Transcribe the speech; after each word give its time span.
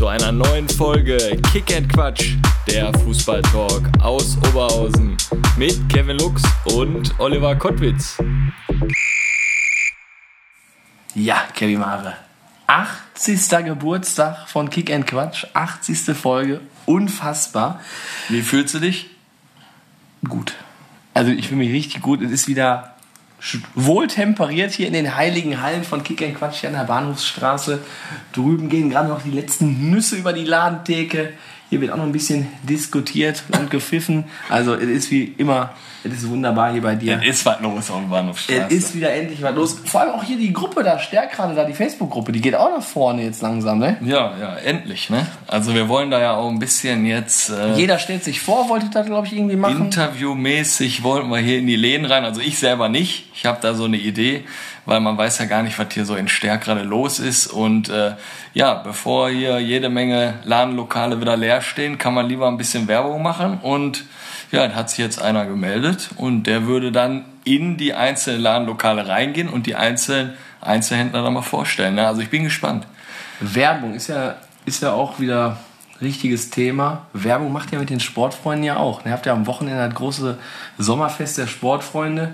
Zu 0.00 0.06
einer 0.06 0.32
neuen 0.32 0.66
Folge 0.66 1.18
Kick 1.52 1.76
and 1.76 1.92
Quatsch, 1.92 2.32
der 2.66 2.90
Fußballtalk 3.00 3.82
aus 4.00 4.38
Oberhausen 4.48 5.14
mit 5.58 5.78
Kevin 5.90 6.16
Lux 6.16 6.42
und 6.64 7.20
Oliver 7.20 7.54
Kottwitz. 7.54 8.16
Ja, 11.14 11.42
Kevin 11.54 11.80
Mare. 11.80 12.16
80. 12.66 13.66
Geburtstag 13.66 14.48
von 14.48 14.70
Kick 14.70 14.90
and 14.90 15.06
Quatsch, 15.06 15.44
80. 15.52 16.16
Folge, 16.16 16.62
unfassbar. 16.86 17.78
Wie 18.30 18.40
fühlst 18.40 18.72
du 18.72 18.78
dich? 18.78 19.10
Gut. 20.26 20.54
Also 21.12 21.30
ich 21.30 21.48
fühle 21.48 21.58
mich 21.58 21.72
richtig 21.74 22.00
gut. 22.00 22.22
Es 22.22 22.30
ist 22.30 22.48
wieder 22.48 22.94
wohltemperiert 23.74 24.72
hier 24.72 24.86
in 24.86 24.92
den 24.92 25.16
heiligen 25.16 25.62
Hallen 25.62 25.84
von 25.84 26.02
Kick 26.02 26.22
and 26.22 26.36
Quatsch 26.36 26.60
hier 26.60 26.68
an 26.68 26.76
der 26.76 26.84
Bahnhofsstraße. 26.84 27.80
Drüben 28.32 28.68
gehen 28.68 28.90
gerade 28.90 29.08
noch 29.08 29.22
die 29.22 29.30
letzten 29.30 29.90
Nüsse 29.90 30.16
über 30.16 30.32
die 30.32 30.44
Ladentheke. 30.44 31.32
Hier 31.70 31.80
wird 31.80 31.92
auch 31.92 31.96
noch 31.96 32.04
ein 32.04 32.12
bisschen 32.12 32.48
diskutiert 32.64 33.44
und 33.56 33.70
gepfiffen. 33.70 34.24
Also 34.48 34.74
es 34.74 34.88
ist 34.88 35.10
wie 35.10 35.24
immer, 35.38 35.74
es 36.02 36.12
ist 36.12 36.28
wunderbar 36.28 36.72
hier 36.72 36.82
bei 36.82 36.94
dir. 36.94 37.20
Es 37.22 37.40
ist 37.40 37.46
was 37.46 37.60
los 37.60 37.90
auf 37.90 38.00
der 38.00 38.08
Bahnhofstraße. 38.08 38.66
Es 38.68 38.72
ist 38.72 38.94
wieder 38.94 39.12
endlich 39.12 39.42
was 39.42 39.54
los. 39.54 39.76
Vor 39.84 40.00
allem 40.00 40.10
auch 40.12 40.24
hier 40.24 40.38
die 40.38 40.52
Gruppe 40.52 40.82
da, 40.82 40.98
stärkt 40.98 41.34
gerade 41.34 41.54
da, 41.54 41.64
die 41.64 41.74
Facebook-Gruppe, 41.74 42.32
die 42.32 42.40
geht 42.40 42.54
auch 42.54 42.70
nach 42.70 42.82
vorne 42.82 43.22
jetzt 43.22 43.42
langsam, 43.42 43.78
ne? 43.78 43.98
ja, 44.02 44.32
ja, 44.40 44.56
endlich, 44.56 45.10
ne? 45.10 45.26
Also 45.46 45.74
wir 45.74 45.88
wollen 45.88 46.10
da 46.10 46.20
ja 46.20 46.34
auch 46.36 46.48
ein 46.48 46.58
bisschen 46.58 47.04
jetzt 47.04 47.50
äh, 47.50 47.74
Jeder 47.74 47.98
stellt 47.98 48.24
sich 48.24 48.40
vor, 48.40 48.68
wollte 48.68 48.88
das, 48.90 49.06
glaube 49.06 49.26
ich, 49.26 49.34
irgendwie 49.34 49.56
machen. 49.56 49.86
interviewmäßig 49.86 51.02
wollten 51.02 51.28
wir 51.28 51.38
hier 51.38 51.58
in 51.58 51.66
die 51.66 51.76
Läden 51.76 52.06
rein. 52.06 52.24
Also 52.24 52.40
ich 52.40 52.58
selber 52.58 52.88
nicht. 52.88 53.26
Ich 53.34 53.46
habe 53.46 53.58
da 53.60 53.74
so 53.74 53.84
eine 53.84 53.96
Idee, 53.96 54.44
weil 54.86 55.00
man 55.00 55.18
weiß 55.18 55.38
ja 55.38 55.44
gar 55.46 55.62
nicht, 55.62 55.78
was 55.78 55.88
hier 55.92 56.04
so 56.04 56.14
in 56.14 56.28
Stärk 56.28 56.64
gerade 56.64 56.82
los 56.82 57.18
ist. 57.18 57.46
Und 57.46 57.88
äh, 57.88 58.12
ja, 58.54 58.74
bevor 58.74 59.30
hier 59.30 59.58
jede 59.58 59.90
Menge 59.90 60.34
Ladenlokale 60.44 61.20
wieder 61.20 61.36
leer 61.36 61.60
stehen, 61.60 61.98
kann 61.98 62.14
man 62.14 62.28
lieber 62.28 62.48
ein 62.48 62.56
bisschen 62.56 62.88
Werbung 62.88 63.22
machen. 63.22 63.58
Und 63.62 64.04
ja, 64.52 64.66
da 64.66 64.74
hat 64.74 64.90
sich 64.90 64.98
jetzt 64.98 65.20
einer 65.20 65.46
gemeldet 65.46 66.10
und 66.16 66.44
der 66.44 66.66
würde 66.66 66.92
dann 66.92 67.24
in 67.44 67.76
die 67.76 67.94
einzelnen 67.94 68.40
Ladenlokale 68.40 69.08
reingehen 69.08 69.48
und 69.48 69.66
die 69.66 69.76
einzelnen 69.76 70.34
Einzelhändler 70.60 71.22
dann 71.22 71.32
mal 71.32 71.42
vorstellen. 71.42 71.94
Ne? 71.94 72.06
Also 72.06 72.20
ich 72.20 72.30
bin 72.30 72.44
gespannt. 72.44 72.86
Werbung 73.40 73.94
ist 73.94 74.08
ja, 74.08 74.36
ist 74.66 74.82
ja 74.82 74.92
auch 74.92 75.20
wieder 75.20 75.58
richtiges 76.00 76.50
Thema. 76.50 77.06
Werbung 77.12 77.52
macht 77.52 77.72
ihr 77.72 77.78
mit 77.78 77.90
den 77.90 78.00
Sportfreunden 78.00 78.64
ja 78.64 78.76
auch. 78.76 79.04
Ihr 79.04 79.12
habt 79.12 79.26
ja 79.26 79.32
am 79.32 79.46
Wochenende 79.46 79.86
das 79.86 79.94
große 79.94 80.38
Sommerfest 80.78 81.38
der 81.38 81.46
Sportfreunde. 81.46 82.32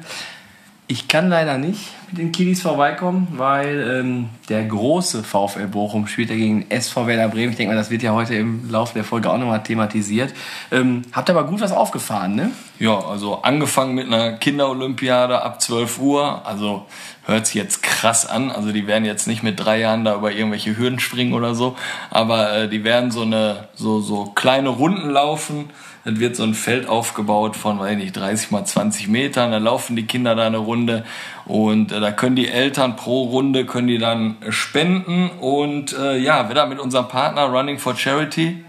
Ich 0.89 1.09
kann 1.09 1.29
leider 1.29 1.59
nicht 1.59 1.81
mit 2.09 2.19
den 2.19 2.31
Kiddies 2.31 2.63
vorbeikommen, 2.63 3.27
weil 3.33 4.01
ähm, 4.01 4.29
der 4.49 4.63
große 4.65 5.25
VfL 5.25 5.67
Bochum 5.67 6.07
spielt 6.07 6.31
ja 6.31 6.37
gegen 6.37 6.71
SV 6.71 7.09
Werder 7.09 7.29
Bremen. 7.29 7.51
Ich 7.51 7.57
denke 7.57 7.75
mal, 7.75 7.79
das 7.79 7.91
wird 7.91 8.05
ja 8.05 8.13
heute 8.13 8.37
im 8.37 8.71
Laufe 8.71 8.95
der 8.95 9.03
Folge 9.03 9.29
auch 9.29 9.37
nochmal 9.37 9.65
thematisiert. 9.65 10.33
Ähm, 10.71 11.03
habt 11.11 11.29
aber 11.29 11.43
gut 11.43 11.61
was 11.61 11.73
aufgefahren, 11.73 12.37
ne? 12.37 12.53
Ja, 12.79 13.01
also 13.01 13.43
angefangen 13.43 13.97
mit 13.97 14.07
einer 14.07 14.35
Kinderolympiade 14.35 15.43
ab 15.43 15.61
12 15.61 15.99
Uhr. 15.99 16.47
Also 16.47 16.87
hört 17.25 17.47
sich 17.47 17.57
jetzt 17.57 17.83
krass 17.83 18.25
an. 18.25 18.53
Also 18.53 18.71
die 18.71 18.87
werden 18.87 19.05
jetzt 19.05 19.27
nicht 19.27 19.43
mit 19.43 19.59
drei 19.59 19.81
Jahren 19.81 20.05
da 20.05 20.15
über 20.15 20.31
irgendwelche 20.31 20.77
Hürden 20.77 21.01
springen 21.01 21.33
oder 21.33 21.57
so. 21.57 21.77
Aber 22.11 22.53
äh, 22.53 22.69
die 22.69 22.85
werden 22.85 23.11
so 23.11 23.23
eine 23.23 23.69
so, 23.75 24.01
so 24.01 24.27
kleine 24.27 24.69
Runden 24.69 25.11
laufen. 25.11 25.71
Dann 26.07 26.21
wird 26.21 26.37
so 26.37 26.45
ein 26.45 26.55
Feld 26.55 26.89
aufgebaut 26.89 27.57
von, 27.57 27.81
weiß 27.81 27.91
ich 27.91 27.99
nicht, 27.99 28.17
30 28.17 28.53
mal 28.53 28.65
20 28.65 29.09
Metern. 29.09 29.51
Da 29.51 29.59
laufen 29.59 29.97
die 29.97 30.07
Kinder 30.07 30.37
da 30.37 30.47
eine 30.47 30.59
Runde. 30.59 31.05
Und 31.47 31.91
äh, 31.91 31.99
da 31.99 32.13
können 32.13 32.37
die 32.37 32.47
Eltern 32.47 32.95
pro 32.95 33.25
Runde 33.25 33.67
können 33.67 33.89
die 33.89 33.99
dann 33.99 34.37
spenden. 34.51 35.31
Und 35.41 35.99
äh, 35.99 36.17
ja, 36.17 36.49
wieder 36.49 36.69
mit 36.69 36.79
unserem 36.79 37.09
Partner 37.09 37.47
Running 37.47 37.81
for 37.81 37.97
Charity. 37.97 38.65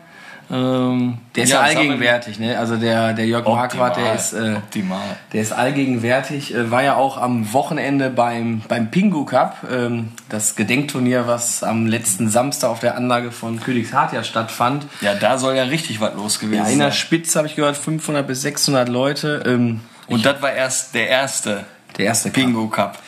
Ähm, 0.50 1.18
Der 1.36 1.44
ist 1.44 1.50
ja, 1.50 1.58
sammeln- 1.58 1.78
allgegenwärtig, 1.78 2.40
ne? 2.40 2.58
Also 2.58 2.78
der, 2.78 3.14
der 3.14 3.26
Jörg 3.28 3.46
Marquardt, 3.46 3.98
der 3.98 4.16
ist, 4.16 4.32
äh, 4.34 4.56
optimal. 4.56 5.02
der 5.34 5.42
ist 5.42 5.52
allgegenwärtig, 5.52 6.56
äh, 6.56 6.72
war 6.72 6.84
ja 6.84 6.96
auch 6.96 7.18
am 7.18 7.52
Wochenende 7.52 8.10
beim, 8.10 8.62
beim 8.68 8.90
Pingu 8.90 9.26
Cup, 9.26 9.58
ähm, 9.70 10.10
das 10.30 10.56
Gedenkturnier, 10.56 11.28
was 11.28 11.64
am 11.64 11.86
letzten 11.86 12.30
Samstag 12.30 12.70
auf 12.70 12.80
der 12.80 12.96
Anlage 12.96 13.32
von 13.32 13.60
Königshardt 13.60 14.14
ja 14.14 14.24
stattfand. 14.24 14.86
Ja, 15.02 15.16
da 15.16 15.38
soll 15.38 15.56
ja 15.56 15.64
richtig 15.64 16.00
was 16.00 16.14
los 16.16 16.40
gewesen 16.40 16.64
Ja, 16.64 16.70
in 16.70 16.80
der 16.80 16.92
sein. 16.92 16.98
Spitze 16.98 17.38
habe 17.40 17.48
ich 17.48 17.56
gehört 17.56 17.76
500 17.76 18.26
bis 18.26 18.42
600 18.42 18.88
Leute. 18.88 19.44
Ähm, 19.46 19.82
Und 20.08 20.26
das 20.26 20.42
war 20.42 20.54
erst 20.54 20.96
der 20.96 21.10
erste 21.10 21.66
der 21.98 22.06
erste 22.06 22.30
Cup. 22.30 22.36
Pingo 22.36 22.68
Cup. 22.68 23.00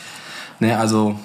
Ne, 0.60 0.78
also 0.78 1.18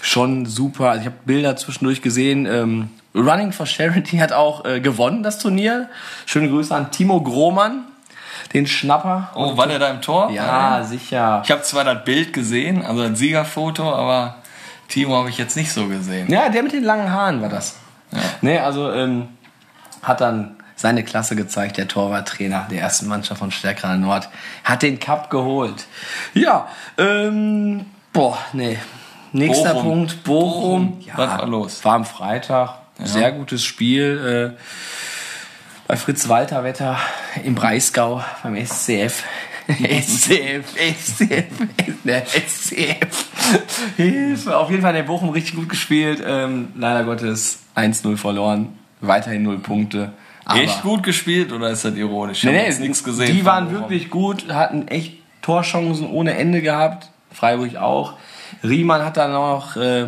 schon 0.00 0.46
super. 0.46 0.90
Also 0.90 1.00
ich 1.00 1.06
habe 1.06 1.16
Bilder 1.26 1.56
zwischendurch 1.56 2.00
gesehen. 2.00 2.46
Ähm, 2.46 2.88
Running 3.18 3.52
for 3.52 3.66
Charity 3.66 4.18
hat 4.18 4.32
auch 4.32 4.64
äh, 4.64 4.80
gewonnen, 4.80 5.22
das 5.22 5.38
Turnier. 5.38 5.88
Schöne 6.26 6.48
Grüße 6.48 6.74
an 6.74 6.90
Timo 6.90 7.20
Grohmann, 7.20 7.84
den 8.54 8.66
Schnapper. 8.66 9.30
Oh, 9.34 9.56
war 9.56 9.66
der 9.66 9.78
da 9.78 9.88
im 9.90 10.00
Tor? 10.00 10.30
Ja, 10.30 10.84
sicher. 10.84 11.42
Ich 11.44 11.50
habe 11.50 11.62
zwar 11.62 11.84
das 11.84 12.04
Bild 12.04 12.32
gesehen, 12.32 12.84
also 12.84 13.08
das 13.08 13.18
Siegerfoto, 13.18 13.92
aber 13.92 14.36
Timo 14.88 15.16
habe 15.16 15.30
ich 15.30 15.38
jetzt 15.38 15.56
nicht 15.56 15.72
so 15.72 15.86
gesehen. 15.88 16.30
Ja, 16.30 16.48
der 16.48 16.62
mit 16.62 16.72
den 16.72 16.84
langen 16.84 17.12
Haaren 17.12 17.42
war 17.42 17.48
das. 17.48 17.76
Ne, 18.40 18.62
also 18.62 18.90
ähm, 18.92 19.28
hat 20.02 20.20
dann 20.20 20.56
seine 20.76 21.02
Klasse 21.02 21.34
gezeigt, 21.36 21.76
der 21.76 21.88
Torwarttrainer 21.88 22.68
der 22.70 22.80
ersten 22.80 23.08
Mannschaft 23.08 23.40
von 23.40 23.50
Stärkerer 23.50 23.96
Nord. 23.96 24.28
Hat 24.64 24.82
den 24.82 25.00
Cup 25.00 25.28
geholt. 25.28 25.86
Ja, 26.34 26.68
ähm, 26.96 27.84
boah, 28.12 28.38
nee. 28.52 28.78
Nächster 29.32 29.74
Bochum. 29.74 29.90
Punkt, 29.90 30.24
Bochum. 30.24 30.92
Bochum. 30.92 31.00
Ja, 31.04 31.18
Was 31.18 31.38
war 31.40 31.46
los? 31.46 31.84
War 31.84 31.94
am 31.94 32.04
Freitag. 32.04 32.77
Sehr 33.02 33.32
gutes 33.32 33.64
Spiel. 33.64 34.54
Äh, 34.56 34.60
bei 35.86 35.96
Fritz 35.96 36.28
Walter 36.28 36.64
Wetter 36.64 36.98
im 37.44 37.54
Breisgau 37.54 38.22
beim 38.42 38.56
SCF. 38.56 39.24
SCF, 39.68 40.64
SCF, 40.76 41.44
der 42.04 42.24
SCF. 42.26 43.26
Hilfe. 43.96 44.56
Auf 44.56 44.70
jeden 44.70 44.80
Fall 44.82 44.90
hat 44.90 44.96
der 44.96 45.02
Bochum 45.02 45.28
richtig 45.30 45.56
gut 45.56 45.68
gespielt. 45.68 46.22
Ähm, 46.24 46.68
leider 46.74 47.04
Gottes 47.04 47.60
1-0 47.76 48.16
verloren. 48.16 48.78
Weiterhin 49.00 49.42
0 49.42 49.58
Punkte. 49.58 50.12
Aber 50.46 50.60
Echt 50.60 50.82
gut 50.82 51.02
gespielt 51.02 51.52
oder 51.52 51.68
ist 51.68 51.84
das 51.84 51.94
ironisch? 51.94 52.38
Ich 52.38 52.44
Nee, 52.50 52.70
nee, 52.70 52.78
nichts 52.78 53.04
gesehen. 53.04 53.36
Die 53.36 53.44
waren 53.44 53.66
Bochum. 53.66 53.80
wirklich 53.82 54.08
gut, 54.08 54.48
hatten 54.50 54.88
echt 54.88 55.18
Torchancen 55.42 56.08
ohne 56.08 56.34
Ende 56.34 56.62
gehabt. 56.62 57.10
Freiburg 57.30 57.76
auch. 57.76 58.14
Riemann 58.64 59.04
hat 59.04 59.18
dann 59.18 59.32
noch 59.32 59.76
äh, 59.76 60.06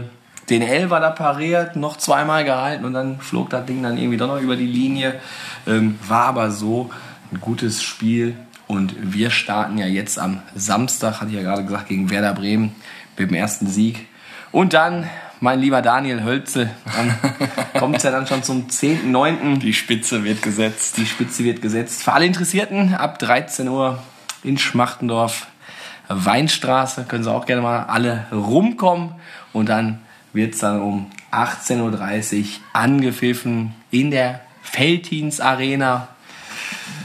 den 0.50 0.62
Elfer 0.62 1.00
da 1.00 1.10
pariert, 1.10 1.76
noch 1.76 1.96
zweimal 1.96 2.44
gehalten 2.44 2.84
und 2.84 2.92
dann 2.92 3.20
flog 3.20 3.50
das 3.50 3.64
Ding 3.66 3.82
dann 3.82 3.96
irgendwie 3.96 4.16
doch 4.16 4.26
noch 4.26 4.40
über 4.40 4.56
die 4.56 4.66
Linie. 4.66 5.20
Ähm, 5.66 5.98
war 6.06 6.26
aber 6.26 6.50
so 6.50 6.90
ein 7.32 7.40
gutes 7.40 7.82
Spiel. 7.82 8.36
Und 8.66 8.94
wir 9.00 9.30
starten 9.30 9.78
ja 9.78 9.86
jetzt 9.86 10.18
am 10.18 10.42
Samstag, 10.54 11.20
hatte 11.20 11.30
ich 11.30 11.36
ja 11.36 11.42
gerade 11.42 11.64
gesagt, 11.64 11.88
gegen 11.88 12.10
Werder 12.10 12.34
Bremen 12.34 12.74
mit 13.16 13.30
dem 13.30 13.34
ersten 13.34 13.66
Sieg. 13.66 14.06
Und 14.52 14.74
dann, 14.74 15.08
mein 15.40 15.60
lieber 15.60 15.82
Daniel 15.82 16.22
Hölzel, 16.22 16.70
dann 16.94 17.14
kommt 17.78 17.96
es 17.96 18.02
ja 18.04 18.10
dann 18.10 18.26
schon 18.26 18.42
zum 18.42 18.68
10.9. 18.68 19.58
Die 19.58 19.72
Spitze 19.72 20.24
wird 20.24 20.42
gesetzt. 20.42 20.98
Die 20.98 21.06
Spitze 21.06 21.44
wird 21.44 21.62
gesetzt. 21.62 22.02
Für 22.02 22.12
alle 22.12 22.26
Interessierten 22.26 22.94
ab 22.94 23.18
13 23.18 23.68
Uhr 23.68 24.02
in 24.42 24.56
Schmachtendorf, 24.56 25.48
Weinstraße, 26.08 27.04
können 27.04 27.24
Sie 27.24 27.30
auch 27.30 27.46
gerne 27.46 27.62
mal 27.62 27.84
alle 27.84 28.26
rumkommen. 28.32 29.14
Und 29.52 29.68
dann 29.68 30.00
wird 30.32 30.54
es 30.54 30.60
dann 30.60 30.80
um 30.80 31.10
18.30 31.32 32.38
Uhr 32.38 32.44
angepfiffen 32.72 33.74
in 33.90 34.10
der 34.10 34.40
Feltins 34.62 35.40
Arena. 35.40 36.08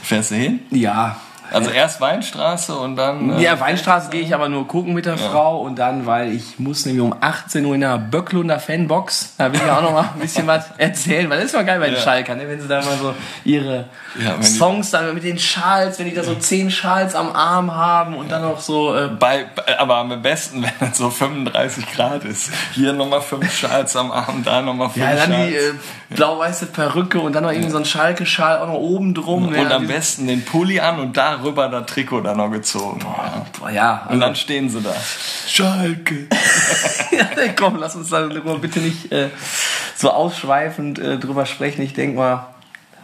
Fährst 0.02 0.32
du 0.32 0.36
hin? 0.36 0.60
Ja. 0.72 1.20
Also 1.52 1.70
erst 1.70 2.02
Weinstraße 2.02 2.76
und 2.76 2.96
dann. 2.96 3.38
äh, 3.38 3.42
Ja, 3.42 3.60
Weinstraße 3.60 4.10
gehe 4.10 4.22
ich 4.22 4.34
aber 4.34 4.50
nur 4.50 4.68
gucken 4.68 4.94
mit 4.94 5.06
der 5.06 5.18
Frau 5.18 5.62
und 5.62 5.78
dann, 5.78 6.06
weil 6.06 6.32
ich 6.34 6.60
muss 6.60 6.86
nämlich 6.86 7.02
um 7.04 7.16
18 7.20 7.66
Uhr 7.66 7.76
in 7.76 7.82
der 7.82 7.98
Böcklunder 7.98 8.60
Fanbox, 8.60 9.34
da 9.38 9.52
will 9.52 9.60
ich 9.64 9.70
auch 9.72 9.82
noch 9.82 9.92
mal 9.94 10.10
ein 10.14 10.20
bisschen 10.20 10.48
was 10.48 10.66
erzählen, 10.78 11.30
weil 11.30 11.38
das 11.40 11.48
ist 11.48 11.54
mal 11.56 11.66
geil 11.66 11.80
bei 11.80 11.86
den 11.88 11.96
Ja. 11.96 12.02
Schalkern, 12.02 12.38
ne? 12.38 12.48
wenn 12.48 12.60
sie 12.62 12.68
da 12.68 12.82
mal 12.82 12.98
so 12.98 13.14
ihre 13.44 13.86
Ja, 14.24 14.42
Songs 14.42 14.92
dann 14.92 15.14
mit 15.14 15.24
den 15.24 15.38
Schals, 15.40 16.00
wenn 16.00 16.06
die 16.10 16.14
da 16.16 16.24
so 16.24 16.36
zehn 16.36 16.72
Schals 16.72 17.16
am 17.16 17.32
Arm 17.32 17.74
haben 17.76 18.16
und 18.16 18.32
dann 18.32 18.42
noch 18.42 18.60
so 18.60 18.96
äh, 18.96 19.08
bei, 19.08 19.46
aber 19.78 19.98
am 19.98 20.22
besten, 20.22 20.64
wenn 20.80 20.90
es 20.90 20.98
so 20.98 21.10
35 21.10 21.92
Grad 21.94 22.24
ist. 22.26 22.52
Hier 22.74 22.94
nochmal 22.94 23.22
fünf 23.22 23.52
Schals 23.56 23.96
am 23.96 24.12
Arm, 24.12 24.42
da 24.44 24.62
nochmal 24.62 24.90
fünf 24.90 25.06
ja, 25.06 25.16
dann 25.16 25.32
Schals. 25.32 25.48
die 25.50 25.56
äh, 25.56 25.74
blau-weiße 26.10 26.68
Perücke 26.68 27.20
und 27.20 27.34
dann 27.34 27.44
noch 27.44 27.52
irgendwie 27.52 27.72
so 27.72 27.78
ein 27.78 27.86
Schalke-Schal 27.86 28.60
auch 28.60 28.68
noch 28.68 28.76
oben 28.76 29.14
drum. 29.14 29.48
und 29.48 29.56
ja, 29.56 29.70
am 29.76 29.82
die- 29.88 29.88
besten 29.94 30.28
den 30.28 30.44
Pulli 30.46 30.80
an 30.80 31.00
und 31.00 31.18
da 31.18 31.38
darüber 31.38 31.68
das 31.70 31.86
Trikot 31.88 32.22
dann 32.22 32.38
noch 32.38 32.52
gezogen. 32.52 33.00
Ja. 33.04 33.46
Boah, 33.60 33.70
ja, 33.70 33.94
Und 34.04 34.10
also, 34.12 34.20
dann 34.20 34.36
stehen 34.36 34.70
sie 34.70 34.82
da. 34.82 34.94
Schalke. 35.48 36.28
ja, 37.12 37.28
komm, 37.56 37.78
lass 37.78 37.96
uns 37.96 38.10
darüber 38.10 38.58
bitte 38.60 38.80
nicht 38.80 39.12
äh, 39.12 39.30
so 39.96 40.12
ausschweifend 40.12 41.00
äh, 41.00 41.18
drüber 41.18 41.46
sprechen. 41.46 41.82
Ich 41.82 41.94
denke 41.94 42.18
mal, 42.18 42.48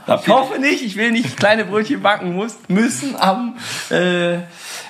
ich 0.07 0.27
hoffe 0.27 0.59
nicht, 0.59 0.83
ich 0.83 0.95
will 0.95 1.12
nicht 1.12 1.38
kleine 1.38 1.65
Brötchen 1.65 2.01
backen 2.01 2.36
muss, 2.36 2.57
müssen 2.68 3.15
am 3.15 3.56
äh, 3.89 4.38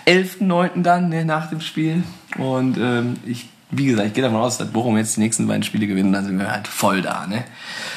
11.09. 0.07 0.81
dann, 0.83 1.09
ne, 1.09 1.25
nach 1.25 1.49
dem 1.49 1.61
Spiel. 1.61 2.03
Und 2.37 2.77
ähm, 2.77 3.17
ich, 3.25 3.49
wie 3.71 3.85
gesagt, 3.85 4.07
ich 4.07 4.13
gehe 4.13 4.23
davon 4.23 4.39
aus, 4.39 4.57
dass 4.57 4.67
Bochum 4.67 4.97
jetzt 4.97 5.15
die 5.15 5.21
nächsten 5.21 5.47
beiden 5.47 5.63
Spiele 5.63 5.87
gewinnen, 5.87 6.13
dann 6.13 6.25
sind 6.25 6.39
wir 6.39 6.51
halt 6.51 6.67
voll 6.67 7.01
da, 7.01 7.25
ne? 7.27 7.43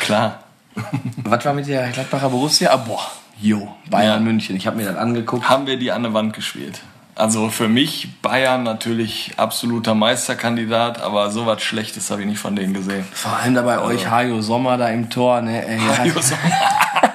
Klar. 0.00 0.40
Was 1.16 1.44
war 1.44 1.54
mit 1.54 1.66
der 1.68 1.88
Gladbacher 1.90 2.30
Borussia? 2.30 2.70
Ah, 2.72 2.76
boah, 2.76 3.06
jo, 3.40 3.74
Bayern 3.90 4.20
Ja. 4.20 4.20
München. 4.20 4.56
Ich 4.56 4.66
habe 4.66 4.76
mir 4.76 4.86
das 4.86 4.96
angeguckt. 4.96 5.48
Haben 5.48 5.66
wir 5.66 5.78
die 5.78 5.92
an 5.92 6.02
der 6.02 6.14
Wand 6.14 6.32
gespielt. 6.32 6.80
Also 7.16 7.48
für 7.48 7.68
mich 7.68 8.20
Bayern 8.22 8.64
natürlich 8.64 9.34
absoluter 9.36 9.94
Meisterkandidat, 9.94 11.00
aber 11.00 11.30
sowas 11.30 11.62
Schlechtes 11.62 12.10
habe 12.10 12.22
ich 12.22 12.26
nicht 12.26 12.40
von 12.40 12.56
denen 12.56 12.74
gesehen. 12.74 13.04
Vor 13.12 13.32
allem 13.36 13.54
da 13.54 13.62
bei 13.62 13.80
euch 13.80 14.10
Hajo 14.10 14.40
Sommer 14.42 14.76
da 14.78 14.88
im 14.88 15.10
Tor, 15.10 15.40
ne? 15.40 15.64
Ey, 15.64 15.78
ja. 15.78 16.12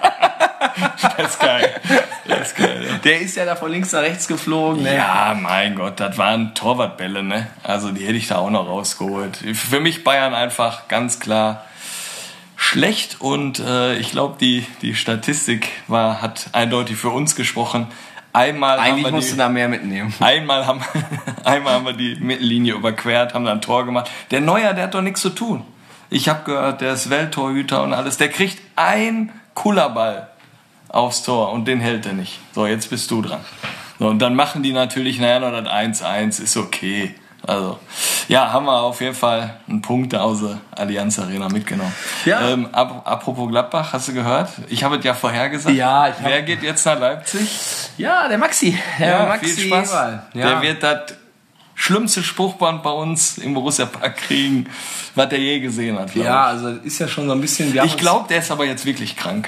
das 1.17 1.31
ist 1.31 1.39
geil. 1.39 1.75
Das 2.27 2.47
ist 2.47 2.57
geil. 2.57 2.85
ja. 2.87 2.97
Der 2.97 3.21
ist 3.21 3.35
ja 3.35 3.45
da 3.45 3.55
von 3.55 3.71
links 3.71 3.91
nach 3.91 4.01
rechts 4.01 4.27
geflogen, 4.27 4.83
ne? 4.83 4.95
Ja, 4.95 5.37
mein 5.39 5.75
Gott, 5.75 5.99
das 5.99 6.17
waren 6.17 6.53
Torwartbälle, 6.55 7.23
ne? 7.23 7.47
Also 7.63 7.91
die 7.91 8.05
hätte 8.05 8.17
ich 8.17 8.27
da 8.27 8.37
auch 8.37 8.49
noch 8.49 8.67
rausgeholt. 8.67 9.37
Für 9.53 9.79
mich 9.79 10.03
Bayern 10.03 10.33
einfach 10.33 10.87
ganz 10.87 11.19
klar 11.19 11.65
schlecht 12.55 13.21
und 13.21 13.59
äh, 13.59 13.95
ich 13.97 14.11
glaube, 14.11 14.35
die, 14.39 14.65
die 14.81 14.93
Statistik 14.93 15.69
war, 15.87 16.21
hat 16.21 16.49
eindeutig 16.51 16.97
für 16.97 17.09
uns 17.09 17.35
gesprochen. 17.35 17.87
Einmal 18.33 18.77
Eigentlich 18.77 19.05
haben 19.05 19.11
wir 19.11 19.11
musst 19.11 19.29
du 19.29 19.33
die, 19.33 19.39
da 19.39 19.49
mehr 19.49 19.69
mitnehmen. 19.69 20.13
einmal 20.19 20.67
haben, 20.67 20.81
einmal 21.45 21.73
haben 21.73 21.85
wir 21.85 21.93
die 21.93 22.15
Mittellinie 22.15 22.73
überquert, 22.73 23.33
haben 23.33 23.45
dann 23.45 23.57
ein 23.57 23.61
Tor 23.61 23.85
gemacht. 23.85 24.11
Der 24.31 24.41
Neuer, 24.41 24.73
der 24.73 24.85
hat 24.85 24.93
doch 24.93 25.01
nichts 25.01 25.21
zu 25.21 25.29
tun. 25.29 25.63
Ich 26.09 26.27
habe 26.27 26.43
gehört, 26.43 26.81
der 26.81 26.93
ist 26.93 27.09
Welttorhüter 27.09 27.81
und 27.81 27.93
alles. 27.93 28.17
Der 28.17 28.29
kriegt 28.29 28.61
ein 28.75 29.31
Kullerball 29.53 30.27
aufs 30.89 31.23
Tor 31.23 31.51
und 31.51 31.65
den 31.67 31.79
hält 31.79 32.05
er 32.05 32.13
nicht. 32.13 32.39
So, 32.53 32.65
jetzt 32.65 32.89
bist 32.89 33.09
du 33.11 33.21
dran. 33.21 33.39
So, 33.99 34.07
und 34.07 34.19
dann 34.19 34.35
machen 34.35 34.63
die 34.63 34.73
natürlich, 34.73 35.19
naja, 35.19 35.39
noch 35.39 35.51
das 35.51 35.71
1-1, 35.71 36.41
ist 36.41 36.57
okay. 36.57 37.15
Also, 37.47 37.79
ja, 38.27 38.51
haben 38.51 38.65
wir 38.65 38.81
auf 38.81 38.99
jeden 38.99 39.15
Fall 39.15 39.55
einen 39.67 39.81
Punkt 39.81 40.13
aus 40.13 40.41
der 40.41 40.57
Allianz 40.71 41.19
Arena 41.19 41.47
mitgenommen. 41.47 41.93
Ja. 42.25 42.49
Ähm, 42.49 42.67
ap 42.73 43.07
apropos 43.07 43.49
Gladbach, 43.49 43.93
hast 43.93 44.09
du 44.09 44.13
gehört? 44.13 44.49
Ich 44.67 44.83
habe 44.83 44.97
es 44.97 45.05
ja 45.05 45.13
vorhergesagt. 45.13 45.73
Ja, 45.75 46.09
ich 46.09 46.15
hab- 46.15 46.25
Wer 46.25 46.41
geht 46.41 46.61
jetzt 46.63 46.85
nach 46.85 46.99
Leipzig? 46.99 47.49
Ja, 47.97 48.27
der 48.27 48.37
Maxi. 48.37 48.77
Der 48.99 49.07
Ja, 49.09 49.25
Maxi 49.25 49.47
viel 49.47 49.67
Spaß. 49.67 49.91
Ja. 49.93 50.21
Der 50.33 50.61
wird 50.61 50.83
das 50.83 51.13
schlimmste 51.81 52.23
Spruchband 52.23 52.83
bei 52.83 52.89
uns 52.91 53.37
im 53.37 53.53
Borussia 53.53 53.85
Park 53.85 54.17
kriegen, 54.17 54.65
was 55.15 55.31
er 55.31 55.39
je 55.39 55.61
gesehen 55.61 55.97
hat. 55.97 56.13
ja, 56.13 56.43
also 56.47 56.67
ist 56.83 56.99
ja 56.99 57.07
schon 57.07 57.25
so 57.27 57.31
ein 57.31 57.39
bisschen. 57.39 57.73
ich. 57.85 57.95
Glaube, 57.97 58.27
der 58.27 58.39
ist 58.39 58.51
aber 58.51 58.65
jetzt 58.65 58.85
wirklich 58.85 59.15
krank. 59.15 59.47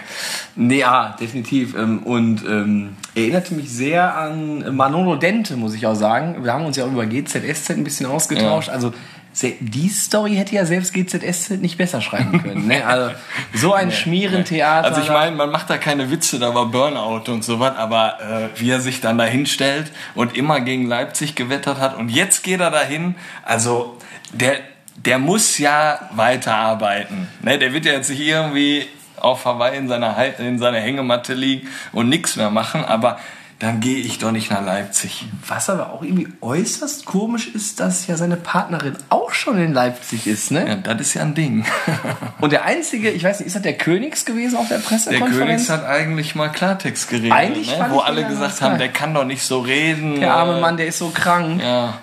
Nee, 0.56 0.80
ja, 0.80 1.16
definitiv. 1.20 1.76
Ähm, 1.76 2.00
Und 2.04 2.44
ähm, 2.48 2.96
erinnerte 3.16 3.54
mich 3.54 3.70
sehr 3.70 4.16
an 4.18 4.76
Manolo 4.76 5.18
Dente, 5.18 5.58
muss 5.58 5.74
ich 5.74 5.86
auch 5.86 5.96
sagen. 5.96 6.44
Wir 6.46 6.54
haben 6.54 6.66
uns 6.66 6.78
ja 6.78 6.86
auch 6.86 6.92
über 6.92 7.06
GZSZ 7.06 7.72
ein 7.72 7.84
bisschen 7.84 8.06
ausgetauscht. 8.06 8.70
Also 8.70 8.92
se- 8.92 8.96
die 9.34 9.88
Story 9.88 10.36
hätte 10.36 10.56
ja 10.56 10.66
selbst 10.66 10.94
GZSZ 10.94 11.62
nicht 11.62 11.78
besser 11.78 12.02
schreiben 12.02 12.42
können. 12.44 12.68
Ne? 12.68 12.86
Also 12.86 13.16
so 13.54 13.74
ein 13.74 13.92
Schmierentheater. 13.92 14.88
Also 14.88 15.02
ich 15.02 15.10
meine, 15.10 15.36
man 15.36 15.50
macht 15.50 15.70
da 15.70 15.78
keine 15.78 16.12
Witze, 16.12 16.38
da 16.38 16.54
war 16.54 16.66
Burnout 16.66 17.32
und 17.32 17.44
sowas, 17.44 17.78
aber 17.78 18.20
äh, 18.20 18.60
wie 18.60 18.70
er 18.70 18.82
sich 18.82 19.00
dann 19.00 19.18
da 19.18 19.24
hinstellt 19.24 19.92
und 20.16 20.36
immer 20.36 20.60
gegen 20.60 20.86
Leipzig 20.86 21.36
gewettert 21.36 21.80
hat 21.80 21.98
und 21.98 22.10
jetzt 22.10 22.44
geht 22.44 22.60
er 22.60 22.72
dahin, 22.72 23.16
also 23.44 23.98
der, 24.34 24.58
der 24.98 25.18
muss 25.18 25.58
ja 25.58 26.10
weiterarbeiten. 26.12 27.30
Ne? 27.42 27.58
Der 27.58 27.74
wird 27.74 27.86
ja 27.86 27.94
jetzt 27.94 28.10
nicht 28.10 28.22
irgendwie 28.22 28.86
auf 29.18 29.46
Hawaii 29.46 29.78
in 29.78 29.88
seiner, 29.88 30.40
in 30.40 30.60
seiner 30.60 30.80
Hängematte 30.80 31.34
liegen 31.36 31.70
und 31.94 32.10
nichts 32.10 32.36
mehr 32.36 32.50
machen, 32.50 32.84
aber 32.84 33.20
dann 33.62 33.80
gehe 33.80 33.98
ich 33.98 34.18
doch 34.18 34.32
nicht 34.32 34.50
nach 34.50 34.66
Leipzig. 34.66 35.28
Was 35.48 35.70
aber 35.70 35.92
auch 35.94 36.02
irgendwie 36.02 36.28
äußerst 36.42 37.06
komisch 37.06 37.48
ist, 37.48 37.80
dass 37.80 38.08
ja 38.08 38.18
seine 38.18 38.36
Partnerin 38.36 38.96
auch 39.10 39.34
schon 39.34 39.60
in 39.60 39.72
Leipzig 39.72 40.26
ist, 40.26 40.50
ne? 40.50 40.68
Ja, 40.68 40.76
das 40.78 41.00
ist 41.00 41.14
ja 41.14 41.22
ein 41.22 41.36
Ding. 41.36 41.64
Und 42.42 42.54
der 42.54 42.66
einzige, 42.66 43.12
ich 43.12 43.24
weiß 43.24 43.38
nicht, 43.40 43.46
ist 43.46 43.56
das 43.56 43.62
der 43.62 43.78
Königs 43.78 44.26
gewesen 44.26 44.58
auf 44.58 44.68
der 44.68 44.80
Der 44.80 44.86
Pressekonferenz? 44.88 45.38
Königs 45.38 45.70
hat 45.70 45.86
eigentlich 45.86 46.34
mal 46.34 46.50
Klartext 46.50 47.08
geredet, 47.12 47.34
Eigentlich 47.34 47.78
ne? 47.78 47.86
wo 47.92 48.00
alle 48.00 48.26
gesagt 48.26 48.62
haben, 48.62 48.80
der 48.80 48.90
kann 48.90 49.14
doch 49.14 49.26
nicht 49.26 49.44
so 49.44 49.60
reden. 49.60 50.20
der 50.20 50.34
arme 50.34 50.58
äh, 50.58 50.62
Mann, 50.62 50.78
der 50.78 50.88
ist 50.88 50.98
so 50.98 51.10
krank. 51.10 51.62
Ja. 51.62 52.00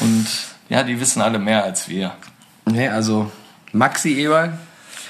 Und 0.00 0.28
ja, 0.68 0.84
die 0.84 1.00
wissen 1.00 1.20
alle 1.22 1.40
mehr 1.40 1.64
als 1.64 1.88
wir. 1.88 2.12
Ne, 2.66 2.88
also 2.88 3.32
Maxi 3.72 4.12
Eberl. 4.12 4.56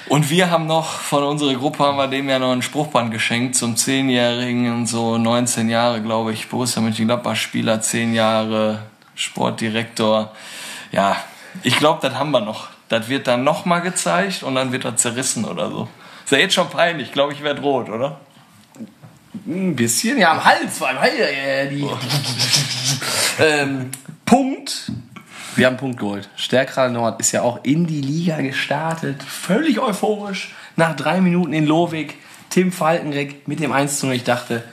Und 0.07 0.29
wir 0.29 0.51
haben 0.51 0.67
noch 0.67 0.91
von 1.01 1.23
unserer 1.25 1.55
Gruppe 1.55 1.85
haben 1.85 1.97
wir 1.97 2.09
dem 2.09 2.29
ja 2.29 2.39
noch 2.39 2.53
ein 2.53 2.63
Spruchband 2.63 3.11
geschenkt 3.11 3.57
zum 3.57 3.75
10-Jährigen 3.75 4.71
und 4.73 4.87
so 4.87 5.17
19 5.17 5.71
Jahre, 5.71 6.03
glaube 6.03 6.33
ich, 6.33 6.49
Borussia 6.49 6.83
Mönchengladbach 6.83 7.37
Spieler, 7.37 7.81
10 7.81 8.13
Jahre 8.13 8.81
Sportdirektor. 9.15 10.33
Ja, 10.93 11.17
ich 11.63 11.77
glaube, 11.79 12.07
das 12.07 12.19
haben 12.19 12.33
wir 12.33 12.41
noch. 12.41 12.69
Das 12.89 13.09
wird 13.09 13.27
dann 13.27 13.45
noch 13.45 13.65
mal 13.65 13.81
gezeigt 13.81 14.43
und 14.43 14.55
dann 14.57 14.73
wird 14.73 14.85
er 14.85 14.97
zerrissen 14.97 15.47
oder 15.47 15.71
so. 15.71 15.89
Ist 16.25 16.33
ja 16.33 16.39
jetzt 16.39 16.55
schon 16.55 16.69
peinlich. 16.69 17.09
Ich 17.09 17.13
glaube, 17.13 17.33
ich 17.33 17.43
werde 17.43 17.63
rot, 17.63 17.89
oder? 17.89 18.21
Ein 19.47 19.75
bisschen, 19.75 20.19
ja, 20.19 20.33
am 20.33 20.45
Hals, 20.45 20.79
vor 20.79 20.89
allem 20.89 21.03
äh, 21.03 21.67
ähm, 23.41 23.91
Punkt. 24.25 24.93
Wir 25.57 25.67
haben 25.67 25.75
einen 25.75 25.81
Punkt 25.81 25.99
geholt. 25.99 26.29
Stärkerer 26.37 26.89
Nord 26.89 27.21
ist 27.21 27.33
ja 27.33 27.43
auch 27.43 27.65
in 27.65 27.87
die 27.87 28.01
Liga 28.01 28.41
gestartet. 28.41 29.23
Völlig 29.23 29.79
euphorisch. 29.81 30.55
Nach 30.77 30.97
drei 30.97 31.21
Minuten 31.21 31.53
in 31.53 31.67
Lowig. 31.67 32.15
Tim 32.51 32.73
Falkenreck 32.73 33.49
mit 33.49 33.61
dem 33.61 33.73
1 33.73 33.99
zu 33.99 34.07
0. 34.07 34.15
Ich 34.15 34.25
dachte, 34.25 34.65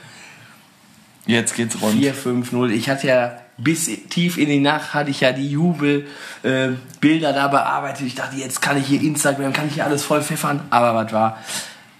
Jetzt 1.26 1.54
geht's 1.54 1.80
rund. 1.80 2.02
4-5-0. 2.02 2.70
Ich 2.70 2.88
hatte 2.88 3.06
ja 3.06 3.38
bis 3.58 3.86
tief 4.08 4.38
in 4.38 4.48
die 4.48 4.58
Nacht 4.58 4.94
hatte 4.94 5.10
ich 5.10 5.20
ja 5.20 5.32
die 5.32 5.48
Jubelbilder 5.50 6.08
äh, 6.42 7.34
da 7.34 7.48
bearbeitet. 7.48 8.06
Ich 8.06 8.14
dachte, 8.14 8.36
jetzt 8.36 8.60
kann 8.60 8.76
ich 8.76 8.86
hier 8.86 9.00
Instagram, 9.00 9.52
kann 9.52 9.68
ich 9.68 9.74
hier 9.74 9.84
alles 9.84 10.02
voll 10.02 10.22
pfeffern. 10.22 10.62
Aber 10.70 10.94
was 10.94 11.12
war? 11.12 11.38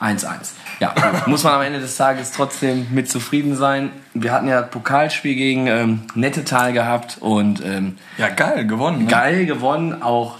1-1. 0.02 0.52
Ja, 0.80 0.94
muss 1.26 1.44
man 1.44 1.54
am 1.54 1.62
Ende 1.62 1.80
des 1.80 1.96
Tages 1.96 2.32
trotzdem 2.32 2.88
mit 2.90 3.08
zufrieden 3.10 3.56
sein. 3.56 3.90
Wir 4.14 4.32
hatten 4.32 4.48
ja 4.48 4.62
das 4.62 4.70
Pokalspiel 4.70 5.34
gegen 5.34 5.66
ähm, 5.68 6.00
Nettetal 6.14 6.72
gehabt 6.72 7.18
und 7.20 7.64
ähm, 7.64 7.96
Ja, 8.18 8.28
geil, 8.28 8.66
gewonnen. 8.66 9.04
Ne? 9.04 9.10
geil 9.10 9.46
gewonnen. 9.46 10.02
Auch 10.02 10.38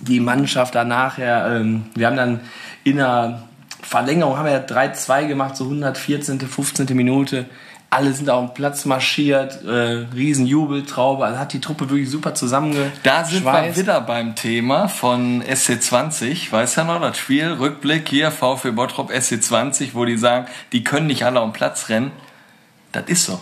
die 0.00 0.20
Mannschaft 0.20 0.74
danach, 0.74 1.18
ja, 1.18 1.56
ähm, 1.56 1.86
wir 1.94 2.06
haben 2.06 2.16
dann 2.16 2.40
in 2.84 2.96
der 2.96 3.42
Verlängerung 3.82 4.36
haben 4.36 4.44
wir 4.44 4.52
ja 4.52 4.58
3-2 4.58 5.28
gemacht, 5.28 5.56
so 5.56 5.64
114., 5.64 6.40
15. 6.40 6.96
Minute. 6.96 7.46
Alle 7.90 8.12
sind 8.12 8.28
auf 8.28 8.50
den 8.50 8.54
Platz 8.54 8.84
marschiert, 8.84 9.64
äh, 9.64 10.06
Riesenjubel, 10.14 10.84
Traube, 10.84 11.24
also 11.24 11.38
hat 11.38 11.54
die 11.54 11.60
Truppe 11.60 11.88
wirklich 11.88 12.10
super 12.10 12.34
zusammengeschweißt. 12.34 13.00
Da 13.02 13.24
sind 13.24 13.44
wir 13.44 13.76
wieder 13.76 14.00
beim 14.02 14.34
Thema 14.34 14.88
von 14.88 15.42
SC20. 15.42 16.52
Weiß 16.52 16.76
ja 16.76 16.84
noch, 16.84 17.00
das 17.00 17.16
Spiel, 17.16 17.46
Rückblick 17.52 18.08
hier, 18.08 18.30
VfB 18.30 18.72
Bottrop 18.72 19.10
SC20, 19.10 19.90
wo 19.94 20.04
die 20.04 20.18
sagen, 20.18 20.46
die 20.72 20.84
können 20.84 21.06
nicht 21.06 21.24
alle 21.24 21.40
am 21.40 21.54
Platz 21.54 21.88
rennen. 21.88 22.12
Das 22.92 23.04
ist 23.06 23.24
so. 23.24 23.38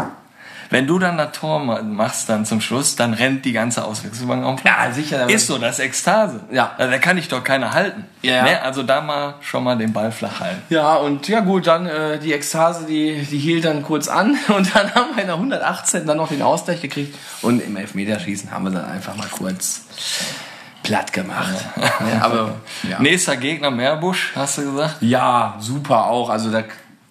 Wenn 0.70 0.86
du 0.86 0.98
dann 0.98 1.16
das 1.18 1.32
Tor 1.32 1.60
ma- 1.60 1.82
machst 1.82 2.28
dann 2.28 2.44
zum 2.44 2.60
Schluss, 2.60 2.96
dann 2.96 3.14
rennt 3.14 3.44
die 3.44 3.52
ganze 3.52 3.84
Auswechslung 3.84 4.56
Platz. 4.56 4.74
Ja, 4.86 4.92
sicher. 4.92 5.28
Ist 5.28 5.46
so, 5.46 5.58
das 5.58 5.78
ist 5.78 5.84
Ekstase. 5.84 6.40
Ja. 6.50 6.72
Also, 6.78 6.90
da 6.90 6.98
kann 6.98 7.18
ich 7.18 7.28
doch 7.28 7.44
keiner 7.44 7.72
halten. 7.72 8.04
Ja. 8.22 8.42
Ne? 8.42 8.60
Also 8.62 8.82
da 8.82 9.00
mal 9.00 9.34
schon 9.40 9.62
mal 9.64 9.76
den 9.78 9.92
Ball 9.92 10.10
flach 10.10 10.40
halten. 10.40 10.62
Ja, 10.68 10.94
und 10.96 11.28
ja 11.28 11.40
gut, 11.40 11.66
dann 11.66 11.86
äh, 11.86 12.18
die 12.18 12.32
Ekstase, 12.32 12.86
die, 12.86 13.22
die 13.30 13.38
hielt 13.38 13.64
dann 13.64 13.82
kurz 13.82 14.08
an 14.08 14.36
und 14.48 14.74
dann 14.74 14.92
haben 14.94 15.14
wir 15.14 15.22
in 15.22 15.28
der 15.28 15.36
118 15.36 16.06
dann 16.06 16.16
noch 16.16 16.28
den 16.28 16.42
Ausgleich 16.42 16.80
gekriegt 16.82 17.14
und 17.42 17.60
im 17.62 17.76
Elfmeterschießen 17.76 18.50
haben 18.50 18.64
wir 18.64 18.72
dann 18.72 18.84
einfach 18.90 19.14
mal 19.16 19.28
kurz 19.30 19.82
platt 20.82 21.12
gemacht. 21.12 21.54
Ja, 21.76 22.22
aber 22.22 22.54
ja. 22.88 22.98
Nächster 23.00 23.36
Gegner 23.36 23.70
Meerbusch, 23.70 24.32
hast 24.36 24.58
du 24.58 24.72
gesagt? 24.72 24.96
Ja, 25.00 25.56
super 25.58 26.06
auch. 26.06 26.30
Also 26.30 26.50
da, 26.50 26.62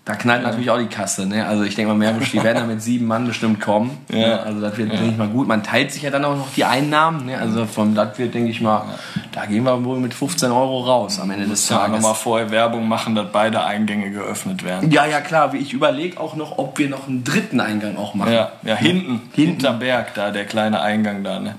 da 0.06 0.14
knallt 0.16 0.44
natürlich 0.44 0.70
auch 0.70 0.78
die 0.78 0.86
Kasse. 0.86 1.26
Ne? 1.26 1.48
Also 1.48 1.64
ich 1.64 1.74
denke 1.74 1.92
mal, 1.92 1.98
Meerbusch, 1.98 2.30
die 2.30 2.44
werden 2.44 2.58
da 2.60 2.66
mit 2.68 2.80
sieben 2.80 3.08
Mann 3.08 3.26
bestimmt 3.26 3.60
kommen. 3.60 3.98
Ja. 4.10 4.18
Ne? 4.20 4.40
Also 4.40 4.62
das 4.62 4.78
wird, 4.78 4.92
denke 4.92 5.08
ich 5.08 5.18
mal, 5.18 5.28
gut. 5.30 5.48
Man 5.48 5.64
teilt 5.64 5.92
sich 5.92 6.04
ja 6.04 6.12
dann 6.12 6.24
auch 6.24 6.36
noch 6.38 6.54
die 6.56 6.64
Einnahmen. 6.64 7.26
Ne? 7.26 7.40
Also 7.40 7.66
vom 7.66 7.96
das 7.96 8.16
wird, 8.20 8.36
denke 8.36 8.52
ich 8.52 8.62
mal, 8.62 8.84
da 9.32 9.48
gehen 9.48 9.64
wir 9.64 9.84
wohl 9.84 9.98
mit 10.00 10.14
15 10.14 10.52
Euro 10.52 10.82
raus 10.82 11.20
am 11.20 11.32
Ende 11.32 11.48
des 11.48 11.68
Ja, 11.70 11.78
Tages. 11.80 11.96
nochmal 11.96 12.14
vorher 12.14 12.52
Werbung 12.52 12.88
machen, 12.88 13.16
dass 13.16 13.32
beide 13.32 13.64
Eingänge 13.64 14.12
geöffnet 14.12 14.64
werden. 14.64 14.92
Ja, 14.92 15.08
ja, 15.08 15.22
klar. 15.22 15.52
Ich 15.56 15.74
überlege 15.74 16.20
auch 16.20 16.36
noch, 16.36 16.60
ob 16.60 16.78
wir 16.78 16.88
noch 16.88 17.08
einen 17.08 17.24
dritten 17.24 17.60
Eingang 17.60 17.98
auch 17.98 18.14
machen. 18.14 18.32
Ja, 18.32 18.52
ja 18.62 18.76
hinten, 18.76 19.22
hinterm 19.34 19.80
Berg 19.80 20.14
da, 20.14 20.30
der 20.30 20.46
kleine 20.46 20.82
Eingang 20.82 21.24
da, 21.24 21.40
ne? 21.40 21.56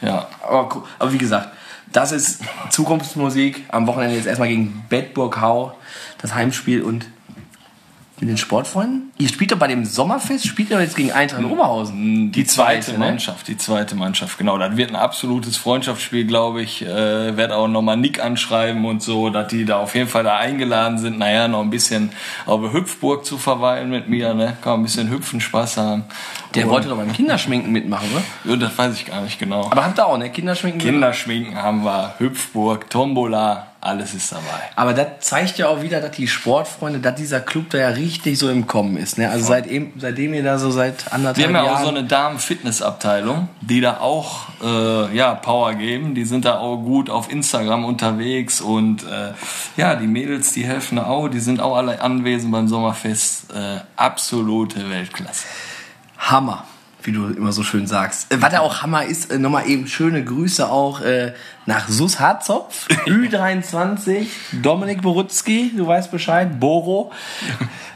Ja. 0.00 0.26
Aber, 0.48 0.68
gu- 0.70 0.82
aber 0.98 1.12
wie 1.12 1.18
gesagt, 1.18 1.50
das 1.92 2.12
ist 2.12 2.40
Zukunftsmusik. 2.70 3.64
Am 3.68 3.86
Wochenende 3.86 4.16
jetzt 4.16 4.26
erstmal 4.26 4.48
gegen 4.48 4.84
Bedburg 4.88 5.38
Hau, 5.42 5.74
das 6.22 6.34
Heimspiel 6.34 6.82
und 6.82 7.06
mit 8.20 8.28
den 8.28 8.36
Sportfreunden? 8.36 9.10
Ihr 9.18 9.28
spielt 9.28 9.52
doch 9.52 9.58
bei 9.58 9.66
dem 9.66 9.84
Sommerfest, 9.84 10.46
spielt 10.46 10.70
ihr 10.70 10.76
doch 10.76 10.82
jetzt 10.82 10.96
gegen 10.96 11.12
Eintracht 11.12 11.44
Oberhausen. 11.44 12.32
Die 12.32 12.44
zweite 12.44 12.80
zweite, 12.86 12.98
ne? 12.98 13.06
Mannschaft, 13.06 13.48
die 13.48 13.56
zweite 13.56 13.94
Mannschaft, 13.94 14.38
genau. 14.38 14.58
Das 14.58 14.76
wird 14.76 14.90
ein 14.90 14.96
absolutes 14.96 15.56
Freundschaftsspiel, 15.56 16.26
glaube 16.26 16.62
ich. 16.62 16.82
Äh, 16.82 17.36
werde 17.36 17.56
auch 17.56 17.68
nochmal 17.68 17.96
Nick 17.96 18.22
anschreiben 18.22 18.84
und 18.84 19.02
so, 19.02 19.30
dass 19.30 19.48
die 19.48 19.64
da 19.64 19.78
auf 19.78 19.94
jeden 19.94 20.08
Fall 20.08 20.24
da 20.24 20.36
eingeladen 20.36 20.98
sind. 20.98 21.18
Naja, 21.18 21.48
noch 21.48 21.60
ein 21.62 21.70
bisschen 21.70 22.10
auf 22.46 22.72
Hüpfburg 22.72 23.24
zu 23.24 23.38
verweilen 23.38 23.90
mit 23.90 24.08
mir, 24.08 24.34
ne? 24.34 24.56
Kann 24.62 24.72
man 24.72 24.80
ein 24.80 24.84
bisschen 24.84 25.10
hüpfen, 25.10 25.40
Spaß 25.40 25.76
haben. 25.78 26.04
Der 26.54 26.64
Und- 26.66 26.70
wollte 26.72 26.88
doch 26.88 26.96
beim 26.96 27.12
Kinderschminken 27.12 27.72
mitmachen, 27.72 28.08
oder? 28.12 28.52
Ja, 28.52 28.56
das 28.56 28.76
weiß 28.76 28.94
ich 28.94 29.06
gar 29.06 29.22
nicht 29.22 29.38
genau. 29.38 29.68
Aber 29.70 29.84
habt 29.84 29.98
ihr 29.98 30.06
auch, 30.06 30.18
ne? 30.18 30.30
Kinderschminken? 30.30 30.80
Kinderschminken 30.80 31.56
haben 31.56 31.84
wir, 31.84 32.14
Hüpfburg, 32.18 32.90
Tombola, 32.90 33.68
alles 33.80 34.14
ist 34.14 34.32
dabei. 34.32 34.70
Aber 34.76 34.92
das 34.92 35.20
zeigt 35.20 35.56
ja 35.58 35.68
auch 35.68 35.82
wieder, 35.82 36.00
dass 36.00 36.10
die 36.12 36.28
Sportfreunde, 36.28 36.98
dass 36.98 37.14
dieser 37.14 37.40
Club 37.40 37.70
da 37.70 37.78
ja 37.78 37.88
richtig 37.88 38.38
so 38.38 38.50
im 38.50 38.66
Kommen 38.66 38.96
ist. 38.96 39.16
Ne? 39.16 39.30
Also 39.30 39.46
seitdem, 39.46 39.92
seitdem 39.96 40.34
ihr 40.34 40.42
da 40.42 40.58
so 40.58 40.70
seit 40.70 41.06
Wir 41.06 41.14
anderthalb 41.14 41.46
haben 41.46 41.54
ja 41.54 41.64
Jahren... 41.64 41.76
auch 41.76 41.82
so 41.82 41.88
eine 41.88 42.04
Damen-Fitness-Abteilung, 42.04 43.48
die 43.62 43.80
da 43.80 44.00
auch 44.00 44.48
äh, 44.62 45.16
ja, 45.16 45.34
Power 45.34 45.74
geben. 45.74 46.14
Die 46.14 46.24
sind 46.24 46.44
da 46.44 46.58
auch 46.58 46.76
gut 46.76 47.08
auf 47.08 47.30
Instagram 47.30 47.86
unterwegs 47.86 48.60
und 48.60 49.02
äh, 49.04 49.32
ja, 49.76 49.94
die 49.94 50.06
Mädels, 50.06 50.52
die 50.52 50.64
helfen 50.64 50.96
da 50.96 51.06
auch. 51.06 51.28
Die 51.28 51.40
sind 51.40 51.60
auch 51.60 51.76
alle 51.76 52.02
anwesend 52.02 52.52
beim 52.52 52.68
Sommerfest. 52.68 53.52
Äh, 53.52 53.80
absolute 53.96 54.90
Weltklasse. 54.90 55.46
Hammer, 56.18 56.64
wie 57.02 57.12
du 57.12 57.26
immer 57.28 57.52
so 57.52 57.62
schön 57.62 57.86
sagst. 57.86 58.32
Äh, 58.32 58.40
was 58.42 58.52
ja 58.52 58.60
auch 58.60 58.82
Hammer 58.82 59.04
ist, 59.04 59.30
äh, 59.30 59.38
nochmal 59.38 59.68
eben 59.68 59.86
schöne 59.86 60.24
Grüße 60.24 60.70
auch 60.70 61.00
äh, 61.00 61.32
nach 61.66 61.88
Sus 61.88 62.20
Harzopf, 62.20 62.88
Ü23, 63.06 64.26
Dominik 64.62 65.02
Borutzki, 65.02 65.72
du 65.76 65.86
weißt 65.86 66.10
Bescheid, 66.10 66.60
Boro. 66.60 67.12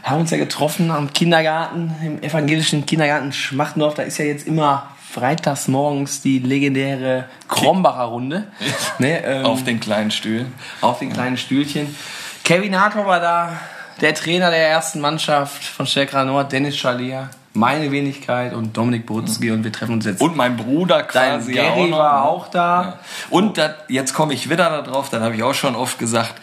Haben 0.02 0.20
uns 0.20 0.30
ja 0.30 0.36
getroffen 0.36 0.90
am 0.90 1.12
Kindergarten, 1.12 1.94
im 2.04 2.22
evangelischen 2.22 2.86
Kindergarten 2.86 3.32
Schmachtendorf. 3.32 3.94
Da 3.94 4.02
ist 4.02 4.18
ja 4.18 4.24
jetzt 4.24 4.46
immer 4.46 4.88
freitags 5.10 5.68
morgens 5.68 6.22
die 6.22 6.40
legendäre 6.40 7.26
Krombacher 7.48 8.04
Runde. 8.04 8.48
ne, 8.98 9.24
ähm, 9.24 9.46
Auf 9.46 9.64
den 9.64 9.80
kleinen 9.80 10.10
Stühlen. 10.10 10.52
auf 10.80 10.98
den 10.98 11.12
kleinen 11.12 11.36
Stühlchen. 11.36 11.94
Kevin 12.42 12.78
Hartor 12.78 13.06
war 13.06 13.20
da, 13.20 13.52
der 14.00 14.14
Trainer 14.14 14.50
der 14.50 14.68
ersten 14.68 15.00
Mannschaft 15.00 15.64
von 15.64 15.86
Stärkerer 15.86 16.24
Nord, 16.24 16.52
Dennis 16.52 16.76
Schalier, 16.76 17.30
meine 17.54 17.90
Wenigkeit 17.92 18.52
und 18.52 18.76
Dominik 18.76 19.06
Borutzki 19.06 19.50
und 19.52 19.64
wir 19.64 19.72
treffen 19.72 19.94
uns 19.94 20.04
jetzt. 20.04 20.20
Und 20.20 20.36
mein 20.36 20.56
Bruder 20.56 21.02
Dein 21.12 21.38
quasi 21.38 21.52
Gary 21.52 21.68
auch 21.68 21.88
noch. 21.88 21.98
war 21.98 22.20
ne? 22.20 22.28
auch 22.28 22.48
da. 22.48 22.82
Ja. 22.82 22.98
Und 23.30 23.58
dat, 23.58 23.84
jetzt 23.88 24.12
komme 24.12 24.34
ich 24.34 24.50
wieder 24.50 24.82
darauf, 24.82 25.08
das 25.08 25.22
habe 25.22 25.36
ich 25.36 25.42
auch 25.42 25.54
schon 25.54 25.76
oft 25.76 25.98
gesagt. 25.98 26.34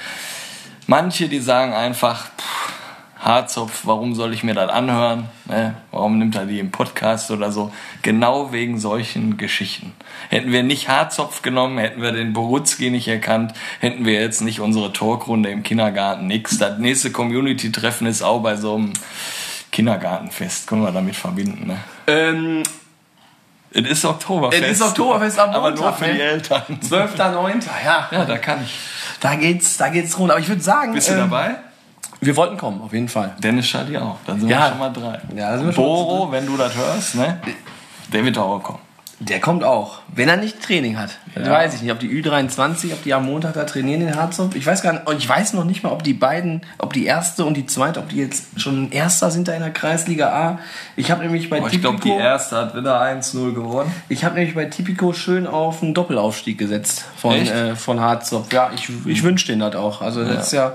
Manche, 0.88 1.28
die 1.28 1.40
sagen 1.40 1.74
einfach, 1.74 2.26
pff, 2.26 2.72
Harzopf, 3.22 3.82
warum 3.84 4.16
soll 4.16 4.34
ich 4.34 4.44
mir 4.44 4.56
das 4.56 4.72
anhören? 4.72 5.30
Ne? 5.46 5.76
Warum 5.92 6.18
nimmt 6.18 6.36
er 6.36 6.48
die 6.48 6.58
im 6.58 6.72
Podcast 6.72 7.30
oder 7.30 7.52
so? 7.52 7.72
Genau 8.02 8.52
wegen 8.52 8.80
solchen 8.80 9.38
Geschichten. 9.38 9.94
Hätten 10.30 10.52
wir 10.52 10.64
nicht 10.64 10.90
Harzopf 10.90 11.44
genommen, 11.44 11.78
hätten 11.78 12.02
wir 12.02 12.14
den 12.14 12.34
Borutzki 12.34 12.90
nicht 12.90 13.08
erkannt, 13.08 13.54
hätten 13.80 14.06
wir 14.06 14.14
jetzt 14.14 14.42
nicht 14.42 14.60
unsere 14.60 14.92
Talkrunde 14.92 15.52
im 15.52 15.62
Kindergarten, 15.62 16.26
nix. 16.26 16.58
Das 16.58 16.80
nächste 16.80 17.12
Community-Treffen 17.12 18.08
ist 18.08 18.24
auch 18.24 18.42
bei 18.42 18.56
so 18.56 18.76
einem 18.76 18.94
Kindergartenfest, 19.72 20.68
können 20.68 20.84
wir 20.84 20.92
damit 20.92 21.16
verbinden. 21.16 21.68
Ne? 21.68 21.78
Ähm, 22.08 22.64
Es 23.74 23.90
ist 23.90 24.06
Oktoberfest. 24.06 24.64
Es 24.64 24.72
ist 24.72 24.82
Oktoberfest 24.82 25.40
am 25.40 25.52
Aber 25.52 25.72
nur 25.72 25.80
Montag, 25.82 26.00
für 26.00 26.06
ne? 26.08 26.14
die 26.16 26.22
Eltern. 26.22 26.62
12.09. 26.82 27.64
Ja, 27.86 28.08
Ja, 28.12 28.26
da 28.26 28.38
kann 28.38 28.64
ich. 28.64 28.78
da 29.22 29.36
geht's, 29.36 29.78
da 29.78 29.90
geht's 29.90 30.18
rund. 30.20 30.32
Aber 30.32 30.40
ich 30.40 30.48
würde 30.50 30.62
sagen, 30.62 30.94
Bist 30.94 31.08
du 31.08 31.14
ähm, 31.14 31.20
dabei? 31.20 31.56
wir 32.20 32.36
wollten 32.36 32.58
kommen, 32.58 32.82
auf 32.82 32.92
jeden 32.94 33.08
Fall. 33.10 33.34
Dennis 33.40 33.68
Schadi 33.68 33.98
auch. 33.98 34.18
Dann 34.28 34.40
sind 34.40 34.50
Ja. 34.50 34.60
wir 34.60 34.70
schon 34.70 34.80
mal 34.80 34.90
drei. 34.92 35.20
Ja, 35.36 35.56
Boro, 35.72 36.32
wenn 36.32 36.46
du 36.46 36.58
das 36.58 36.76
hörst, 36.76 37.16
ne? 37.16 37.40
Der 38.12 38.24
wird 38.26 38.38
auch 38.38 38.60
kommen. 38.62 38.80
Der 39.24 39.40
kommt 39.40 39.64
auch, 39.64 40.00
wenn 40.16 40.28
er 40.30 40.36
nicht 40.38 40.64
Training 40.64 40.98
hat. 40.98 41.12
Das 41.36 41.46
Ja. 41.46 41.54
weiß 41.54 41.76
ich 41.76 41.84
nicht, 41.84 41.92
ob 41.92 42.00
die 42.00 42.10
Ü23, 42.10 42.92
ob 42.92 43.04
die 43.04 43.14
am 43.14 43.26
Montag 43.28 43.54
da 43.54 43.66
trainieren 43.66 44.02
in 44.02 44.16
Harzopf. 44.16 44.56
Ich 44.56 44.66
weiß 44.66 44.82
gar 44.82 44.94
nicht, 44.94 45.04
ich 45.16 45.30
weiß 45.30 45.54
noch 45.54 45.64
nicht 45.64 45.84
mal, 45.84 45.92
ob 45.92 46.02
die 46.04 46.16
beiden, 46.16 46.62
ob 46.80 46.92
die 46.94 47.06
erste 47.06 47.46
und 47.46 47.56
die 47.56 47.68
zweite, 47.68 48.00
ob 48.00 48.10
die 48.10 48.16
jetzt 48.18 48.60
schon 48.60 48.92
Erster 48.92 49.30
sind 49.30 49.48
da 49.48 49.54
in 49.54 49.60
der 49.62 49.70
Kreisliga 49.70 50.30
A. 50.34 50.60
Ich 50.96 51.12
habe 51.12 51.22
nämlich 51.22 51.52
bei 51.52 51.62
Oh, 51.62 51.68
ich 51.68 51.80
glaube, 51.82 51.98
die 51.98 52.04
Tipico, 52.10 52.20
erste 52.20 52.58
hat 52.58 52.76
wieder 52.76 53.00
1-0 53.00 53.54
gewonnen. 53.54 53.94
ich 54.10 54.26
habe 54.26 54.34
nämlich 54.36 54.56
bei 54.56 54.66
Tipico 54.66 55.14
schön 55.14 55.46
auf 55.46 55.84
einen 55.84 55.94
Doppelaufstieg 55.94 56.58
gesetzt 56.58 57.06
von, 57.16 57.36
Echt? 57.36 57.52
äh, 57.52 57.76
von 57.76 58.00
Harzopf. 58.00 58.52
Ja, 58.52 58.72
ich, 58.74 58.90
ich 59.06 59.22
wünsche 59.22 59.46
denen 59.46 59.60
das 59.62 59.76
auch. 59.76 60.02
Also 60.02 60.26
das 60.26 60.48
ist 60.48 60.54
ja, 60.54 60.74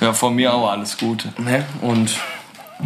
Ja, 0.00 0.12
von 0.12 0.36
mir 0.36 0.54
auch 0.54 0.70
alles 0.70 0.96
Gute. 0.98 1.32
ne, 1.38 1.64
und 1.82 2.14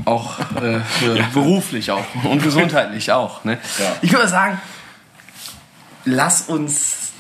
auch 0.05 0.39
äh, 0.57 0.81
für 0.81 1.15
beruflich 1.35 1.91
auch 1.91 2.05
und 2.25 2.43
gesundheitlich 2.43 3.11
auch. 3.13 3.45
Ne? 3.45 3.59
Ja. 3.79 3.97
Ich 4.03 4.13
würde 4.13 4.29
sagen, 4.29 4.61
lass 6.05 6.43
uns 6.43 7.13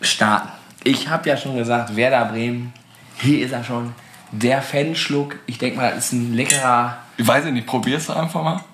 starten. 0.00 0.48
Ich 0.84 1.08
habe 1.08 1.28
ja 1.28 1.36
schon 1.36 1.56
gesagt, 1.56 1.94
Werder 1.96 2.24
Bremen, 2.24 2.72
hier 3.18 3.44
ist 3.44 3.52
er 3.52 3.64
schon. 3.64 3.94
Der 4.32 4.62
Fanschluck, 4.62 5.36
ich 5.46 5.58
denke 5.58 5.76
mal, 5.76 5.90
das 5.90 6.06
ist 6.06 6.12
ein 6.12 6.34
leckerer 6.34 6.98
Ich 7.16 7.26
weiß 7.26 7.44
nicht, 7.46 7.66
probierst 7.66 8.08
du 8.08 8.12
einfach 8.12 8.42
mal? 8.42 8.64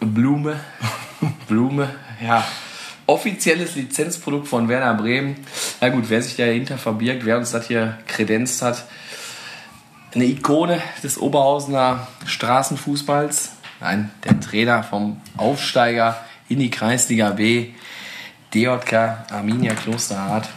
Blume. 0.00 0.60
Blume, 1.48 1.88
ja. 2.24 2.44
Offizielles 3.06 3.76
Lizenzprodukt 3.76 4.48
von 4.48 4.68
Werder 4.68 4.94
Bremen. 4.94 5.36
Na 5.80 5.90
gut, 5.90 6.04
wer 6.08 6.22
sich 6.22 6.36
dahinter 6.36 6.78
verbirgt, 6.78 7.24
wer 7.24 7.38
uns 7.38 7.52
das 7.52 7.68
hier 7.68 7.98
kredenzt 8.06 8.62
hat. 8.62 8.84
Eine 10.16 10.24
Ikone 10.24 10.80
des 11.02 11.18
Oberhausener 11.18 12.06
Straßenfußballs. 12.24 13.50
Nein, 13.80 14.10
der 14.24 14.40
Trainer 14.40 14.82
vom 14.82 15.20
Aufsteiger 15.36 16.16
in 16.48 16.58
die 16.58 16.70
Kreisliga 16.70 17.32
B. 17.32 17.74
DJK 18.54 19.26
Arminia 19.30 19.74
Klosterhardt. 19.74 20.48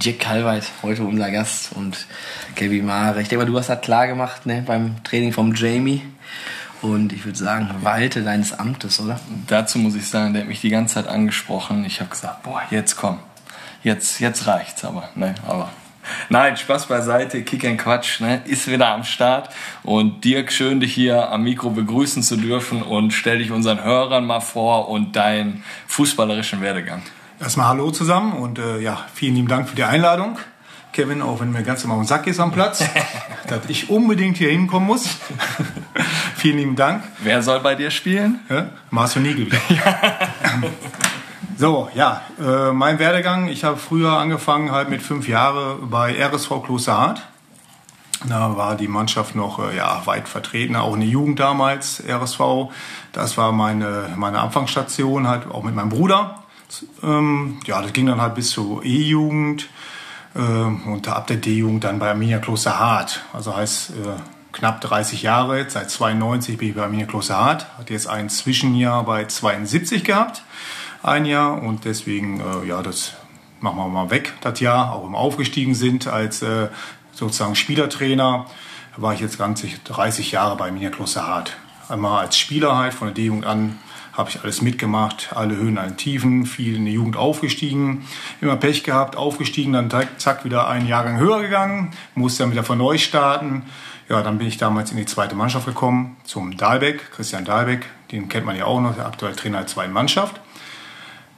Jack 0.00 0.20
Kalweit, 0.20 0.70
heute 0.84 1.02
unser 1.02 1.32
Gast 1.32 1.72
und 1.74 2.06
Kevin 2.54 2.86
Mare. 2.86 3.22
Ich 3.22 3.28
denke 3.28 3.44
mal, 3.44 3.50
du 3.50 3.58
hast 3.58 3.70
das 3.70 3.80
klar 3.80 4.06
gemacht 4.06 4.46
ne, 4.46 4.62
beim 4.64 5.02
Training 5.02 5.32
vom 5.32 5.52
Jamie. 5.52 6.02
Und 6.80 7.12
ich 7.12 7.24
würde 7.24 7.38
sagen, 7.38 7.68
walte 7.80 8.22
deines 8.22 8.56
Amtes, 8.56 9.00
oder? 9.00 9.18
Dazu 9.48 9.80
muss 9.80 9.96
ich 9.96 10.08
sagen, 10.08 10.32
der 10.32 10.42
hat 10.42 10.48
mich 10.48 10.60
die 10.60 10.70
ganze 10.70 10.94
Zeit 10.94 11.08
angesprochen. 11.08 11.84
Ich 11.84 11.98
habe 11.98 12.10
gesagt, 12.10 12.44
boah, 12.44 12.62
jetzt 12.70 12.94
komm. 12.94 13.18
Jetzt, 13.82 14.20
jetzt 14.20 14.46
reicht's 14.46 14.84
aber. 14.84 15.08
Ne, 15.16 15.34
aber. 15.44 15.70
Nein, 16.28 16.56
Spaß 16.56 16.86
beiseite, 16.86 17.42
Kick 17.42 17.64
and 17.64 17.78
Quatsch, 17.78 18.20
ne, 18.20 18.42
ist 18.44 18.68
wieder 18.68 18.88
am 18.88 19.04
Start. 19.04 19.50
Und 19.82 20.24
Dirk, 20.24 20.52
schön 20.52 20.80
dich 20.80 20.94
hier 20.94 21.30
am 21.30 21.42
Mikro 21.44 21.70
begrüßen 21.70 22.22
zu 22.22 22.36
dürfen 22.36 22.82
und 22.82 23.12
stell 23.12 23.38
dich 23.38 23.50
unseren 23.50 23.82
Hörern 23.82 24.26
mal 24.26 24.40
vor 24.40 24.88
und 24.88 25.16
deinen 25.16 25.64
fußballerischen 25.86 26.60
Werdegang. 26.60 27.02
Erstmal 27.40 27.68
Hallo 27.68 27.90
zusammen 27.90 28.32
und 28.32 28.58
äh, 28.58 28.80
ja, 28.80 29.06
vielen 29.14 29.36
lieben 29.36 29.48
Dank 29.48 29.68
für 29.68 29.76
die 29.76 29.84
Einladung. 29.84 30.38
Kevin, 30.92 31.22
auch 31.22 31.38
wenn 31.40 31.52
mir 31.52 31.62
ganz 31.62 31.84
immer 31.84 31.94
den 31.94 32.04
Sack 32.04 32.26
ist 32.26 32.40
am 32.40 32.50
Platz, 32.50 32.82
dass 33.46 33.60
ich 33.68 33.90
unbedingt 33.90 34.36
hier 34.36 34.50
hinkommen 34.50 34.88
muss. 34.88 35.16
vielen 36.36 36.58
lieben 36.58 36.76
Dank. 36.76 37.04
Wer 37.20 37.42
soll 37.42 37.60
bei 37.60 37.74
dir 37.74 37.90
spielen? 37.90 38.40
Ja, 38.48 38.70
Marcel 38.90 39.22
Niegel 39.22 39.46
wieder. 39.46 39.60
so, 41.58 41.90
ja, 41.92 42.22
äh, 42.40 42.72
mein 42.72 43.00
Werdegang. 43.00 43.48
Ich 43.48 43.64
habe 43.64 43.78
früher 43.78 44.12
angefangen 44.12 44.70
halt 44.70 44.90
mit 44.90 45.02
fünf 45.02 45.26
Jahren 45.26 45.90
bei 45.90 46.14
RSV 46.16 46.62
Klosterhardt. 46.64 47.26
Da 48.28 48.56
war 48.56 48.76
die 48.76 48.86
Mannschaft 48.86 49.34
noch 49.34 49.58
äh, 49.58 49.76
ja, 49.76 50.02
weit 50.06 50.28
vertreten, 50.28 50.76
auch 50.76 50.94
in 50.94 51.00
der 51.00 51.08
Jugend 51.08 51.40
damals, 51.40 52.00
RSV. 52.08 52.70
Das 53.12 53.36
war 53.36 53.50
meine, 53.50 54.14
meine 54.14 54.38
Anfangsstation, 54.38 55.26
halt 55.26 55.50
auch 55.50 55.64
mit 55.64 55.74
meinem 55.74 55.88
Bruder. 55.88 56.44
Ähm, 57.02 57.58
ja, 57.66 57.82
das 57.82 57.92
ging 57.92 58.06
dann 58.06 58.20
halt 58.20 58.36
bis 58.36 58.50
zur 58.50 58.84
E-Jugend 58.84 59.68
ähm, 60.36 60.82
und 60.86 61.08
ab 61.08 61.26
der 61.26 61.38
D-Jugend 61.38 61.82
dann 61.82 61.98
bei 61.98 62.08
Arminia 62.08 62.38
Klosterhardt. 62.38 63.24
Also 63.32 63.56
heißt 63.56 63.90
äh, 63.90 63.94
knapp 64.52 64.80
30 64.80 65.22
Jahre 65.22 65.68
seit 65.68 65.90
92 65.90 66.56
bin 66.56 66.68
ich 66.68 66.74
bei 66.76 66.82
Arminia 66.82 67.06
Klosterhardt. 67.06 67.66
Hat 67.78 67.90
jetzt 67.90 68.08
ein 68.08 68.28
Zwischenjahr 68.28 69.04
bei 69.04 69.24
72 69.24 70.04
gehabt, 70.04 70.42
ein 71.02 71.24
Jahr 71.24 71.62
und 71.62 71.84
deswegen, 71.84 72.40
äh, 72.40 72.66
ja, 72.66 72.82
das 72.82 73.14
machen 73.60 73.76
wir 73.76 73.88
mal 73.88 74.10
weg, 74.10 74.34
das 74.40 74.60
Jahr, 74.60 74.94
auch 74.94 75.06
im 75.06 75.14
Aufgestiegen 75.14 75.74
sind 75.74 76.06
als 76.06 76.42
äh, 76.42 76.68
sozusagen 77.12 77.54
Spielertrainer, 77.54 78.46
war 78.96 79.14
ich 79.14 79.20
jetzt 79.20 79.38
ganze 79.38 79.68
30 79.84 80.32
Jahre 80.32 80.56
bei 80.56 80.66
Arminia 80.66 80.90
Klosterhardt. 80.90 81.56
Einmal 81.88 82.24
als 82.24 82.36
Spieler 82.36 82.76
halt 82.76 82.94
von 82.94 83.08
der 83.08 83.14
D-Jugend 83.14 83.46
an 83.46 83.78
habe 84.18 84.30
ich 84.30 84.42
alles 84.42 84.62
mitgemacht, 84.62 85.30
alle 85.36 85.56
Höhen, 85.56 85.78
alle 85.78 85.94
Tiefen, 85.94 86.44
viel 86.44 86.74
in 86.74 86.84
der 86.84 86.92
Jugend 86.92 87.16
aufgestiegen, 87.16 88.04
immer 88.40 88.56
Pech 88.56 88.82
gehabt, 88.82 89.14
aufgestiegen, 89.14 89.72
dann 89.72 89.88
zack 90.18 90.44
wieder 90.44 90.66
einen 90.66 90.88
Jahrgang 90.88 91.18
höher 91.18 91.40
gegangen, 91.40 91.92
musste 92.16 92.42
dann 92.42 92.50
wieder 92.50 92.64
von 92.64 92.78
neu 92.78 92.98
starten. 92.98 93.62
Ja, 94.08 94.22
dann 94.22 94.38
bin 94.38 94.48
ich 94.48 94.56
damals 94.56 94.90
in 94.90 94.96
die 94.96 95.06
zweite 95.06 95.36
Mannschaft 95.36 95.66
gekommen, 95.66 96.16
zum 96.24 96.56
Dahlbeck, 96.56 97.12
Christian 97.12 97.44
Dahlbeck, 97.44 97.86
den 98.10 98.28
kennt 98.28 98.44
man 98.44 98.56
ja 98.56 98.64
auch 98.64 98.80
noch, 98.80 98.96
der 98.96 99.06
aktuelle 99.06 99.36
Trainer 99.36 99.58
der 99.58 99.66
zweiten 99.68 99.92
Mannschaft. 99.92 100.40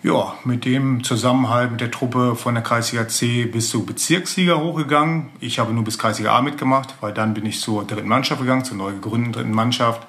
Ja, 0.03 0.35
mit 0.45 0.65
dem 0.65 1.05
Zusammenhalt 1.05 1.73
mit 1.73 1.81
der 1.81 1.91
Truppe 1.91 2.35
von 2.35 2.55
der 2.55 2.63
Kreisliga 2.63 3.07
C 3.09 3.45
bis 3.45 3.69
zur 3.69 3.85
Bezirksliga 3.85 4.57
hochgegangen. 4.57 5.29
Ich 5.41 5.59
habe 5.59 5.73
nur 5.75 5.85
bis 5.85 5.99
Kreisliga 5.99 6.37
A 6.37 6.41
mitgemacht, 6.41 6.95
weil 7.01 7.13
dann 7.13 7.35
bin 7.35 7.45
ich 7.45 7.61
zur 7.61 7.85
dritten 7.85 8.09
Mannschaft 8.09 8.41
gegangen, 8.41 8.65
zur 8.65 8.79
neu 8.79 8.93
gegründeten 8.93 9.33
dritten 9.33 9.53
Mannschaft. 9.53 10.07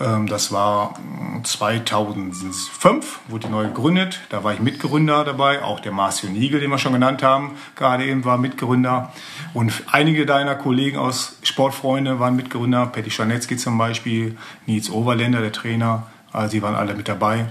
Ähm, 0.00 0.28
das 0.28 0.52
war 0.52 0.94
2005, 1.42 3.20
wurde 3.28 3.46
die 3.46 3.52
neu 3.52 3.66
gegründet. 3.66 4.20
Da 4.28 4.44
war 4.44 4.52
ich 4.54 4.60
Mitgründer 4.60 5.24
dabei. 5.24 5.62
Auch 5.62 5.80
der 5.80 5.90
Marcio 5.92 6.30
Niegel, 6.30 6.60
den 6.60 6.70
wir 6.70 6.78
schon 6.78 6.92
genannt 6.92 7.24
haben, 7.24 7.56
gerade 7.74 8.04
eben 8.04 8.24
war 8.24 8.38
Mitgründer. 8.38 9.12
Und 9.52 9.72
einige 9.90 10.26
deiner 10.26 10.54
Kollegen 10.54 10.96
aus 10.96 11.38
Sportfreunde 11.42 12.20
waren 12.20 12.36
Mitgründer. 12.36 12.86
Petty 12.86 13.10
Scharnetzky 13.10 13.56
zum 13.56 13.78
Beispiel, 13.78 14.36
Nils 14.66 14.90
Overländer, 14.90 15.40
der 15.40 15.52
Trainer. 15.52 16.06
Also 16.32 16.52
sie 16.52 16.62
waren 16.62 16.76
alle 16.76 16.94
mit 16.94 17.08
dabei. 17.08 17.46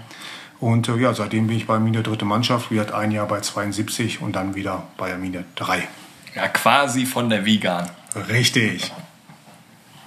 Und 0.60 0.90
äh, 0.90 0.96
ja, 0.98 1.14
seitdem 1.14 1.48
bin 1.48 1.58
ich 1.58 1.68
bei 1.68 1.76
Arminia 1.76 2.02
dritte 2.02 2.26
Mannschaft. 2.26 2.72
Wir 2.72 2.82
hatten 2.82 2.94
ein 2.94 3.12
Jahr 3.12 3.28
bei 3.28 3.42
72 3.42 4.22
und 4.22 4.34
dann 4.34 4.56
wieder 4.56 4.88
bei 4.98 5.12
Arminia 5.12 5.44
3. 5.56 5.88
Ja, 6.36 6.48
quasi 6.48 7.06
von 7.06 7.30
der 7.30 7.46
Vegan. 7.46 7.90
Richtig. 8.30 8.92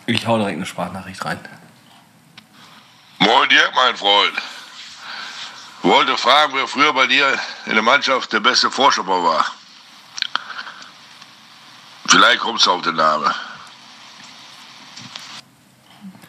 Ich 0.06 0.26
hau 0.26 0.38
direkt 0.38 0.56
eine 0.56 0.66
Sprachnachricht 0.66 1.24
rein. 1.24 1.38
Moin 3.18 3.48
Dirk, 3.48 3.72
mein 3.74 3.96
Freund. 3.96 4.32
Wollte 5.82 6.16
fragen, 6.16 6.52
wer 6.54 6.66
früher 6.66 6.92
bei 6.92 7.06
dir 7.06 7.38
in 7.66 7.74
der 7.74 7.82
Mannschaft 7.82 8.32
der 8.32 8.40
beste 8.40 8.70
Vorstopper 8.70 9.22
war. 9.22 9.46
Vielleicht 12.06 12.40
kommst 12.40 12.66
du 12.66 12.72
auf 12.72 12.82
den 12.82 12.96
Namen. 12.96 13.32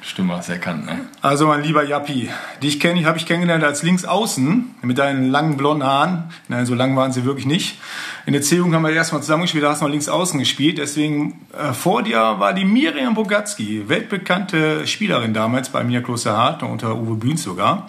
Stimme 0.03 0.35
hast 0.35 0.49
erkannt, 0.49 0.87
ne? 0.87 1.01
Also 1.21 1.45
mein 1.45 1.61
lieber 1.61 1.83
Jappi, 1.83 2.27
dich 2.63 2.79
kenne 2.79 2.99
ich, 2.99 3.05
habe 3.05 3.19
ich 3.19 3.27
kennengelernt 3.27 3.63
als 3.63 3.83
Linksaußen 3.83 4.75
mit 4.81 4.97
deinen 4.97 5.29
langen 5.29 5.57
blonden 5.57 5.83
Haaren. 5.85 6.23
Nein, 6.47 6.65
so 6.65 6.73
lang 6.73 6.95
waren 6.95 7.11
sie 7.11 7.23
wirklich 7.23 7.45
nicht. 7.45 7.79
In 8.25 8.33
der 8.33 8.41
C-Jugend 8.41 8.73
haben 8.73 8.81
wir 8.81 8.91
erstmal 8.91 9.21
zusammengespielt, 9.21 9.63
da 9.63 9.69
hast 9.69 9.81
du 9.81 9.85
noch 9.85 9.91
Linksaußen 9.91 10.39
gespielt. 10.39 10.79
Deswegen 10.79 11.45
äh, 11.55 11.73
vor 11.73 12.01
dir 12.01 12.17
war 12.39 12.53
die 12.53 12.65
Miriam 12.65 13.13
Bogatski, 13.13 13.87
weltbekannte 13.89 14.87
Spielerin 14.87 15.35
damals 15.35 15.69
bei 15.69 15.83
mir 15.83 16.01
Klosterhardt, 16.01 16.63
unter 16.63 16.95
Uwe 16.95 17.13
Bühns 17.13 17.43
sogar, 17.43 17.87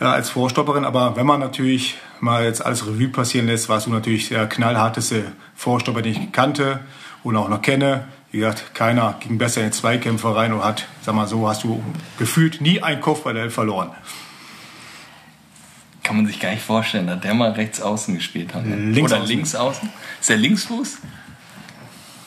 äh, 0.00 0.04
als 0.04 0.30
Vorstopperin. 0.30 0.86
Aber 0.86 1.16
wenn 1.16 1.26
man 1.26 1.40
natürlich 1.40 1.96
mal 2.20 2.44
jetzt 2.44 2.64
alles 2.64 2.86
Revue 2.86 3.08
passieren 3.08 3.46
lässt, 3.46 3.68
warst 3.68 3.86
du 3.86 3.90
natürlich 3.90 4.30
der 4.30 4.46
knallharteste 4.46 5.24
Vorstopper, 5.54 6.00
den 6.00 6.12
ich 6.12 6.32
kannte 6.32 6.80
und 7.22 7.36
auch 7.36 7.50
noch 7.50 7.60
kenne. 7.60 8.06
Wie 8.32 8.38
gesagt, 8.38 8.74
keiner 8.74 9.16
ging 9.20 9.36
besser 9.38 9.62
in 9.62 9.72
Zweikämpfe 9.72 10.34
rein 10.34 10.52
und 10.54 10.64
hat, 10.64 10.86
sag 11.04 11.14
mal 11.14 11.26
so, 11.28 11.46
hast 11.48 11.64
du 11.64 11.82
gefühlt 12.18 12.60
nie 12.62 12.82
einen 12.82 13.00
Kopfball 13.02 13.50
verloren. 13.50 13.90
Kann 16.02 16.16
man 16.16 16.26
sich 16.26 16.40
gar 16.40 16.50
nicht 16.50 16.62
vorstellen, 16.62 17.06
dass 17.06 17.20
der 17.20 17.34
mal 17.34 17.52
rechts 17.52 17.80
außen 17.80 18.14
gespielt 18.14 18.54
hat. 18.54 18.66
Ne? 18.66 18.74
Links 18.74 19.12
Oder 19.12 19.20
außen. 19.22 19.36
links 19.36 19.54
außen. 19.54 19.88
Ist 20.20 20.28
der 20.30 20.36
Linksfuß? 20.38 20.98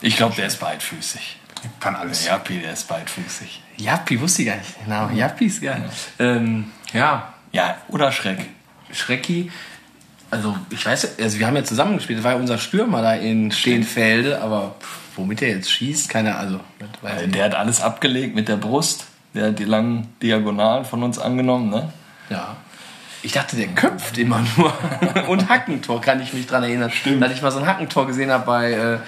Ich 0.01 0.15
glaube, 0.15 0.35
der 0.35 0.45
ist 0.47 0.59
beidfüßig. 0.59 1.39
Kann 1.79 1.95
alles. 1.95 2.23
Der 2.23 2.33
Jappi, 2.33 2.59
der 2.59 2.73
ist 2.73 2.87
beidfüßig. 2.87 3.61
Jappi, 3.77 4.21
wusste 4.21 4.43
ich 4.43 4.47
gar 4.47 4.57
nicht. 4.57 4.79
Den 4.79 4.89
Namen. 4.89 5.17
Jappi 5.17 5.45
ist 5.47 5.61
geil. 5.61 5.83
Ähm, 6.19 6.71
ja, 6.93 7.33
Ja, 7.51 7.77
oder 7.87 8.11
Schreck. 8.11 8.45
Schrecki. 8.93 9.51
Also, 10.29 10.55
ich 10.69 10.85
weiß, 10.85 11.19
also 11.19 11.39
wir 11.39 11.47
haben 11.47 11.55
ja 11.55 11.63
zusammen 11.63 11.95
gespielt. 11.97 12.19
Das 12.19 12.23
war 12.23 12.33
ja 12.33 12.37
unser 12.37 12.59
Stürmer 12.59 13.01
da 13.01 13.15
in 13.15 13.51
Stehenfelde, 13.51 14.41
aber 14.41 14.75
pff, 14.79 14.99
womit 15.17 15.41
der 15.41 15.49
jetzt 15.49 15.71
schießt, 15.71 16.09
keine 16.09 16.35
weiß 16.35 16.51
ich 17.21 17.21
nicht. 17.21 17.35
Der 17.35 17.45
hat 17.45 17.55
alles 17.55 17.81
abgelegt 17.81 18.35
mit 18.35 18.47
der 18.47 18.57
Brust. 18.57 19.05
Der 19.33 19.47
hat 19.47 19.59
die 19.59 19.65
langen 19.65 20.13
Diagonalen 20.21 20.85
von 20.85 21.03
uns 21.03 21.19
angenommen, 21.19 21.69
ne? 21.69 21.91
Ja. 22.29 22.55
Ich 23.25 23.31
dachte, 23.31 23.55
der 23.55 23.67
köpft 23.69 24.19
immer 24.19 24.45
nur. 24.55 24.71
Und 25.27 25.49
Hackentor 25.49 25.99
kann 25.99 26.21
ich 26.21 26.33
mich 26.33 26.45
dran 26.45 26.61
erinnern. 26.61 26.91
Stimmt. 26.91 27.23
Dass 27.23 27.33
ich 27.33 27.41
mal 27.41 27.49
so 27.49 27.57
ein 27.57 27.65
Hackentor 27.65 28.05
gesehen 28.05 28.29
habe 28.29 28.45
bei, 28.45 28.71
äh, 28.71 28.99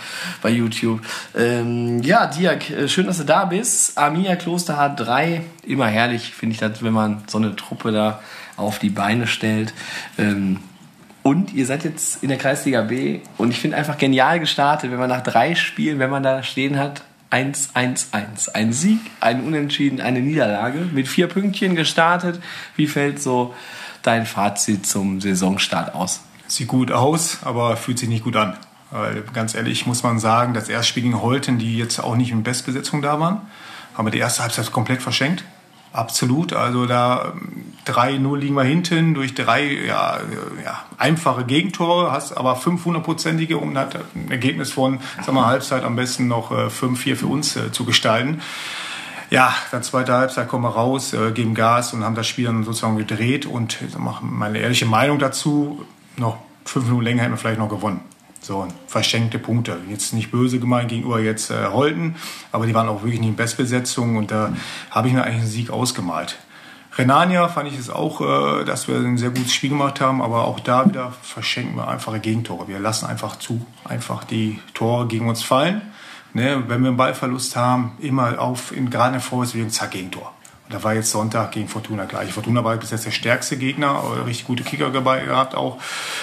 bei 0.42 0.50
YouTube. 0.50 1.02
Ähm, 1.38 2.02
ja, 2.02 2.26
Dirk, 2.26 2.72
äh, 2.72 2.90
schön, 2.90 3.06
dass 3.06 3.20
du 3.20 3.26
da 3.26 3.46
bist. 3.46 3.96
Arminia 3.96 4.36
Kloster 4.36 4.80
H3. 4.80 5.42
Immer 5.68 5.86
herrlich, 5.88 6.34
finde 6.34 6.54
ich 6.54 6.60
das, 6.60 6.82
wenn 6.82 6.94
man 6.94 7.26
so 7.28 7.38
eine 7.38 7.56
Truppe 7.56 7.92
da 7.92 8.20
auf 8.56 8.80
die 8.80 8.90
Beine 8.90 9.28
stellt. 9.28 9.76
Ähm, 10.18 10.62
und 11.28 11.54
ihr 11.54 11.66
seid 11.66 11.84
jetzt 11.84 12.24
in 12.24 12.30
der 12.30 12.38
Kreisliga 12.38 12.84
B 12.84 13.20
und 13.38 13.52
ich 13.52 13.60
finde 13.60 13.76
einfach 13.76 13.98
genial 13.98 14.40
gestartet, 14.40 14.92
wenn 14.92 14.98
man 14.98 15.10
nach 15.10 15.24
drei 15.24 15.56
Spielen, 15.56 16.00
wenn 16.00 16.10
man 16.10 16.24
da 16.24 16.42
stehen 16.42 16.80
hat, 16.80 17.04
1, 17.32 17.72
1, 17.74 18.14
1. 18.14 18.48
Ein 18.56 18.72
Sieg, 18.72 19.02
ein 19.20 19.44
Unentschieden, 19.44 20.00
eine 20.00 20.22
Niederlage. 20.22 20.88
Mit 20.94 21.10
vier 21.10 21.28
Pünktchen 21.28 21.76
gestartet. 21.76 22.42
Wie 22.78 22.88
fällt 22.88 23.22
so 23.22 23.54
dein 24.04 24.26
Fazit 24.26 24.88
zum 24.88 25.20
Saisonstart 25.20 25.94
aus? 25.94 26.22
Sieht 26.48 26.70
gut 26.70 26.94
aus, 26.94 27.40
aber 27.44 27.76
fühlt 27.76 28.00
sich 28.00 28.08
nicht 28.08 28.24
gut 28.24 28.38
an. 28.38 28.56
Weil 28.92 29.24
ganz 29.34 29.54
ehrlich 29.54 29.86
muss 29.86 30.04
man 30.04 30.20
sagen, 30.20 30.54
das 30.54 30.70
erste 30.70 30.88
Spiel 30.88 31.04
gegen 31.04 31.22
Holten, 31.22 31.58
die 31.58 31.78
jetzt 31.78 32.00
auch 32.00 32.16
nicht 32.16 32.32
in 32.32 32.44
Bestbesetzung 32.44 33.02
da 33.02 33.20
waren, 33.20 33.42
haben 33.96 34.08
wir 34.08 34.12
die 34.12 34.20
erste 34.20 34.44
Halbzeit 34.44 34.72
komplett 34.72 35.02
verschenkt. 35.02 35.44
Absolut. 35.98 36.54
Also 36.54 36.86
da 36.86 37.34
ähm, 37.34 37.74
3-0 37.88 38.38
liegen 38.38 38.54
wir 38.54 38.64
hinten 38.64 39.16
durch 39.16 39.34
drei 39.34 39.64
ja, 39.64 40.18
äh, 40.18 40.64
ja, 40.64 40.86
einfache 41.00 41.44
Gegentore, 41.44 42.12
hast 42.12 42.38
aber 42.38 42.56
500-prozentige, 42.56 43.56
um 43.56 43.74
das 43.74 43.96
Ergebnis 44.30 44.72
von 44.72 45.00
sag 45.26 45.34
mal, 45.34 45.48
Halbzeit 45.48 45.84
am 45.84 45.96
besten 45.96 46.28
noch 46.28 46.52
äh, 46.52 46.68
5-4 46.68 47.16
für 47.16 47.26
uns 47.26 47.56
äh, 47.56 47.72
zu 47.72 47.84
gestalten. 47.84 48.42
Ja, 49.32 49.56
dann 49.72 49.82
zweite 49.82 50.14
Halbzeit 50.14 50.48
kommen 50.48 50.66
wir 50.66 50.70
raus, 50.70 51.14
äh, 51.14 51.32
geben 51.32 51.56
Gas 51.56 51.94
und 51.94 52.04
haben 52.04 52.14
das 52.14 52.28
Spiel 52.28 52.46
dann 52.46 52.64
sozusagen 52.64 52.98
gedreht. 52.98 53.48
Und 53.48 53.80
meine 54.22 54.60
ehrliche 54.60 54.86
Meinung 54.86 55.18
dazu, 55.18 55.84
noch 56.16 56.38
fünf 56.64 56.86
Minuten 56.86 57.06
länger 57.06 57.24
hätten 57.24 57.34
wir 57.34 57.38
vielleicht 57.38 57.60
noch 57.60 57.70
gewonnen. 57.70 58.02
So, 58.48 58.66
verschenkte 58.88 59.40
Punkte. 59.40 59.76
Jetzt 59.90 60.14
nicht 60.14 60.32
böse 60.32 60.58
gemeint 60.58 60.88
gegenüber 60.88 61.20
jetzt 61.20 61.52
äh, 61.52 61.66
Holten, 61.66 62.16
aber 62.54 62.66
die 62.66 62.74
waren 62.74 62.88
auch 62.88 63.04
wirklich 63.04 63.20
nicht 63.20 63.32
in 63.32 63.36
Bestbesetzung 63.36 64.16
und 64.16 64.32
da 64.32 64.54
habe 64.90 65.10
ich 65.10 65.14
mir 65.14 65.26
eigentlich 65.26 65.42
einen 65.42 65.48
Sieg 65.48 65.70
ausgemalt. 65.70 66.38
Renania 66.98 67.50
fand 67.50 67.68
ich 67.68 67.78
es 67.78 67.90
auch, 67.90 68.22
äh, 68.22 68.64
dass 68.64 68.88
wir 68.88 68.96
ein 68.96 69.18
sehr 69.18 69.32
gutes 69.32 69.54
Spiel 69.54 69.72
gemacht 69.72 70.00
haben, 70.00 70.22
aber 70.22 70.46
auch 70.46 70.62
da 70.62 70.86
wieder 70.86 71.12
verschenken 71.24 71.76
wir 71.76 71.90
einfache 71.90 72.22
Gegentore. 72.22 72.70
Wir 72.70 72.80
lassen 72.80 73.06
einfach 73.06 73.36
zu, 73.36 73.66
einfach 73.84 74.24
die 74.24 74.62
Tore 74.74 75.08
gegen 75.08 75.28
uns 75.28 75.44
fallen. 75.44 75.82
Ne, 76.34 76.64
wenn 76.68 76.84
wir 76.84 76.88
einen 76.88 76.98
Ballverlust 76.98 77.58
haben, 77.58 77.98
immer 78.00 78.40
auf, 78.40 78.72
in, 78.72 78.90
gerade 78.90 79.08
in 79.08 79.14
der 79.16 79.22
Vorwärtsbewegung, 79.22 79.72
zack, 79.72 79.92
Gegentor. 79.92 80.32
Und 80.70 80.74
da 80.74 80.82
war 80.84 80.94
jetzt 80.94 81.12
Sonntag 81.12 81.52
gegen 81.52 81.68
Fortuna 81.68 82.06
gleich. 82.06 82.32
Fortuna 82.32 82.64
war 82.64 82.78
bis 82.78 82.92
jetzt 82.92 83.06
der 83.06 83.12
stärkste 83.12 83.58
Gegner, 83.58 84.02
äh, 84.20 84.22
richtig 84.22 84.48
gute 84.48 84.64
Kicker 84.64 84.90
dabei 84.90 85.26
gehabt 85.26 85.54
auch. 85.54 85.80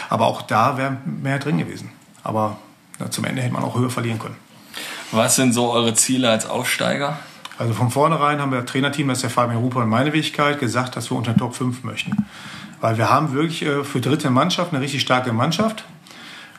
Aber 0.08 0.24
auch 0.24 0.40
da 0.40 0.78
wäre 0.78 0.96
mehr 1.04 1.38
drin 1.38 1.58
gewesen. 1.58 1.92
Aber 2.24 2.56
na, 2.98 3.10
zum 3.10 3.24
Ende 3.24 3.42
hätte 3.42 3.52
man 3.52 3.62
auch 3.62 3.78
höher 3.78 3.90
verlieren 3.90 4.18
können. 4.18 4.36
Was 5.12 5.36
sind 5.36 5.52
so 5.52 5.70
eure 5.70 5.94
Ziele 5.94 6.30
als 6.30 6.46
Aufsteiger? 6.46 7.18
Also 7.58 7.72
von 7.72 7.90
vornherein 7.90 8.40
haben 8.40 8.50
wir 8.50 8.62
das 8.62 8.70
Trainerteam, 8.70 9.08
das 9.08 9.18
ist 9.18 9.22
der 9.22 9.30
Fabian 9.30 9.58
Ruper 9.58 9.80
und 9.80 9.88
meine 9.88 10.12
Wenigkeit, 10.12 10.58
gesagt, 10.58 10.96
dass 10.96 11.10
wir 11.10 11.16
unter 11.16 11.32
den 11.32 11.38
Top 11.38 11.54
5 11.54 11.84
möchten. 11.84 12.26
Weil 12.80 12.98
wir 12.98 13.10
haben 13.10 13.32
wirklich 13.32 13.62
äh, 13.62 13.84
für 13.84 14.00
dritte 14.00 14.30
Mannschaft 14.30 14.72
eine 14.72 14.82
richtig 14.82 15.02
starke 15.02 15.32
Mannschaft. 15.32 15.84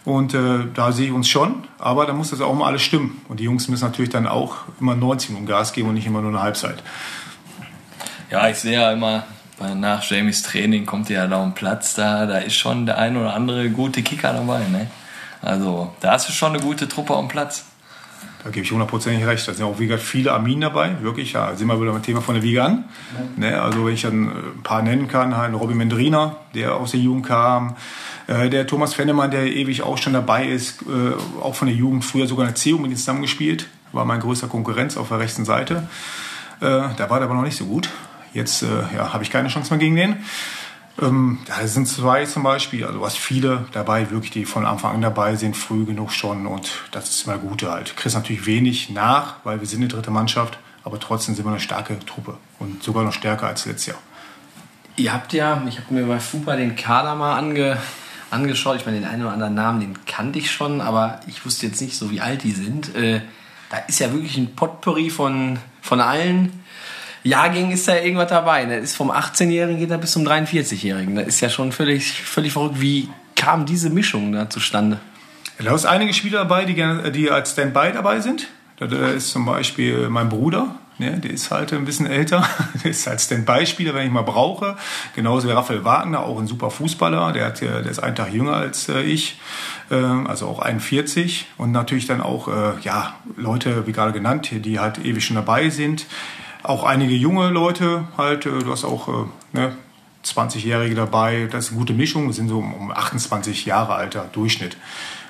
Und 0.06 0.36
äh, 0.36 0.67
da 0.73 0.91
sehe 0.91 1.08
ich 1.08 1.12
uns 1.12 1.28
schon, 1.28 1.63
aber 1.80 2.06
da 2.06 2.13
muss 2.13 2.30
das 2.30 2.39
auch 2.39 2.54
mal 2.54 2.67
alles 2.67 2.84
stimmen. 2.84 3.21
Und 3.28 3.39
die 3.39 3.43
Jungs 3.43 3.67
müssen 3.67 3.84
natürlich 3.84 4.12
dann 4.12 4.28
auch 4.28 4.58
immer 4.80 4.95
90 4.95 5.32
Minuten 5.32 5.47
Gas 5.47 5.73
geben 5.73 5.89
und 5.89 5.95
nicht 5.95 6.06
immer 6.06 6.21
nur 6.21 6.30
eine 6.30 6.41
Halbzeit. 6.41 6.82
Ja, 8.30 8.47
ich 8.47 8.58
sehe 8.58 8.73
ja 8.73 8.91
immer, 8.91 9.25
nach 9.75 10.04
Jamies 10.04 10.43
Training 10.43 10.86
kommt 10.86 11.10
ihr 11.10 11.17
ja 11.17 11.28
da 11.28 11.41
um 11.41 11.54
Platz, 11.54 11.95
da, 11.95 12.25
da 12.25 12.38
ist 12.38 12.56
schon 12.56 12.86
der 12.86 12.99
ein 12.99 13.17
oder 13.17 13.34
andere 13.34 13.69
gute 13.69 14.04
Kicker 14.04 14.34
dabei. 14.34 14.60
Ne? 14.67 14.88
Also 15.45 15.93
da 16.01 16.12
hast 16.12 16.27
du 16.27 16.34
schon 16.34 16.53
eine 16.53 16.62
gute 16.62 16.88
Truppe 16.88 17.15
am 17.15 17.27
Platz. 17.27 17.65
Da 18.43 18.51
gebe 18.51 18.63
ich 18.63 18.71
hundertprozentig 18.71 19.25
recht. 19.25 19.47
Da 19.47 19.53
sind 19.53 19.65
auch 19.65 19.79
wie 19.79 19.88
gesagt, 19.88 20.03
viele 20.03 20.31
Armin 20.31 20.62
dabei, 20.62 21.01
wirklich. 21.01 21.34
Ja, 21.34 21.55
sind 21.55 21.67
wir 21.67 21.79
wieder 21.81 21.91
beim 21.91 22.03
Thema 22.03 22.21
von 22.21 22.36
der 22.36 22.43
Wiege 22.43 22.63
an. 22.63 22.86
Ne, 23.38 23.60
also 23.60 23.86
wenn 23.86 23.93
ich 23.93 24.03
dann 24.03 24.27
äh, 24.27 24.31
ein 24.31 24.63
paar 24.63 24.81
nennen 24.81 25.08
kann, 25.08 25.36
halt 25.38 25.53
Robin 25.53 25.77
Mendrina, 25.77 26.36
der 26.53 26.75
aus 26.75 26.91
der 26.91 26.99
Jugend 26.99 27.25
kam, 27.25 27.75
äh, 28.27 28.49
der 28.49 28.67
Thomas 28.67 28.93
Fennemann, 28.93 29.31
der 29.31 29.45
ewig 29.47 29.81
auch 29.81 29.97
schon 29.97 30.13
dabei 30.13 30.47
ist, 30.47 30.84
äh, 30.84 31.41
auch 31.41 31.55
von 31.55 31.67
der 31.67 31.75
Jugend, 31.75 32.05
früher 32.05 32.27
sogar 32.27 32.47
in 32.47 32.53
der 32.53 32.62
CU 32.62 32.79
mit 32.79 32.91
ihm 32.91 32.97
zusammengespielt, 32.97 33.67
war 33.91 34.05
mein 34.05 34.19
größter 34.19 34.47
Konkurrenz 34.47 34.97
auf 34.97 35.08
der 35.08 35.19
rechten 35.19 35.45
Seite. 35.45 35.88
Äh, 36.60 36.65
da 36.97 37.10
war 37.10 37.19
der 37.19 37.27
aber 37.27 37.34
noch 37.34 37.43
nicht 37.43 37.58
so 37.58 37.65
gut. 37.65 37.89
Jetzt 38.34 38.63
äh, 38.63 38.67
ja, 38.95 39.13
habe 39.13 39.23
ich 39.23 39.31
keine 39.31 39.47
Chance 39.47 39.71
mehr 39.71 39.79
gegen 39.79 39.95
den. 39.95 40.17
Ähm, 41.01 41.39
da 41.45 41.67
sind 41.67 41.88
zwei 41.88 42.25
zum 42.25 42.43
Beispiel, 42.43 42.86
also 42.86 43.05
hast 43.05 43.17
viele 43.17 43.65
dabei, 43.73 44.12
wirklich, 44.12 44.31
die 44.31 44.45
von 44.45 44.65
Anfang 44.65 44.95
an 44.95 45.01
dabei 45.01 45.36
sind, 45.36 45.58
früh 45.58 45.84
genug 45.84 46.12
schon 46.12 46.47
und 46.47 46.71
das 46.91 47.10
ist 47.10 47.27
immer 47.27 47.38
Gute 47.38 47.69
halt. 47.69 47.89
Du 47.89 47.93
kriegst 47.95 48.15
natürlich 48.15 48.45
wenig 48.45 48.89
nach, 48.89 49.36
weil 49.43 49.60
wir 49.60 49.67
sind 49.67 49.79
eine 49.79 49.89
dritte 49.89 50.12
Mannschaft, 50.12 50.58
aber 50.86 50.99
trotzdem 50.99 51.36
sind 51.36 51.45
wir 51.45 51.51
eine 51.51 51.60
starke 51.60 51.99
Truppe 52.05 52.38
und 52.60 52.81
sogar 52.81 53.03
noch 53.03 53.12
stärker 53.12 53.47
als 53.47 53.65
letztes 53.65 53.88
Jahr. 53.88 53.97
Ihr 54.95 55.12
habt 55.12 55.34
ja, 55.34 55.62
ich 55.67 55.77
habe 55.79 55.93
mir 55.93 56.05
bei 56.05 56.19
FUPA 56.19 56.55
den 56.55 56.77
Kader 56.77 57.15
mal 57.15 57.38
ange, 57.38 57.77
angeschaut. 58.31 58.77
Ich 58.77 58.86
meine, 58.86 58.99
den 58.99 59.08
einen 59.08 59.23
oder 59.23 59.34
anderen 59.34 59.53
Namen, 59.53 59.79
den 59.81 60.05
kannte 60.05 60.39
ich 60.39 60.49
schon, 60.49 60.79
aber 60.79 61.19
ich 61.27 61.45
wusste 61.45 61.65
jetzt 61.65 61.81
nicht 61.81 61.97
so, 61.97 62.12
wie 62.12 62.21
alt 62.21 62.43
die 62.43 62.53
sind. 62.53 62.95
Äh, 62.95 63.19
da 63.69 63.77
ist 63.88 63.99
ja 63.99 64.13
wirklich 64.13 64.38
ein 64.38 64.55
Potpourri 64.55 65.10
von, 65.10 65.60
von 65.81 65.99
allen. 65.99 66.63
Jahrgängen 67.25 67.71
ist 67.71 67.88
da 67.88 67.95
irgendwas 67.95 68.29
dabei. 68.29 68.65
Das 68.65 68.83
ist 68.83 68.95
vom 68.95 69.09
18-Jährigen 69.11 69.79
geht 69.79 69.89
er 69.89 69.97
bis 69.97 70.11
zum 70.11 70.27
43-Jährigen. 70.27 71.15
Das 71.15 71.27
ist 71.27 71.41
ja 71.41 71.49
schon 71.49 71.71
völlig, 71.71 72.21
völlig 72.21 72.53
verrückt. 72.53 72.79
Wie 72.79 73.09
kam 73.35 73.65
diese 73.65 73.89
Mischung 73.89 74.31
da 74.31 74.49
zustande? 74.49 74.99
Da 75.57 75.73
ist 75.73 75.85
einige 75.85 76.13
Spieler 76.13 76.39
dabei, 76.39 76.65
die, 76.65 76.75
gerne, 76.75 77.11
die 77.11 77.31
als 77.31 77.51
Standby 77.51 77.91
dabei 77.93 78.19
sind. 78.19 78.47
Da 78.77 78.85
ist 79.07 79.31
zum 79.31 79.45
Beispiel 79.45 80.09
mein 80.09 80.29
Bruder, 80.29 80.75
ne, 80.99 81.17
der 81.17 81.31
ist 81.31 81.49
halt 81.49 81.73
ein 81.73 81.85
bisschen 81.85 82.05
älter, 82.05 82.47
der 82.83 82.91
ist 82.91 83.07
halt 83.07 83.21
Standby-Spieler, 83.21 83.95
wenn 83.95 84.05
ich 84.05 84.11
mal 84.11 84.21
brauche. 84.21 84.75
Genauso 85.15 85.47
wie 85.47 85.53
Raphael 85.53 85.83
Wagner, 85.83 86.19
auch 86.19 86.38
ein 86.39 86.45
super 86.45 86.69
Fußballer, 86.69 87.31
der, 87.31 87.45
hat, 87.47 87.61
der 87.61 87.85
ist 87.85 88.03
einen 88.03 88.15
Tag 88.15 88.33
jünger 88.33 88.53
als 88.53 88.89
äh, 88.89 89.01
ich, 89.01 89.39
äh, 89.89 89.95
also 89.95 90.47
auch 90.47 90.59
41. 90.59 91.47
Und 91.57 91.71
natürlich 91.71 92.05
dann 92.05 92.21
auch 92.21 92.49
äh, 92.49 92.79
ja, 92.81 93.15
Leute, 93.35 93.88
wie 93.88 93.93
gerade 93.93 94.11
genannt, 94.11 94.49
die 94.51 94.79
halt 94.79 95.03
ewig 95.03 95.25
schon 95.25 95.38
dabei 95.38 95.69
sind. 95.69 96.05
Auch 96.65 96.84
einige 96.84 97.13
junge 97.13 97.49
Leute 97.49 98.08
halt, 98.17 98.47
äh, 98.47 98.60
du 98.60 98.71
hast 98.71 98.86
auch 98.86 99.08
äh, 99.08 99.28
ne, 99.54 99.75
20-Jährige 100.25 100.95
dabei, 100.95 101.47
das 101.51 101.65
ist 101.65 101.71
eine 101.71 101.80
gute 101.80 101.93
Mischung, 101.93 102.25
wir 102.25 102.34
sind 102.34 102.49
so 102.49 102.58
um 102.58 102.91
28 102.91 103.65
Jahre 103.65 103.93
alter 103.93 104.28
Durchschnitt. 104.32 104.75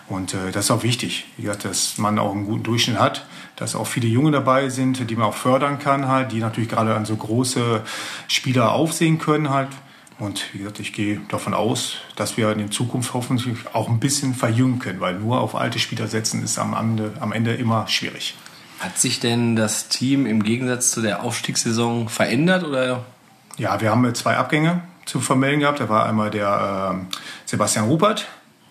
Und 0.08 0.34
äh, 0.34 0.52
das 0.54 0.66
ist 0.66 0.72
auch 0.72 0.84
wichtig, 0.84 1.26
dass 1.62 1.98
man 1.98 2.20
auch 2.20 2.32
einen 2.32 2.46
guten 2.46 2.64
Durchschnitt 2.64 3.00
hat, 3.00 3.26
dass 3.58 3.76
auch 3.76 3.88
viele 3.88 4.08
Junge 4.08 4.32
dabei 4.32 4.70
sind, 4.70 5.10
die 5.10 5.16
man 5.18 5.26
auch 5.26 5.34
fördern 5.34 5.78
kann, 5.78 6.08
halt, 6.08 6.32
die 6.32 6.40
natürlich 6.40 6.70
gerade 6.70 6.96
an 6.96 7.04
so 7.04 7.18
große 7.18 7.82
Spieler 8.30 8.72
aufsehen 8.72 9.18
können 9.18 9.50
halt. 9.50 9.70
Und 10.18 10.54
wie 10.54 10.60
gesagt, 10.60 10.80
ich 10.80 10.94
gehe 10.94 11.20
davon 11.28 11.54
aus, 11.54 11.98
dass 12.16 12.38
wir 12.38 12.50
in 12.52 12.72
Zukunft 12.72 13.14
hoffentlich 13.14 13.58
auch 13.74 13.90
ein 13.90 14.00
bisschen 14.00 14.34
verjüngen 14.34 14.80
können, 14.80 15.02
weil 15.02 15.16
nur 15.16 15.42
auf 15.42 15.56
alte 15.56 15.80
Spieler 15.80 16.08
setzen 16.08 16.42
ist 16.44 16.58
am 16.60 16.74
Ende, 16.74 17.12
am 17.20 17.34
Ende 17.34 17.56
immer 17.56 17.88
schwierig. 17.90 18.36
Hat 18.80 18.98
sich 18.98 19.20
denn 19.20 19.56
das 19.56 19.88
Team 19.88 20.26
im 20.26 20.44
Gegensatz 20.44 20.92
zu 20.92 21.02
der 21.02 21.24
Aufstiegssaison 21.24 22.10
verändert 22.10 22.64
oder? 22.64 23.06
Ja, 23.58 23.80
wir 23.80 23.92
haben 23.92 24.14
zwei 24.16 24.38
Abgänge 24.38 24.82
zu 25.06 25.20
vermelden 25.22 25.62
gehabt. 25.62 25.80
Da 25.80 25.88
war 25.88 26.06
einmal 26.06 26.30
der 26.30 26.96
äh, 26.96 27.16
Sebastian 27.46 27.86
Rupert, 27.86 28.28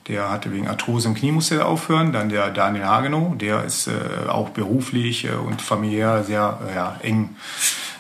der 0.08 0.30
hatte 0.30 0.52
wegen 0.52 0.68
Arthrose 0.68 1.08
im 1.08 1.14
Knie 1.14 1.32
musste 1.32 1.64
aufhören. 1.64 2.12
Dann 2.12 2.28
der 2.28 2.50
Daniel 2.50 2.84
Hagenow, 2.84 3.36
der 3.38 3.64
ist 3.64 3.86
äh, 3.86 4.28
auch 4.28 4.50
beruflich 4.50 5.24
äh, 5.24 5.32
und 5.32 5.62
familiär 5.62 6.22
sehr 6.24 6.58
äh, 6.68 6.74
ja, 6.74 6.96
eng 7.02 7.30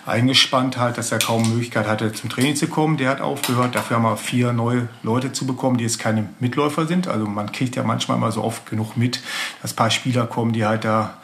eingespannt 0.06 0.76
halt, 0.76 0.98
dass 0.98 1.12
er 1.12 1.18
kaum 1.18 1.48
Möglichkeit 1.48 1.86
hatte, 1.86 2.12
zum 2.12 2.28
Training 2.28 2.56
zu 2.56 2.66
kommen. 2.66 2.96
Der 2.98 3.08
hat 3.08 3.20
aufgehört. 3.20 3.74
Dafür 3.74 3.96
haben 3.96 4.02
wir 4.02 4.16
vier 4.16 4.52
neue 4.52 4.88
Leute 5.02 5.32
zu 5.32 5.46
bekommen, 5.46 5.78
die 5.78 5.84
jetzt 5.84 5.98
keine 5.98 6.28
Mitläufer 6.40 6.86
sind. 6.86 7.08
Also 7.08 7.26
man 7.26 7.52
kriegt 7.52 7.74
ja 7.76 7.84
manchmal 7.84 8.18
immer 8.18 8.30
so 8.30 8.44
oft 8.44 8.68
genug 8.68 8.96
mit, 8.96 9.20
dass 9.62 9.72
ein 9.72 9.76
paar 9.76 9.90
Spieler 9.90 10.26
kommen, 10.26 10.52
die 10.52 10.66
halt 10.66 10.84
da 10.84 11.14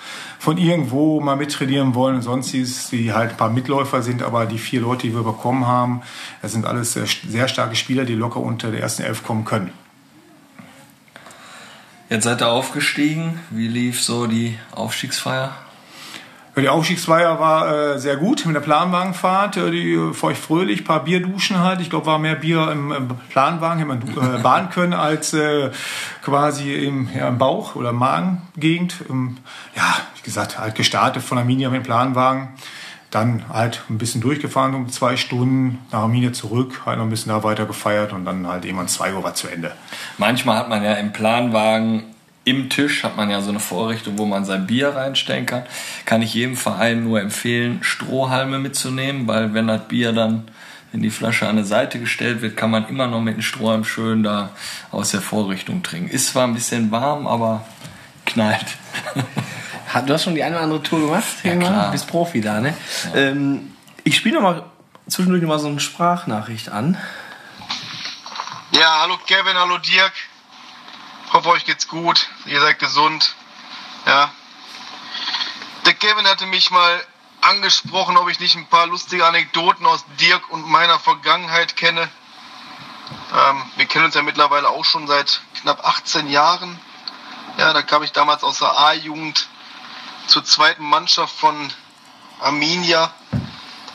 von 0.40 0.56
irgendwo 0.56 1.20
mal 1.20 1.36
mittrainieren 1.36 1.94
wollen 1.94 2.16
und 2.16 2.22
sonstiges, 2.22 2.88
die 2.88 3.12
halt 3.12 3.32
ein 3.32 3.36
paar 3.36 3.50
Mitläufer 3.50 4.00
sind. 4.00 4.22
Aber 4.22 4.46
die 4.46 4.56
vier 4.56 4.80
Leute, 4.80 5.06
die 5.06 5.14
wir 5.14 5.22
bekommen 5.22 5.66
haben, 5.66 6.00
das 6.40 6.52
sind 6.52 6.64
alles 6.64 6.94
sehr 6.94 7.46
starke 7.46 7.76
Spieler, 7.76 8.06
die 8.06 8.14
locker 8.14 8.40
unter 8.40 8.70
der 8.70 8.80
ersten 8.80 9.02
Elf 9.02 9.22
kommen 9.22 9.44
können. 9.44 9.70
Jetzt 12.08 12.24
seid 12.24 12.40
ihr 12.40 12.48
aufgestiegen. 12.48 13.38
Wie 13.50 13.68
lief 13.68 14.02
so 14.02 14.26
die 14.26 14.58
Aufstiegsfeier? 14.72 15.54
Die 16.56 16.68
Aufstiegsfeier 16.68 17.38
war 17.38 17.94
äh, 17.94 17.98
sehr 17.98 18.16
gut 18.16 18.44
mit 18.44 18.56
der 18.56 18.60
Planwagenfahrt, 18.60 19.56
äh, 19.56 19.70
die 19.70 20.12
feucht-fröhlich, 20.12 20.84
paar 20.84 21.04
Bierduschen 21.04 21.60
halt. 21.60 21.80
Ich 21.80 21.90
glaube, 21.90 22.06
war 22.06 22.18
mehr 22.18 22.34
Bier 22.34 22.70
im, 22.72 22.90
im 22.90 23.08
Planwagen, 23.30 23.78
hätte 23.78 24.16
man 24.16 24.38
äh, 24.38 24.38
bahnen 24.42 24.68
können, 24.70 24.92
als 24.92 25.32
äh, 25.32 25.70
quasi 26.22 26.74
im, 26.74 27.08
ja, 27.14 27.28
im 27.28 27.38
Bauch- 27.38 27.76
oder 27.76 27.92
Magengegend. 27.92 28.96
Ähm, 29.08 29.38
ja, 29.76 29.96
wie 30.16 30.22
gesagt, 30.22 30.58
halt 30.58 30.74
gestartet 30.74 31.22
von 31.22 31.38
Arminia 31.38 31.70
mit 31.70 31.82
dem 31.82 31.84
Planwagen. 31.84 32.48
Dann 33.12 33.48
halt 33.52 33.82
ein 33.88 33.98
bisschen 33.98 34.20
durchgefahren 34.20 34.74
um 34.74 34.88
zwei 34.88 35.16
Stunden, 35.16 35.78
nach 35.90 36.00
Arminia 36.00 36.32
zurück, 36.32 36.82
halt 36.84 36.98
noch 36.98 37.04
ein 37.04 37.10
bisschen 37.10 37.32
da 37.32 37.42
weiter 37.42 37.66
gefeiert 37.66 38.12
und 38.12 38.24
dann 38.24 38.46
halt 38.46 38.64
irgendwann 38.64 38.88
zwei 38.88 39.14
Uhr 39.14 39.22
war 39.22 39.34
zu 39.34 39.48
Ende. 39.48 39.72
Manchmal 40.18 40.58
hat 40.58 40.68
man 40.68 40.82
ja 40.82 40.94
im 40.94 41.12
Planwagen 41.12 42.09
im 42.50 42.68
Tisch 42.68 43.04
hat 43.04 43.16
man 43.16 43.30
ja 43.30 43.40
so 43.40 43.50
eine 43.50 43.60
Vorrichtung, 43.60 44.18
wo 44.18 44.26
man 44.26 44.44
sein 44.44 44.66
Bier 44.66 44.90
reinstellen 44.90 45.46
kann. 45.46 45.62
Kann 46.04 46.22
ich 46.22 46.34
jedem 46.34 46.56
Verein 46.56 47.04
nur 47.04 47.20
empfehlen, 47.20 47.78
Strohhalme 47.82 48.58
mitzunehmen, 48.58 49.26
weil 49.26 49.54
wenn 49.54 49.68
das 49.68 49.88
Bier 49.88 50.12
dann 50.12 50.48
in 50.92 51.02
die 51.02 51.10
Flasche 51.10 51.46
an 51.46 51.56
eine 51.56 51.64
Seite 51.64 52.00
gestellt 52.00 52.42
wird, 52.42 52.56
kann 52.56 52.70
man 52.70 52.88
immer 52.88 53.06
noch 53.06 53.20
mit 53.20 53.36
dem 53.36 53.42
Strohhalm 53.42 53.84
schön 53.84 54.22
da 54.22 54.50
aus 54.90 55.12
der 55.12 55.20
Vorrichtung 55.20 55.82
trinken. 55.82 56.10
Ist 56.10 56.28
zwar 56.28 56.46
ein 56.46 56.54
bisschen 56.54 56.90
warm, 56.90 57.26
aber 57.26 57.64
knallt. 58.26 58.66
Du 60.06 60.12
hast 60.12 60.22
schon 60.22 60.36
die 60.36 60.44
eine 60.44 60.54
oder 60.54 60.62
andere 60.62 60.82
Tour 60.84 61.00
gemacht? 61.00 61.26
Ja, 61.42 61.56
klar. 61.56 61.86
Du 61.86 61.90
bist 61.90 62.06
Profi 62.06 62.40
da, 62.40 62.60
ne? 62.60 62.76
Ja. 63.12 63.22
Ähm, 63.22 63.74
ich 64.04 64.14
spiele 64.14 64.36
noch 64.36 64.42
mal 64.42 64.64
zwischendurch 65.08 65.42
noch 65.42 65.48
mal 65.48 65.58
so 65.58 65.66
eine 65.66 65.80
Sprachnachricht 65.80 66.68
an. 66.68 66.96
Ja, 68.72 69.00
hallo 69.02 69.18
Kevin, 69.26 69.56
hallo 69.56 69.78
Dirk. 69.78 70.12
Hoffe 71.32 71.48
euch 71.50 71.64
geht's 71.64 71.86
gut. 71.86 72.28
Ihr 72.46 72.60
seid 72.60 72.80
gesund. 72.80 73.36
Ja. 74.04 74.32
Der 75.86 75.94
Kevin 75.94 76.26
hatte 76.26 76.46
mich 76.46 76.72
mal 76.72 77.06
angesprochen, 77.40 78.16
ob 78.16 78.28
ich 78.28 78.40
nicht 78.40 78.56
ein 78.56 78.66
paar 78.66 78.88
lustige 78.88 79.24
Anekdoten 79.24 79.86
aus 79.86 80.04
Dirk 80.20 80.50
und 80.50 80.66
meiner 80.66 80.98
Vergangenheit 80.98 81.76
kenne. 81.76 82.08
Ähm, 83.32 83.62
wir 83.76 83.86
kennen 83.86 84.06
uns 84.06 84.16
ja 84.16 84.22
mittlerweile 84.22 84.68
auch 84.68 84.84
schon 84.84 85.06
seit 85.06 85.40
knapp 85.60 85.86
18 85.86 86.28
Jahren. 86.28 86.80
Ja, 87.58 87.72
da 87.72 87.82
kam 87.82 88.02
ich 88.02 88.10
damals 88.10 88.42
aus 88.42 88.58
der 88.58 88.76
A-Jugend 88.76 89.48
zur 90.26 90.44
zweiten 90.44 90.84
Mannschaft 90.84 91.36
von 91.36 91.72
Arminia. 92.40 93.12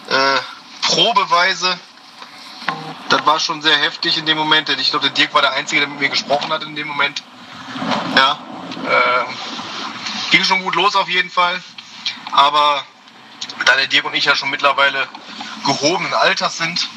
Äh, 0.07 0.37
probeweise. 0.81 1.77
Das 3.09 3.25
war 3.25 3.39
schon 3.39 3.61
sehr 3.61 3.77
heftig 3.77 4.17
in 4.17 4.25
dem 4.25 4.37
Moment, 4.37 4.69
ich 4.69 4.89
glaube, 4.89 5.07
der 5.07 5.15
Dirk 5.15 5.33
war 5.33 5.41
der 5.41 5.53
Einzige, 5.53 5.81
der 5.81 5.89
mit 5.89 5.99
mir 5.99 6.09
gesprochen 6.09 6.51
hat 6.51 6.63
in 6.63 6.75
dem 6.75 6.87
Moment. 6.87 7.23
Ja, 8.15 8.39
äh, 8.85 10.31
ging 10.31 10.43
schon 10.43 10.63
gut 10.63 10.75
los 10.75 10.95
auf 10.95 11.09
jeden 11.09 11.29
Fall. 11.29 11.61
Aber 12.31 12.83
da 13.65 13.75
der 13.75 13.87
Dirk 13.87 14.05
und 14.05 14.13
ich 14.13 14.25
ja 14.25 14.35
schon 14.35 14.49
mittlerweile 14.49 15.07
gehobenen 15.65 16.13
Alters 16.13 16.57
sind, 16.57 16.87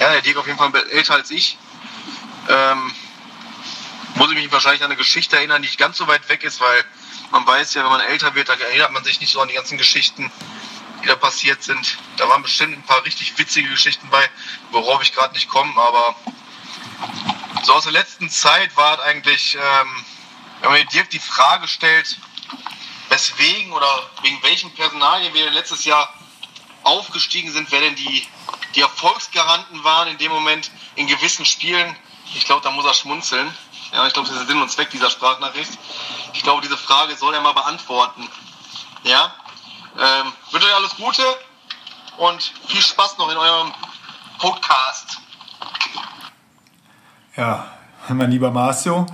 ja, 0.00 0.10
der 0.10 0.22
Dirk 0.22 0.38
auf 0.38 0.46
jeden 0.46 0.58
Fall 0.58 0.74
älter 0.90 1.14
als 1.14 1.30
ich, 1.30 1.58
ähm, 2.48 2.92
muss 4.14 4.30
ich 4.30 4.36
mich 4.36 4.52
wahrscheinlich 4.52 4.82
an 4.82 4.90
eine 4.90 4.96
Geschichte 4.96 5.36
erinnern, 5.36 5.62
die 5.62 5.68
nicht 5.68 5.78
ganz 5.78 5.96
so 5.96 6.06
weit 6.06 6.28
weg 6.28 6.44
ist, 6.44 6.60
weil 6.60 6.84
man 7.30 7.46
weiß 7.46 7.74
ja, 7.74 7.84
wenn 7.84 7.90
man 7.90 8.00
älter 8.00 8.34
wird, 8.34 8.48
dann 8.48 8.60
erinnert 8.60 8.92
man 8.92 9.04
sich 9.04 9.20
nicht 9.20 9.32
so 9.32 9.40
an 9.40 9.48
die 9.48 9.54
ganzen 9.54 9.78
Geschichten, 9.78 10.30
die 11.02 11.08
da 11.08 11.16
passiert 11.16 11.62
sind. 11.62 11.98
Da 12.16 12.28
waren 12.28 12.42
bestimmt 12.42 12.76
ein 12.76 12.82
paar 12.82 13.04
richtig 13.04 13.38
witzige 13.38 13.68
Geschichten 13.68 14.08
bei, 14.10 14.28
worauf 14.70 15.02
ich 15.02 15.12
gerade 15.12 15.34
nicht 15.34 15.48
komme, 15.48 15.80
aber 15.80 16.14
so 17.64 17.74
aus 17.74 17.84
der 17.84 17.92
letzten 17.92 18.28
Zeit 18.30 18.76
war 18.76 18.98
es 18.98 19.00
eigentlich, 19.04 19.54
ähm, 19.54 20.04
wenn 20.60 20.70
man 20.72 20.86
Dirk 20.88 21.10
die 21.10 21.18
Frage 21.18 21.68
stellt, 21.68 22.16
weswegen 23.08 23.72
oder 23.72 24.10
wegen 24.22 24.42
welchen 24.42 24.74
Personalien 24.74 25.34
wir 25.34 25.50
letztes 25.50 25.84
Jahr 25.84 26.12
aufgestiegen 26.82 27.52
sind, 27.52 27.70
wer 27.70 27.80
denn 27.80 27.94
die, 27.94 28.26
die 28.74 28.80
Erfolgsgaranten 28.80 29.84
waren 29.84 30.08
in 30.08 30.18
dem 30.18 30.32
Moment 30.32 30.70
in 30.96 31.06
gewissen 31.06 31.44
Spielen, 31.44 31.96
ich 32.34 32.44
glaube, 32.44 32.62
da 32.62 32.70
muss 32.70 32.84
er 32.84 32.94
schmunzeln. 32.94 33.54
Ja, 33.92 34.06
ich 34.06 34.14
glaube, 34.14 34.28
das 34.28 34.38
ist 34.38 34.46
der 34.46 34.54
Sinn 34.54 34.62
und 34.62 34.70
Zweck 34.70 34.90
dieser 34.90 35.10
Sprachnachricht. 35.10 35.70
Ich 36.32 36.42
glaube, 36.42 36.62
diese 36.62 36.78
Frage 36.78 37.14
soll 37.16 37.34
er 37.34 37.42
mal 37.42 37.52
beantworten. 37.52 38.28
Ja? 39.04 39.34
Ähm, 39.98 40.32
wünsche 40.50 40.66
euch 40.66 40.74
alles 40.74 40.96
Gute 40.96 41.22
und 42.18 42.42
viel 42.66 42.80
Spaß 42.80 43.18
noch 43.18 43.30
in 43.30 43.36
eurem 43.36 43.72
Podcast. 44.38 45.18
Ja, 47.36 47.66
mein 48.08 48.30
lieber 48.30 48.50
Marcio, 48.50 49.06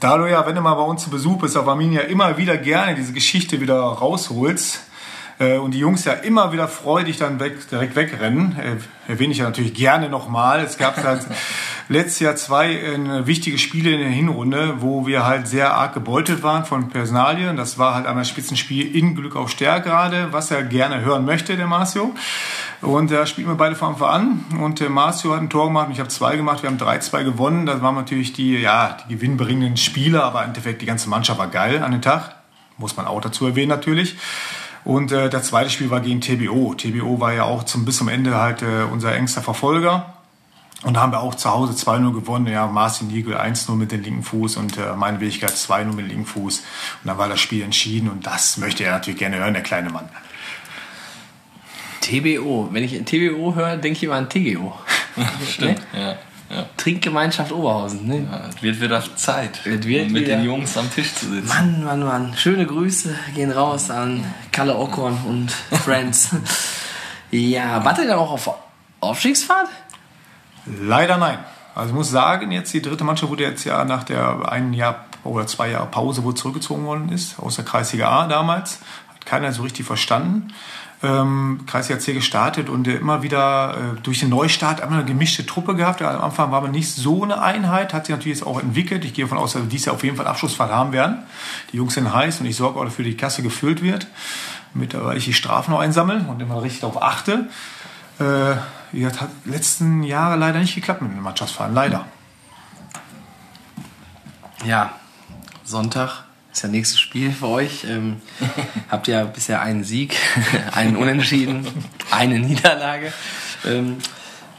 da 0.00 0.18
du 0.18 0.26
ja, 0.26 0.46
wenn 0.46 0.54
du 0.54 0.60
mal 0.60 0.74
bei 0.74 0.82
uns 0.82 1.04
zu 1.04 1.10
Besuch 1.10 1.38
bist 1.38 1.56
auf 1.56 1.66
Arminia, 1.66 2.02
immer 2.02 2.36
wieder 2.36 2.56
gerne 2.56 2.94
diese 2.94 3.12
Geschichte 3.12 3.60
wieder 3.60 3.80
rausholst, 3.80 4.80
äh, 5.38 5.58
und 5.58 5.72
die 5.72 5.78
Jungs 5.78 6.04
ja 6.04 6.12
immer 6.12 6.52
wieder 6.52 6.68
freudig 6.68 7.18
dann 7.18 7.40
weg, 7.40 7.68
direkt 7.68 7.94
wegrennen. 7.94 8.58
Äh, 8.58 9.10
erwähne 9.10 9.32
ich 9.32 9.38
ja 9.38 9.44
natürlich 9.44 9.74
gerne 9.74 10.08
nochmal. 10.08 10.60
Es 10.60 10.78
gab 10.78 10.96
halt 10.96 11.26
letztes 11.88 12.20
Jahr 12.20 12.36
zwei 12.36 12.74
äh, 12.74 13.26
wichtige 13.26 13.58
Spiele 13.58 13.90
in 13.92 14.00
der 14.00 14.08
Hinrunde, 14.08 14.76
wo 14.80 15.06
wir 15.06 15.24
halt 15.24 15.48
sehr 15.48 15.74
arg 15.74 15.94
gebeutelt 15.94 16.42
waren 16.42 16.64
von 16.64 16.88
Personalien. 16.88 17.56
Das 17.56 17.78
war 17.78 17.94
halt 17.94 18.06
einmal 18.06 18.24
Spitzenspiel 18.24 18.94
in 18.94 19.14
Glück 19.14 19.36
auf 19.36 19.50
Stärk 19.50 19.84
gerade, 19.84 20.32
was 20.32 20.50
er 20.50 20.62
gerne 20.62 21.00
hören 21.00 21.24
möchte, 21.24 21.56
der 21.56 21.66
Marcio. 21.66 22.14
Und 22.82 23.10
da 23.10 23.26
spielen 23.26 23.48
wir 23.48 23.54
beide 23.54 23.74
von 23.74 23.88
Anfang 23.88 24.08
an. 24.08 24.60
Und 24.60 24.80
der 24.80 24.90
Marcio 24.90 25.32
hat 25.32 25.40
ein 25.40 25.50
Tor 25.50 25.66
gemacht 25.66 25.88
ich 25.92 26.00
habe 26.00 26.08
zwei 26.08 26.36
gemacht. 26.36 26.62
Wir 26.62 26.70
haben 26.70 26.78
3-2 26.78 27.24
gewonnen. 27.24 27.66
Das 27.66 27.80
waren 27.80 27.94
natürlich 27.94 28.32
die, 28.32 28.58
ja, 28.58 28.96
die 29.04 29.14
gewinnbringenden 29.14 29.76
Spieler, 29.76 30.24
aber 30.24 30.42
im 30.42 30.48
Endeffekt 30.48 30.82
die 30.82 30.86
ganze 30.86 31.08
Mannschaft 31.08 31.38
war 31.38 31.48
geil 31.48 31.82
an 31.82 31.92
den 31.92 32.02
Tag. 32.02 32.34
Muss 32.76 32.96
man 32.96 33.06
auch 33.06 33.20
dazu 33.20 33.46
erwähnen 33.46 33.70
natürlich. 33.70 34.16
Und 34.84 35.10
äh, 35.10 35.30
das 35.30 35.48
zweite 35.48 35.70
Spiel 35.70 35.90
war 35.90 36.00
gegen 36.00 36.20
TBO. 36.20 36.74
TBO 36.74 37.18
war 37.18 37.32
ja 37.32 37.44
auch 37.44 37.64
zum, 37.64 37.84
bis 37.84 37.96
zum 37.96 38.08
Ende 38.08 38.36
halt 38.36 38.62
äh, 38.62 38.84
unser 38.90 39.14
engster 39.14 39.42
Verfolger. 39.42 40.15
Und 40.82 40.94
da 40.94 41.00
haben 41.00 41.10
wir 41.12 41.20
auch 41.20 41.34
zu 41.34 41.50
Hause 41.50 41.72
2-0 41.72 42.12
gewonnen. 42.12 42.46
Ja, 42.46 42.66
Marcin 42.66 43.08
Niegel 43.08 43.36
1-0 43.36 43.72
mit 43.74 43.92
dem 43.92 44.02
linken 44.02 44.22
Fuß 44.22 44.56
und 44.58 44.76
äh, 44.76 44.94
meine 44.94 45.18
Wenigkeit 45.20 45.50
2-0 45.52 45.84
mit 45.86 45.98
dem 46.00 46.06
linken 46.08 46.26
Fuß. 46.26 46.58
Und 46.58 47.06
dann 47.08 47.18
war 47.18 47.28
das 47.28 47.40
Spiel 47.40 47.62
entschieden 47.62 48.10
und 48.10 48.26
das 48.26 48.56
möchte 48.58 48.84
er 48.84 48.92
natürlich 48.92 49.18
gerne 49.18 49.36
hören, 49.38 49.54
der 49.54 49.62
kleine 49.62 49.90
Mann. 49.90 50.08
TBO. 52.02 52.68
Wenn 52.72 52.84
ich 52.84 52.92
TBO 53.04 53.54
höre, 53.54 53.76
denke 53.76 53.96
ich 53.96 54.02
immer 54.04 54.14
an 54.16 54.28
TGO. 54.28 54.74
Stimmt, 55.48 55.80
ja. 55.92 56.16
ja. 56.54 56.66
Trinkgemeinschaft 56.76 57.50
Oberhausen. 57.52 58.06
Ne? 58.06 58.28
Ja, 58.30 58.48
Es 58.54 58.62
wird 58.62 58.80
wieder 58.80 59.02
Zeit, 59.16 59.58
Es 59.64 59.86
wird 59.86 60.06
um 60.06 60.12
mit 60.12 60.24
wieder- 60.26 60.36
den 60.36 60.44
Jungs 60.44 60.76
am 60.76 60.90
Tisch 60.92 61.14
zu 61.14 61.26
sitzen. 61.30 61.48
Mann, 61.48 61.84
Mann, 61.84 62.02
Mann. 62.04 62.34
Schöne 62.36 62.66
Grüße 62.66 63.14
gehen 63.34 63.50
raus 63.50 63.90
an 63.90 64.22
Kalle 64.52 64.76
Ockhorn 64.76 65.18
und 65.26 65.50
Friends. 65.84 66.30
ja, 67.30 67.84
wart 67.84 67.98
ihr 67.98 68.06
dann 68.06 68.18
auch 68.18 68.30
auf 68.30 68.50
Aufstiegsfahrt? 69.00 69.68
Leider 70.66 71.16
nein. 71.16 71.38
Also 71.74 71.90
ich 71.90 71.94
muss 71.94 72.10
sagen, 72.10 72.52
jetzt 72.52 72.72
die 72.72 72.80
dritte 72.80 73.04
Mannschaft 73.04 73.30
wurde 73.30 73.44
jetzt 73.44 73.64
ja 73.64 73.84
nach 73.84 74.04
der 74.04 74.50
ein 74.50 74.72
Jahr 74.72 75.04
oder 75.24 75.46
zwei 75.46 75.70
Jahre 75.70 75.86
Pause, 75.86 76.24
wo 76.24 76.32
zurückgezogen 76.32 76.84
worden 76.86 77.10
ist, 77.10 77.38
aus 77.38 77.56
der 77.56 77.64
Kreisliga 77.64 78.08
A 78.08 78.26
damals. 78.26 78.78
Hat 79.14 79.26
keiner 79.26 79.52
so 79.52 79.62
richtig 79.62 79.84
verstanden. 79.84 80.54
Ähm, 81.02 81.60
Kreisliga 81.66 82.00
C 82.00 82.14
gestartet 82.14 82.70
und 82.70 82.88
immer 82.88 83.22
wieder 83.22 83.74
äh, 83.74 84.00
durch 84.00 84.20
den 84.20 84.30
Neustart 84.30 84.80
einmal 84.80 85.00
eine 85.00 85.08
gemischte 85.08 85.44
Truppe 85.44 85.74
gehabt. 85.74 86.00
Am 86.00 86.22
Anfang 86.22 86.50
war 86.50 86.62
man 86.62 86.70
nicht 86.70 86.90
so 86.90 87.22
eine 87.22 87.42
Einheit, 87.42 87.92
hat 87.92 88.06
sich 88.06 88.16
natürlich 88.16 88.38
jetzt 88.38 88.46
auch 88.46 88.58
entwickelt. 88.58 89.04
Ich 89.04 89.12
gehe 89.12 89.26
davon 89.26 89.36
aus, 89.36 89.52
dass 89.52 89.62
wir 89.62 89.68
dieses 89.68 89.86
Jahr 89.86 89.94
auf 89.94 90.04
jeden 90.04 90.16
Fall 90.16 90.26
Abschlussfahrt 90.26 90.72
haben 90.72 90.92
werden. 90.92 91.18
Die 91.72 91.76
Jungs 91.76 91.92
sind 91.92 92.10
heiß 92.10 92.40
und 92.40 92.46
ich 92.46 92.56
sorge 92.56 92.80
auch 92.80 92.84
dafür, 92.84 93.04
dass 93.04 93.10
die 93.10 93.18
Kasse 93.18 93.42
gefüllt 93.42 93.82
wird. 93.82 94.06
Mit, 94.72 94.94
äh, 94.94 95.04
weil 95.04 95.18
ich 95.18 95.26
die 95.26 95.34
Strafen 95.34 95.72
noch 95.72 95.80
einsammle 95.80 96.24
und 96.26 96.40
immer 96.40 96.62
richtig 96.62 96.80
darauf 96.80 97.02
achte. 97.02 97.50
Äh, 98.18 98.56
gesagt, 98.92 99.20
hat 99.20 99.30
letzten 99.44 100.02
Jahre 100.02 100.36
leider 100.36 100.58
nicht 100.58 100.74
geklappt 100.74 101.02
mit 101.02 101.12
dem 101.12 101.22
Mannschaftsfahren. 101.22 101.74
Leider. 101.74 102.06
Ja, 104.64 104.94
Sonntag 105.64 106.24
ist 106.52 106.62
ja 106.62 106.68
nächstes 106.68 106.98
Spiel 106.98 107.32
für 107.32 107.48
euch. 107.48 107.84
Ähm, 107.84 108.22
habt 108.90 109.08
ihr 109.08 109.24
bisher 109.26 109.60
einen 109.60 109.84
Sieg, 109.84 110.16
einen 110.72 110.96
Unentschieden, 110.96 111.66
eine 112.10 112.38
Niederlage. 112.38 113.12
Ähm, 113.64 113.98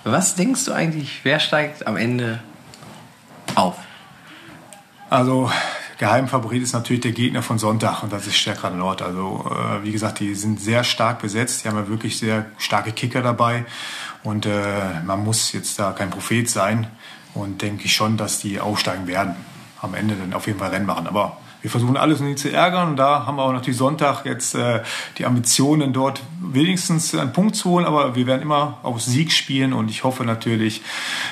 was 0.04 0.36
denkst 0.36 0.66
du 0.66 0.74
eigentlich, 0.74 1.22
wer 1.24 1.40
steigt 1.40 1.88
am 1.88 1.98
Ende 1.98 2.40
auf? 3.56 3.76
Also 5.10 5.52
Geheimfavorit 5.98 6.62
ist 6.62 6.74
natürlich 6.74 7.02
der 7.02 7.12
Gegner 7.12 7.42
von 7.42 7.58
Sonntag 7.58 8.04
und 8.04 8.14
das 8.14 8.28
ist 8.28 8.38
Stärker 8.38 8.70
Nord. 8.70 9.02
Also 9.02 9.50
äh, 9.50 9.84
wie 9.84 9.92
gesagt, 9.92 10.20
die 10.20 10.36
sind 10.36 10.62
sehr 10.62 10.84
stark 10.84 11.20
besetzt. 11.20 11.64
Die 11.64 11.70
haben 11.70 11.78
ja 11.78 11.88
wirklich 11.88 12.20
sehr 12.20 12.46
starke 12.60 12.92
Kicker 12.92 13.24
dabei 13.24 13.66
und 14.24 14.46
äh, 14.46 15.02
man 15.06 15.24
muss 15.24 15.52
jetzt 15.54 15.80
da 15.80 15.92
kein 15.94 16.12
Prophet 16.12 16.48
sein 16.50 16.88
und 17.34 17.62
denke 17.62 17.86
ich 17.86 17.96
schon, 17.96 18.16
dass 18.16 18.40
die 18.40 18.60
aufsteigen 18.60 19.08
werden. 19.08 19.36
Am 19.82 19.94
Ende 19.96 20.16
dann 20.16 20.34
auf 20.34 20.48
jeden 20.48 20.60
Fall 20.60 20.70
Rennen 20.70 20.86
machen. 20.86 21.08
Aber 21.08 21.38
wir 21.62 21.72
versuchen 21.72 21.98
alles, 21.98 22.20
um 22.20 22.28
die 22.28 22.36
zu 22.36 22.52
ärgern. 22.52 22.90
Und 22.90 22.98
da 22.98 23.26
haben 23.26 23.38
wir 23.38 23.44
auch 23.44 23.52
natürlich 23.52 23.78
Sonntag 23.78 24.26
jetzt 24.26 24.56
äh, 24.56 24.84
die 25.18 25.26
Ambitionen, 25.26 25.94
dort 25.94 26.22
wenigstens 26.42 27.14
einen 27.16 27.34
Punkt 27.34 27.56
zu 27.56 27.70
holen. 27.70 27.86
Aber 27.86 28.16
wir 28.16 28.28
werden 28.28 28.42
immer 28.42 28.78
auf 28.84 29.02
Sieg 29.02 29.32
spielen. 29.32 29.74
Und 29.74 29.90
ich 29.90 30.04
hoffe 30.04 30.24
natürlich, 30.26 30.82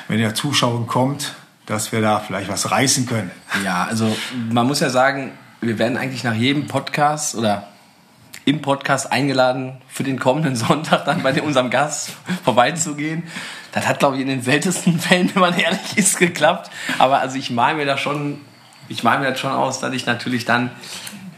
wenn 0.08 0.20
der 0.20 0.36
Zuschauer 0.36 0.86
kommt, 0.88 1.36
dass 1.66 1.92
wir 1.92 2.02
da 2.02 2.20
vielleicht 2.20 2.50
was 2.50 2.72
reißen 2.72 3.06
können. 3.06 3.32
Ja, 3.64 3.86
also 3.86 4.16
man 4.52 4.68
muss 4.68 4.80
ja 4.80 4.90
sagen, 4.90 5.32
wir 5.62 5.80
werden 5.80 5.98
eigentlich 5.98 6.24
nach 6.24 6.36
jedem 6.36 6.68
Podcast 6.68 7.36
oder 7.36 7.68
im 8.46 8.62
Podcast 8.62 9.12
eingeladen, 9.12 9.82
für 9.88 10.04
den 10.04 10.20
kommenden 10.20 10.56
Sonntag 10.56 11.06
dann 11.06 11.24
bei 11.24 11.42
unserem 11.42 11.70
Gast 11.70 12.14
vorbeizugehen. 12.44 13.24
Das 13.72 13.88
hat, 13.88 14.00
glaube 14.00 14.16
ich, 14.16 14.22
in 14.22 14.28
den 14.28 14.42
seltensten 14.42 15.00
Fällen, 15.00 15.32
wenn 15.34 15.42
man 15.42 15.58
ehrlich 15.58 15.98
ist, 15.98 16.18
geklappt. 16.18 16.70
Aber 17.00 17.20
also 17.20 17.38
ich 17.38 17.50
male 17.50 17.76
mir 17.76 17.86
da 17.86 17.98
schon, 17.98 18.40
ich 18.88 19.04
male 19.04 19.20
mir 19.20 19.32
das 19.32 19.40
schon 19.40 19.52
aus, 19.52 19.80
dass 19.80 19.94
ich 19.94 20.06
natürlich 20.06 20.46
dann 20.46 20.70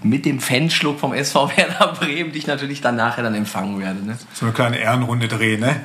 mit 0.03 0.25
dem 0.25 0.39
Fanschluck 0.39 0.99
vom 0.99 1.13
SV 1.13 1.57
Werder 1.57 1.93
Bremen 1.93 2.31
dich 2.31 2.45
natürlich 2.45 2.81
dann 2.81 2.95
nachher 2.97 3.23
dann 3.23 3.33
empfangen 3.33 3.79
werde. 3.79 4.05
Ne? 4.05 4.17
So 4.33 4.45
eine 4.45 4.53
kleine 4.53 4.77
Ehrenrunde 4.77 5.27
drehen, 5.27 5.61
ne? 5.61 5.81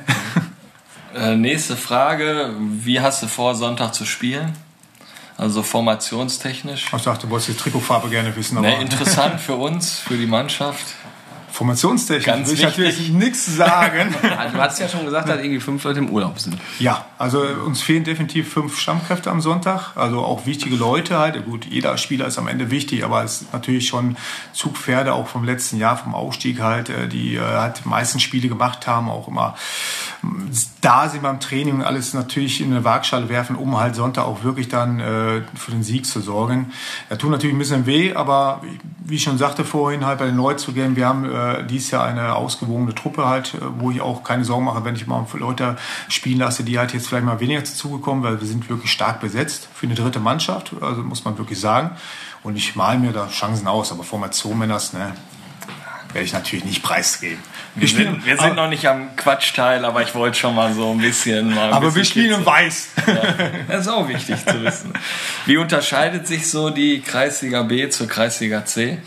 Äh, 1.15 1.35
nächste 1.35 1.75
Frage. 1.75 2.51
Wie 2.59 2.99
hast 2.99 3.21
du 3.23 3.27
vor, 3.27 3.55
Sonntag 3.55 3.93
zu 3.93 4.05
spielen? 4.05 4.53
Also 5.37 5.63
formationstechnisch. 5.63 6.91
Ich 6.95 7.01
dachte, 7.03 7.25
du 7.25 7.31
wolltest 7.31 7.49
die 7.49 7.57
Trikotfarbe 7.57 8.09
gerne 8.09 8.35
wissen, 8.35 8.57
aber 8.57 8.67
Ne, 8.67 8.81
interessant 8.81 9.39
für 9.41 9.55
uns, 9.55 9.99
für 9.99 10.15
die 10.15 10.27
Mannschaft. 10.27 10.85
Formationstechnisch 11.53 12.25
Ganz 12.25 12.47
will 12.47 12.55
ich 12.55 12.63
natürlich 12.63 13.09
nichts 13.09 13.45
sagen. 13.45 14.15
Also, 14.43 14.57
du 14.57 14.61
hast 14.61 14.79
ja 14.79 14.89
schon 14.89 15.05
gesagt, 15.05 15.29
dass 15.29 15.37
irgendwie 15.37 15.59
fünf 15.59 15.83
Leute 15.83 15.99
im 15.99 16.09
Urlaub 16.09 16.39
sind. 16.39 16.57
Ja, 16.79 17.05
also 17.19 17.41
uns 17.41 17.81
fehlen 17.81 18.03
definitiv 18.03 18.51
fünf 18.51 18.79
Stammkräfte 18.79 19.29
am 19.29 19.41
Sonntag, 19.41 19.95
also 19.95 20.19
auch 20.19 20.45
wichtige 20.45 20.75
Leute 20.75 21.17
halt. 21.19 21.45
Gut, 21.45 21.65
jeder 21.65 21.97
Spieler 21.97 22.25
ist 22.25 22.37
am 22.37 22.47
Ende 22.47 22.71
wichtig, 22.71 23.05
aber 23.05 23.23
es 23.23 23.43
ist 23.43 23.53
natürlich 23.53 23.87
schon 23.87 24.17
Zugpferde 24.53 25.13
auch 25.13 25.27
vom 25.27 25.43
letzten 25.43 25.77
Jahr, 25.77 25.97
vom 25.97 26.15
Aufstieg 26.15 26.61
halt, 26.61 26.89
äh, 26.89 27.07
die 27.07 27.35
äh, 27.35 27.41
halt 27.41 27.81
die 27.85 27.87
meisten 27.87 28.19
Spiele 28.19 28.47
gemacht 28.47 28.87
haben, 28.87 29.09
auch 29.09 29.27
immer 29.27 29.55
mm, 30.21 30.49
da 30.81 31.07
sind 31.07 31.23
beim 31.23 31.39
Training 31.39 31.75
und 31.75 31.83
alles 31.83 32.13
natürlich 32.13 32.59
in 32.59 32.71
eine 32.71 32.83
Waagschale 32.83 33.29
werfen, 33.29 33.55
um 33.55 33.79
halt 33.79 33.95
Sonntag 33.95 34.25
auch 34.25 34.43
wirklich 34.43 34.67
dann 34.67 34.99
äh, 34.99 35.41
für 35.55 35.71
den 35.71 35.83
Sieg 35.83 36.05
zu 36.05 36.19
sorgen. 36.19 36.71
Da 37.09 37.15
tut 37.15 37.29
natürlich 37.29 37.55
ein 37.55 37.59
bisschen 37.59 37.85
weh, 37.85 38.13
aber 38.13 38.61
wie 39.05 39.15
ich 39.15 39.23
schon 39.23 39.37
sagte 39.37 39.63
vorhin, 39.63 40.05
halt 40.05 40.19
bei 40.19 40.25
den 40.25 40.35
Neuzugängen, 40.35 40.95
wir 40.95 41.07
haben 41.07 41.23
äh, 41.51 41.63
dieses 41.65 41.91
Jahr 41.91 42.05
eine 42.05 42.35
ausgewogene 42.35 42.95
Truppe 42.95 43.27
halt, 43.27 43.53
äh, 43.53 43.57
wo 43.77 43.91
ich 43.91 44.01
auch 44.01 44.23
keine 44.23 44.45
Sorgen 44.45 44.65
mache, 44.65 44.83
wenn 44.85 44.95
ich 44.95 45.07
mal 45.07 45.25
für 45.25 45.37
Leute 45.37 45.77
spielen 46.09 46.39
lasse, 46.39 46.63
die 46.63 46.79
halt 46.79 46.93
jetzt 46.93 47.07
vielleicht 47.07 47.25
mal 47.25 47.39
weniger 47.39 47.61
dazugekommen, 47.61 48.23
weil 48.23 48.39
wir 48.39 48.47
sind 48.47 48.69
wirklich 48.69 48.91
stark 48.91 49.19
besetzt 49.19 49.67
für 49.73 49.85
eine 49.85 49.95
dritte 49.95 50.19
Mannschaft, 50.19 50.73
also 50.81 51.03
muss 51.03 51.25
man 51.25 51.37
wirklich 51.37 51.59
sagen. 51.59 51.91
Und 52.43 52.57
ich 52.57 52.75
male 52.75 52.99
mir 52.99 53.11
da 53.11 53.27
Chancen 53.29 53.67
aus, 53.67 53.91
aber 53.91 54.03
Formation, 54.03 54.57
Männers, 54.59 54.93
ne, 54.93 55.13
werde 56.13 56.25
ich 56.25 56.33
natürlich 56.33 56.65
nicht 56.65 56.83
preisgeben. 56.83 57.39
Wir, 57.75 57.87
sind, 57.87 58.25
wir 58.25 58.37
sind 58.37 58.55
noch 58.55 58.69
nicht 58.69 58.87
am 58.87 59.15
Quatschteil, 59.15 59.83
aber 59.83 60.03
ich 60.03 60.13
wollte 60.13 60.37
schon 60.37 60.53
mal 60.53 60.73
so 60.73 60.91
ein 60.91 60.99
bisschen. 60.99 61.55
Mal 61.55 61.69
ein 61.69 61.73
aber 61.73 61.87
wir 61.87 62.01
bisschen 62.01 62.23
spielen 62.23 62.39
in 62.39 62.45
kitzeln. 62.45 62.45
weiß. 62.45 62.87
Das 63.67 63.81
ist 63.81 63.87
auch 63.87 64.07
wichtig 64.07 64.45
zu 64.45 64.63
wissen. 64.63 64.93
Wie 65.47 65.57
unterscheidet 65.57 66.27
sich 66.27 66.49
so 66.49 66.69
die 66.69 67.01
Kreisliga 67.01 67.63
B 67.63 67.89
zur 67.89 68.07
Kreisliga 68.07 68.63
C? 68.65 68.99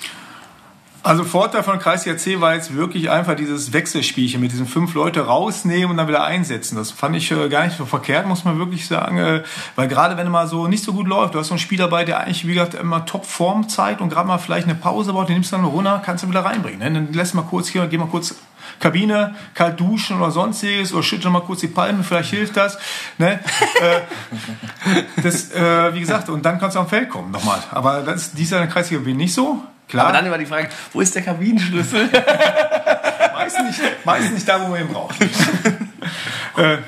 Also 1.06 1.22
Vorteil 1.22 1.62
von 1.62 1.78
Kreisliga 1.78 2.16
C 2.16 2.40
war 2.40 2.54
jetzt 2.54 2.74
wirklich 2.74 3.10
einfach 3.10 3.36
dieses 3.36 3.72
Wechselspielchen 3.72 4.40
mit 4.40 4.50
diesen 4.50 4.66
fünf 4.66 4.92
Leute 4.94 5.20
rausnehmen 5.20 5.92
und 5.92 5.98
dann 5.98 6.08
wieder 6.08 6.24
einsetzen. 6.24 6.74
Das 6.74 6.90
fand 6.90 7.14
ich 7.14 7.30
äh, 7.30 7.48
gar 7.48 7.64
nicht 7.64 7.76
so 7.76 7.86
verkehrt, 7.86 8.26
muss 8.26 8.44
man 8.44 8.58
wirklich 8.58 8.88
sagen. 8.88 9.16
Äh, 9.18 9.44
weil 9.76 9.86
gerade 9.86 10.16
wenn 10.16 10.28
mal 10.32 10.48
so 10.48 10.66
nicht 10.66 10.82
so 10.82 10.92
gut 10.92 11.06
läuft, 11.06 11.34
du 11.34 11.38
hast 11.38 11.46
so 11.46 11.54
einen 11.54 11.60
Spieler 11.60 11.84
dabei, 11.84 12.04
der 12.04 12.18
eigentlich, 12.18 12.44
wie 12.44 12.54
gesagt, 12.54 12.74
immer 12.74 13.06
Top-Form 13.06 13.68
zeigt 13.68 14.00
und 14.00 14.08
gerade 14.08 14.26
mal 14.26 14.38
vielleicht 14.38 14.66
eine 14.66 14.74
Pause 14.74 15.12
braucht, 15.12 15.28
den 15.28 15.34
nimmst 15.34 15.52
du 15.52 15.56
dann 15.56 15.64
runter, 15.64 16.02
kannst 16.04 16.24
du 16.24 16.28
wieder 16.28 16.44
reinbringen. 16.44 16.80
Ne? 16.80 16.90
Dann 16.90 17.12
lässt 17.12 17.36
mal 17.36 17.42
kurz 17.42 17.68
hier, 17.68 17.86
geh 17.86 17.98
mal 17.98 18.08
kurz 18.08 18.34
Kabine, 18.80 19.36
kalt 19.54 19.78
duschen 19.78 20.20
oder 20.20 20.32
sonstiges 20.32 20.92
oder 20.92 21.04
schüttel 21.04 21.30
mal 21.30 21.42
kurz 21.42 21.60
die 21.60 21.68
Palme, 21.68 22.02
vielleicht 22.02 22.30
hilft 22.30 22.56
das. 22.56 22.80
Ne? 23.18 23.38
äh, 23.80 25.02
das 25.22 25.52
äh, 25.52 25.94
wie 25.94 26.00
gesagt, 26.00 26.28
und 26.30 26.44
dann 26.44 26.58
kannst 26.58 26.74
du 26.74 26.80
am 26.80 26.88
Feld 26.88 27.10
kommen 27.10 27.30
nochmal. 27.30 27.62
Aber 27.70 28.02
das 28.02 28.22
ist 28.22 28.38
dieser 28.38 28.66
Kreisliga 28.66 29.04
B 29.04 29.14
nicht 29.14 29.32
so. 29.32 29.62
Klar. 29.88 30.06
Aber 30.06 30.16
dann 30.16 30.26
immer 30.26 30.38
die 30.38 30.46
Frage, 30.46 30.68
wo 30.92 31.00
ist 31.00 31.14
der 31.14 31.22
Kabinenschlüssel? 31.22 32.08
Meist 33.34 33.60
nicht, 33.60 34.06
meist 34.06 34.32
nicht 34.32 34.48
da, 34.48 34.60
wo 34.60 34.68
man 34.68 34.80
ihn 34.80 34.88
braucht. 34.88 35.20
äh, 36.56 36.78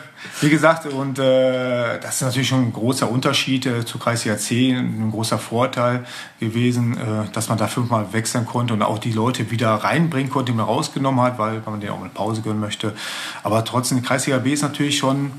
wie 0.41 0.51
gesagt, 0.51 0.87
und 0.87 1.19
äh, 1.19 1.99
das 2.01 2.17
ist 2.17 2.23
natürlich 2.23 2.49
schon 2.49 2.69
ein 2.69 2.73
großer 2.73 3.11
Unterschied 3.11 3.67
äh, 3.67 3.85
zu 3.85 3.99
Kreisliga 3.99 4.39
C, 4.39 4.73
ein 4.73 5.11
großer 5.11 5.39
Vorteil 5.39 6.05
gewesen, 6.41 6.97
äh, 6.97 7.31
dass 7.33 7.49
man 7.49 7.59
da 7.59 7.67
fünfmal 7.67 8.13
wechseln 8.13 8.47
konnte 8.47 8.75
und 8.75 8.83
auch 8.83 8.99
die 8.99 9.13
Leute 9.13 9.51
wieder 9.51 9.71
reinbringen 9.75 10.31
konnte, 10.31 10.53
die 10.53 10.57
man 10.57 10.67
rausgenommen 10.67 11.21
hat, 11.21 11.39
weil, 11.39 11.65
weil 11.67 11.73
man 11.73 11.81
denen 11.81 11.93
auch 11.93 12.01
eine 12.01 12.09
Pause 12.09 12.43
gönnen 12.43 12.61
möchte. 12.61 12.95
Aber 13.43 13.65
trotzdem, 13.65 14.03
Kreisliga 14.03 14.39
B 14.39 14.53
ist 14.53 14.63
natürlich 14.63 14.99
schon 14.99 15.33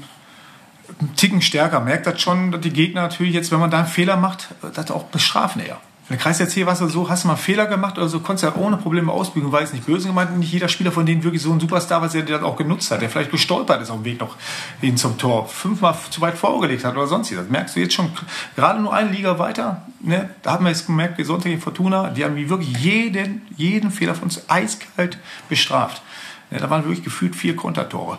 einen 1.00 1.15
Ticken 1.15 1.41
stärker. 1.41 1.80
Merkt 1.80 2.06
das 2.06 2.22
schon, 2.22 2.52
dass 2.52 2.62
die 2.62 2.72
Gegner 2.72 3.02
natürlich 3.02 3.34
jetzt, 3.34 3.52
wenn 3.52 3.60
man 3.60 3.72
da 3.72 3.80
einen 3.80 3.88
Fehler 3.88 4.15
macht, 4.15 4.50
das 4.76 4.91
auch 4.91 5.06
bestrafen 5.06 5.62
eher. 5.62 5.78
In 6.10 6.15
der 6.15 6.24
Kreis 6.24 6.39
C 6.39 6.65
war 6.65 6.74
es 6.74 6.80
so, 6.80 7.08
hast 7.08 7.24
du 7.24 7.28
mal 7.28 7.36
einen 7.36 7.43
Fehler 7.43 7.67
gemacht 7.67 8.00
oder 8.00 8.10
so, 8.10 8.19
konntest 8.19 8.43
du 8.43 8.48
ja 8.48 8.65
ohne 8.65 8.78
Probleme 8.78 9.12
ausbügeln, 9.12 9.52
weil 9.52 9.63
es 9.63 9.74
nicht 9.74 9.86
böse 9.86 10.08
gemeint 10.08 10.36
nicht 10.39 10.52
jeder 10.52 10.67
Spieler 10.67 10.91
von 10.91 11.06
denen 11.06 11.24
wirklich 11.24 11.43
so 11.43 11.52
ein 11.52 11.60
Superstar 11.60 12.02
war, 12.02 12.10
der 12.10 12.24
das 12.24 12.41
auch 12.41 12.58
genutzt 12.58 12.89
hat, 12.89 13.04
der 13.04 13.12
vielleicht 13.12 13.30
gestolpert 13.30 13.80
ist 13.84 13.91
auf 13.91 13.98
dem 13.98 14.06
Weg 14.06 14.19
noch 14.19 14.36
hin 14.82 14.98
zum 14.98 15.19
Tor, 15.19 15.48
fünfmal 15.48 15.95
zu 16.10 16.19
weit 16.22 16.36
vorgelegt 16.36 16.84
hat 16.84 16.98
oder 16.98 17.06
sonstiges. 17.06 17.43
Das 17.43 17.52
merkst 17.52 17.76
du 17.76 17.82
jetzt 17.82 17.93
schon, 17.93 18.10
gerade 18.56 18.82
nur 18.82 18.91
eine 18.91 19.12
Liga 19.12 19.38
weiter, 19.38 19.84
ne, 20.00 20.32
da 20.41 20.54
haben 20.54 20.65
wir 20.65 20.72
jetzt 20.72 20.88
gemerkt, 20.88 21.19
die 21.19 21.24
Sonntag 21.24 21.50
gegen 21.50 21.62
Fortuna, 21.62 22.10
die 22.10 22.26
haben 22.26 22.36
wirklich 22.50 22.76
jeden, 22.80 23.43
jeden 23.56 23.91
Fehler 23.91 24.15
von 24.15 24.24
uns 24.24 24.50
eiskalt 24.50 25.19
bestraft. 25.48 26.02
Ja, 26.50 26.58
da 26.58 26.72
waren 26.72 26.86
wirklich 26.86 27.04
gefühlt 27.04 27.36
vier 27.36 27.56
Kontertore. 27.56 28.17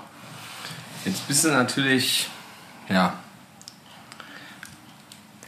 Jetzt 1.04 1.26
bist 1.26 1.44
du 1.44 1.48
natürlich, 1.48 2.28
ja, 2.88 3.14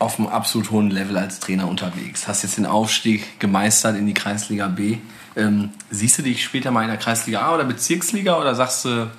auf 0.02 0.18
einem 0.18 0.28
absolut 0.28 0.70
hohen 0.70 0.90
Level 0.90 1.16
als 1.16 1.38
Trainer 1.38 1.68
unterwegs. 1.68 2.26
Hast 2.26 2.42
jetzt 2.42 2.58
den 2.58 2.66
Aufstieg 2.66 3.38
gemeistert 3.38 3.96
in 3.96 4.06
die 4.06 4.14
Kreisliga 4.14 4.66
B. 4.66 4.98
Ähm, 5.36 5.70
siehst 5.90 6.18
du 6.18 6.22
dich 6.22 6.42
später 6.44 6.70
mal 6.70 6.82
in 6.82 6.88
der 6.88 6.98
Kreisliga 6.98 7.42
A 7.42 7.54
oder 7.54 7.64
Bezirksliga 7.64 8.38
oder 8.38 8.54
sagst 8.54 8.84
du, 8.84 9.10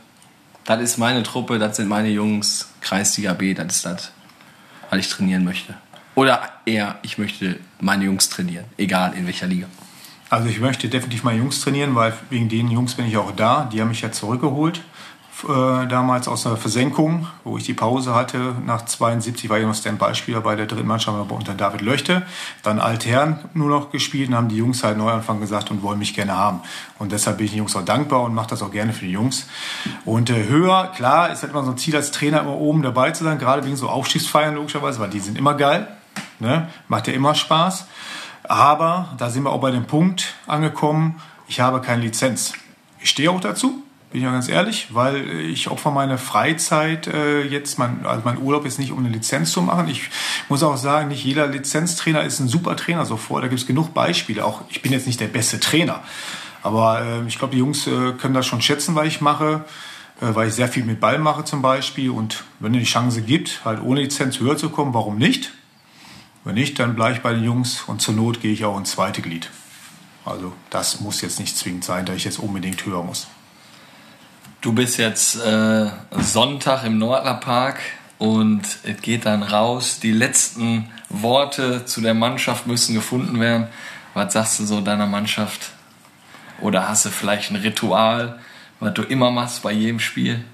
das 0.65 0.82
ist 0.82 0.98
meine 0.98 1.24
Truppe, 1.24 1.58
das 1.58 1.78
sind 1.78 1.88
meine 1.88 2.10
Jungs, 2.10 2.69
Kreisliga 2.82 3.34
B, 3.34 3.54
das 3.54 3.78
ist 3.78 3.86
das, 3.86 4.12
weil 4.89 5.00
ich 5.00 5.10
trainieren 5.10 5.43
möchte? 5.43 5.74
Oder 6.15 6.50
eher, 6.65 7.00
ich 7.02 7.17
möchte 7.17 7.60
meine 7.80 8.06
Jungs 8.06 8.30
trainieren, 8.30 8.65
egal 8.78 9.13
in 9.13 9.26
welcher 9.26 9.48
Liga. 9.48 9.67
Also 10.30 10.50
ich 10.50 10.60
möchte 10.60 10.89
definitiv 10.89 11.24
mal 11.24 11.36
Jungs 11.36 11.62
trainieren, 11.62 11.96
weil 11.96 12.13
wegen 12.30 12.50
den 12.50 12.69
Jungs 12.69 12.96
bin 12.96 13.08
ich 13.08 13.17
auch 13.17 13.32
da. 13.32 13.69
Die 13.72 13.80
haben 13.80 13.89
mich 13.89 14.02
ja 14.02 14.12
zurückgeholt. 14.12 14.82
Äh, 15.43 15.88
damals 15.88 16.30
aus 16.30 16.46
einer 16.46 16.56
Versenkung, 16.56 17.28
wo 17.43 17.58
ich 17.58 17.65
die 17.65 17.74
Pause 17.74 18.15
hatte. 18.15 18.56
Nach 18.65 18.86
72 18.86 19.50
war 19.50 19.60
ich 19.60 19.65
noch 19.65 19.76
Standby-Spieler 19.76 20.39
bei 20.39 20.56
der 20.56 20.67
dritten 20.67 20.88
Mannschaft 20.88 21.32
unter 21.32 21.54
David 21.54 21.82
Löchte. 21.82 22.24
Dann 22.62 22.80
Altherren 22.80 23.39
nur 23.54 23.67
noch 23.67 23.91
gespielt 23.91 24.30
und 24.30 24.36
haben 24.36 24.48
die 24.48 24.56
Jungs 24.56 24.84
halt 24.84 24.98
Neuanfang 24.98 25.41
gesagt 25.41 25.69
und 25.69 25.82
wollen 25.82 26.00
mich 26.00 26.13
gerne 26.13 26.38
haben. 26.38 26.62
Und 26.98 27.12
deshalb 27.12 27.38
bin 27.38 27.46
ich 27.46 27.52
den 27.52 27.58
Jungs 27.58 27.76
auch 27.76 27.84
dankbar 27.84 28.22
und 28.22 28.34
mache 28.34 28.52
das 28.52 28.62
auch 28.62 28.72
gerne 28.72 28.93
für 28.93 29.06
die 29.06 29.12
Jungs. 29.12 29.48
Und 30.06 30.30
äh, 30.30 30.48
höher, 30.48 30.91
klar, 30.96 31.32
ist 31.32 31.41
halt 31.41 31.52
immer 31.52 31.63
so 31.63 31.72
ein 31.72 31.78
Ziel 31.78 31.96
als 31.96 32.12
Trainer 32.12 32.39
immer 32.39 32.56
oben 32.56 32.82
dabei 32.82 33.12
zu 33.12 33.26
sein, 33.26 33.38
gerade 33.38 33.65
wegen 33.65 33.76
so 33.76 33.89
Aufstiegsfeiern 33.89 34.56
logischerweise, 34.56 35.00
weil 35.00 35.10
die 35.10 35.19
sind 35.19 35.38
immer 35.38 35.56
geil. 35.56 35.88
Ne? 36.39 36.69
Macht 36.88 37.08
ja 37.08 37.13
immer 37.13 37.36
Spaß. 37.36 37.88
Aber 38.43 39.10
da 39.17 39.30
sind 39.30 39.43
wir 39.43 39.52
auch 39.52 39.62
bei 39.62 39.72
dem 39.72 39.86
Punkt 39.86 40.36
angekommen, 40.48 41.19
ich 41.48 41.60
habe 41.60 41.82
keine 41.82 42.02
Lizenz. 42.02 42.54
Ich 43.00 43.10
stehe 43.10 43.30
auch 43.30 43.41
dazu, 43.41 43.84
bin 44.13 44.21
ich 44.21 44.26
ja 44.26 44.32
ganz 44.32 44.47
ehrlich, 44.47 44.89
weil 44.91 45.28
ich 45.39 45.69
opfer 45.69 45.89
meine 45.89 46.19
Freizeit 46.19 47.08
äh, 47.08 47.41
jetzt, 47.41 47.80
mein, 47.80 48.06
also 48.06 48.21
mein 48.23 48.38
Urlaub 48.38 48.63
ist 48.63 48.78
nicht, 48.78 48.91
um 48.91 48.99
eine 48.99 49.10
Lizenz 49.10 49.52
zu 49.52 49.60
machen. 49.63 49.88
Ich 49.88 50.04
muss 50.49 50.62
auch 50.62 50.78
sagen, 50.78 51.08
nicht 51.08 51.23
jeder 51.23 51.47
Lizenztrainer 51.47 52.23
ist 52.23 52.39
ein 52.39 52.47
super 52.47 52.76
Trainer 52.76 53.08
sofort. 53.08 53.43
Da 53.43 53.47
gibt 53.47 53.60
es 53.60 53.65
genug 53.65 53.95
Beispiele. 53.95 54.45
Auch 54.45 54.62
ich 54.69 54.84
bin 54.84 54.91
jetzt 54.91 55.08
nicht 55.08 55.19
der 55.19 55.30
beste 55.30 55.60
Trainer. 55.60 56.04
Aber 56.62 57.02
äh, 57.02 57.28
ich 57.28 57.39
glaube, 57.39 57.54
die 57.54 57.58
Jungs 57.58 57.88
äh, 57.88 58.12
können 58.12 58.36
das 58.36 58.45
schon 58.45 58.62
schätzen, 58.62 58.93
was 58.93 59.08
ich 59.08 59.19
mache, 59.19 59.65
äh, 60.21 60.28
weil 60.36 60.49
ich 60.49 60.54
sehr 60.54 60.67
viel 60.67 60.84
mit 60.84 60.99
Ball 60.99 61.17
mache 61.17 61.43
zum 61.43 61.63
Beispiel. 61.63 62.12
Und 62.12 62.43
wenn 62.60 62.76
es 62.76 62.82
die 62.82 62.86
Chance 62.86 63.23
gibt, 63.23 63.65
halt 63.65 63.82
ohne 63.82 64.02
Lizenz 64.02 64.39
höher 64.39 64.58
zu 64.58 64.69
kommen, 64.69 64.93
warum 64.93 65.17
nicht? 65.17 65.54
Wenn 66.43 66.54
nicht, 66.54 66.78
dann 66.78 66.93
bleibe 66.93 67.15
ich 67.15 67.23
bei 67.23 67.34
den 67.34 67.43
Jungs 67.43 67.82
und 67.88 67.99
zur 67.99 68.13
Not 68.13 68.41
gehe 68.41 68.54
ich 68.54 68.63
auch 68.63 68.78
ins 68.78 68.91
zweite 68.91 69.23
Glied. 69.23 69.49
Also 70.23 70.54
das 70.69 70.99
muss 71.02 71.21
jetzt 71.21 71.39
nicht 71.39 71.58
zwingend 71.58 71.84
sein, 71.84 72.06
dass 72.06 72.15
ich 72.15 72.26
jetzt 72.26 72.38
unbedingt 72.38 72.86
höher 72.86 73.02
muss. 73.02 73.28
Du 74.63 74.71
bist 74.71 74.97
jetzt 74.97 75.36
äh, 75.45 75.88
Sonntag 76.12 76.86
im 76.86 76.97
Nordlerpark 76.97 77.82
und 78.17 78.62
es 78.86 79.02
geht 79.02 79.26
dann 79.26 79.43
raus. 79.43 79.99
Die 79.99 80.13
letzten 80.13 80.89
Worte 81.10 81.84
zu 81.84 81.99
der 81.99 82.13
Mannschaft 82.13 82.65
müssen 82.65 82.95
gefunden 82.95 83.41
werden. 83.41 83.67
Was 84.13 84.32
sagst 84.32 84.62
du 84.62 84.63
so 84.65 84.80
deiner 84.80 85.06
Mannschaft? 85.06 85.71
Oder 86.62 86.88
hast 86.88 87.04
du 87.04 87.10
vielleicht 87.10 87.52
ein 87.52 87.58
Ritual, 87.58 88.39
was 88.80 88.93
du 88.93 89.02
immer 89.02 89.32
machst 89.32 89.63
bei 89.63 89.73
jedem 89.73 89.99
Spiel? 89.99 90.45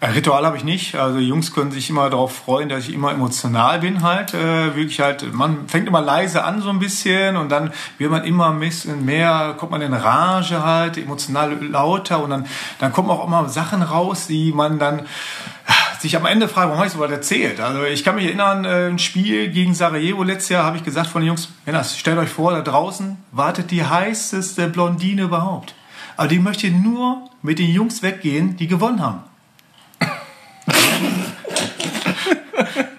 Ein 0.00 0.12
Ritual 0.12 0.46
habe 0.46 0.56
ich 0.56 0.62
nicht. 0.62 0.94
Also 0.94 1.18
Jungs 1.18 1.52
können 1.52 1.72
sich 1.72 1.90
immer 1.90 2.08
darauf 2.08 2.32
freuen, 2.32 2.68
dass 2.68 2.86
ich 2.86 2.94
immer 2.94 3.10
emotional 3.10 3.80
bin 3.80 4.02
halt. 4.02 4.32
Äh, 4.32 4.76
wirklich 4.76 5.00
halt, 5.00 5.34
man 5.34 5.66
fängt 5.68 5.88
immer 5.88 6.00
leise 6.00 6.44
an 6.44 6.62
so 6.62 6.70
ein 6.70 6.78
bisschen 6.78 7.36
und 7.36 7.48
dann 7.48 7.72
wird 7.98 8.12
man 8.12 8.22
immer 8.22 8.50
ein 8.50 8.60
bisschen 8.60 9.04
mehr, 9.04 9.56
kommt 9.58 9.72
man 9.72 9.82
in 9.82 9.92
Rage 9.92 10.62
halt, 10.62 10.98
emotional 10.98 11.64
lauter 11.64 12.22
und 12.22 12.30
dann, 12.30 12.46
dann 12.78 12.92
kommen 12.92 13.10
auch 13.10 13.26
immer 13.26 13.48
Sachen 13.48 13.82
raus, 13.82 14.28
die 14.28 14.52
man 14.52 14.78
dann 14.78 15.02
sich 15.98 16.16
am 16.16 16.26
Ende 16.26 16.46
fragt, 16.46 16.68
warum 16.68 16.78
habe 16.78 16.86
ich 16.86 16.92
so 16.92 17.00
was 17.00 17.10
erzählt? 17.10 17.58
Also 17.58 17.82
ich 17.82 18.04
kann 18.04 18.14
mich 18.14 18.26
erinnern, 18.26 18.64
äh, 18.64 18.86
ein 18.86 19.00
Spiel 19.00 19.48
gegen 19.48 19.74
Sarajevo 19.74 20.22
letztes 20.22 20.50
Jahr 20.50 20.64
habe 20.64 20.76
ich 20.76 20.84
gesagt 20.84 21.08
von 21.08 21.22
den 21.22 21.26
Jungs, 21.26 21.48
Männers, 21.66 21.98
stellt 21.98 22.18
euch 22.18 22.28
vor, 22.28 22.52
da 22.52 22.60
draußen 22.60 23.16
wartet 23.32 23.72
die 23.72 23.84
heißeste 23.84 24.68
Blondine 24.68 25.22
überhaupt. 25.22 25.74
Aber 26.16 26.28
die 26.28 26.38
möchte 26.38 26.70
nur 26.70 27.28
mit 27.42 27.58
den 27.58 27.70
Jungs 27.70 28.04
weggehen, 28.04 28.56
die 28.56 28.68
gewonnen 28.68 29.02
haben. 29.02 29.24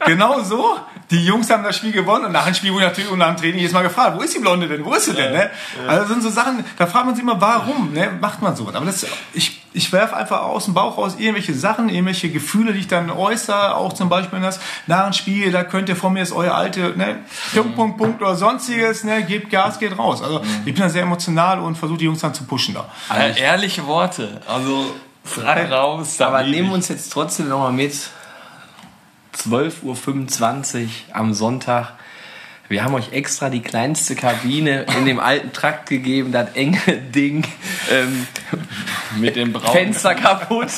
Genau 0.10 0.42
so. 0.42 0.78
Die 1.12 1.26
Jungs 1.26 1.50
haben 1.50 1.64
das 1.64 1.76
Spiel 1.76 1.92
gewonnen 1.92 2.26
und 2.26 2.32
nach 2.32 2.46
dem 2.46 2.54
Spiel 2.54 2.72
wurde 2.72 2.86
natürlich 2.86 3.10
und 3.10 3.18
nach 3.18 3.30
dem 3.30 3.38
Training 3.38 3.58
jedes 3.58 3.74
Mal 3.74 3.82
gefragt, 3.82 4.16
wo 4.18 4.22
ist 4.22 4.36
die 4.36 4.40
Blonde 4.40 4.68
denn? 4.68 4.86
Wo 4.86 4.94
ist 4.94 5.06
sie 5.06 5.14
denn? 5.14 5.34
Ne? 5.34 5.50
Also 5.88 6.02
das 6.02 6.10
sind 6.10 6.22
so 6.22 6.30
Sachen, 6.30 6.64
da 6.78 6.86
fragt 6.86 7.08
man 7.08 7.16
sich 7.16 7.24
immer, 7.24 7.42
warum 7.42 7.94
ne? 7.94 8.12
macht 8.20 8.42
man 8.42 8.56
sowas? 8.56 8.76
Aber 8.76 8.86
das, 8.86 9.08
ich, 9.34 9.62
ich 9.74 9.92
werfe 9.92 10.16
einfach 10.16 10.42
aus 10.42 10.66
dem 10.66 10.76
Bauch 10.76 10.98
raus 10.98 11.16
irgendwelche 11.18 11.56
Sachen, 11.56 11.90
irgendwelche 11.90 12.30
Gefühle, 12.30 12.74
die 12.74 12.82
ich 12.82 12.88
dann 12.88 13.10
äußere, 13.10 13.76
auch 13.76 13.94
zum 13.94 14.08
Beispiel 14.10 14.40
das 14.40 14.60
nach 14.86 15.06
dem 15.06 15.14
Spiel, 15.14 15.52
da 15.52 15.64
könnt 15.64 15.90
ihr 15.90 15.96
von 15.96 16.14
mir 16.14 16.20
das 16.20 16.32
euer 16.32 16.54
alte 16.54 16.96
ne? 16.96 17.24
Punkt, 17.54 17.76
Punkt, 17.76 17.98
Punkt 17.98 18.22
oder 18.22 18.36
sonstiges, 18.36 19.04
ne? 19.04 19.24
gebt 19.24 19.50
Gas, 19.50 19.80
geht 19.80 19.98
raus. 19.98 20.22
Also 20.22 20.42
ich 20.66 20.74
bin 20.74 20.84
da 20.84 20.90
sehr 20.90 21.04
emotional 21.04 21.60
und 21.60 21.76
versuche 21.76 21.98
die 21.98 22.06
Jungs 22.06 22.20
dann 22.20 22.36
zu 22.36 22.44
pushen 22.44 22.76
da. 22.76 22.86
Äh, 23.16 23.40
ehrliche 23.42 23.88
Worte, 23.88 24.42
also 24.48 24.94
frei 25.24 25.68
raus. 25.72 26.22
Aber 26.22 26.44
nehmen 26.44 26.68
ich. 26.68 26.74
uns 26.74 26.88
jetzt 26.88 27.12
trotzdem 27.12 27.50
nochmal 27.50 27.72
mit. 27.72 28.10
12.25 29.38 30.84
Uhr 30.84 30.90
am 31.14 31.34
Sonntag. 31.34 31.94
Wir 32.68 32.84
haben 32.84 32.94
euch 32.94 33.14
extra 33.14 33.50
die 33.50 33.62
kleinste 33.62 34.16
Kabine 34.16 34.86
in 34.98 35.06
dem 35.06 35.20
alten 35.20 35.52
Trakt 35.54 35.90
gegeben, 35.90 36.32
das 36.32 36.54
enge 36.54 36.80
Ding. 37.16 37.44
Ähm, 37.92 38.28
mit 39.20 39.36
dem 39.36 39.54
braunen 39.54 39.72
Fenster 39.72 40.14
kaputt. 40.14 40.70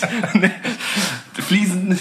Fliesen, 1.34 2.00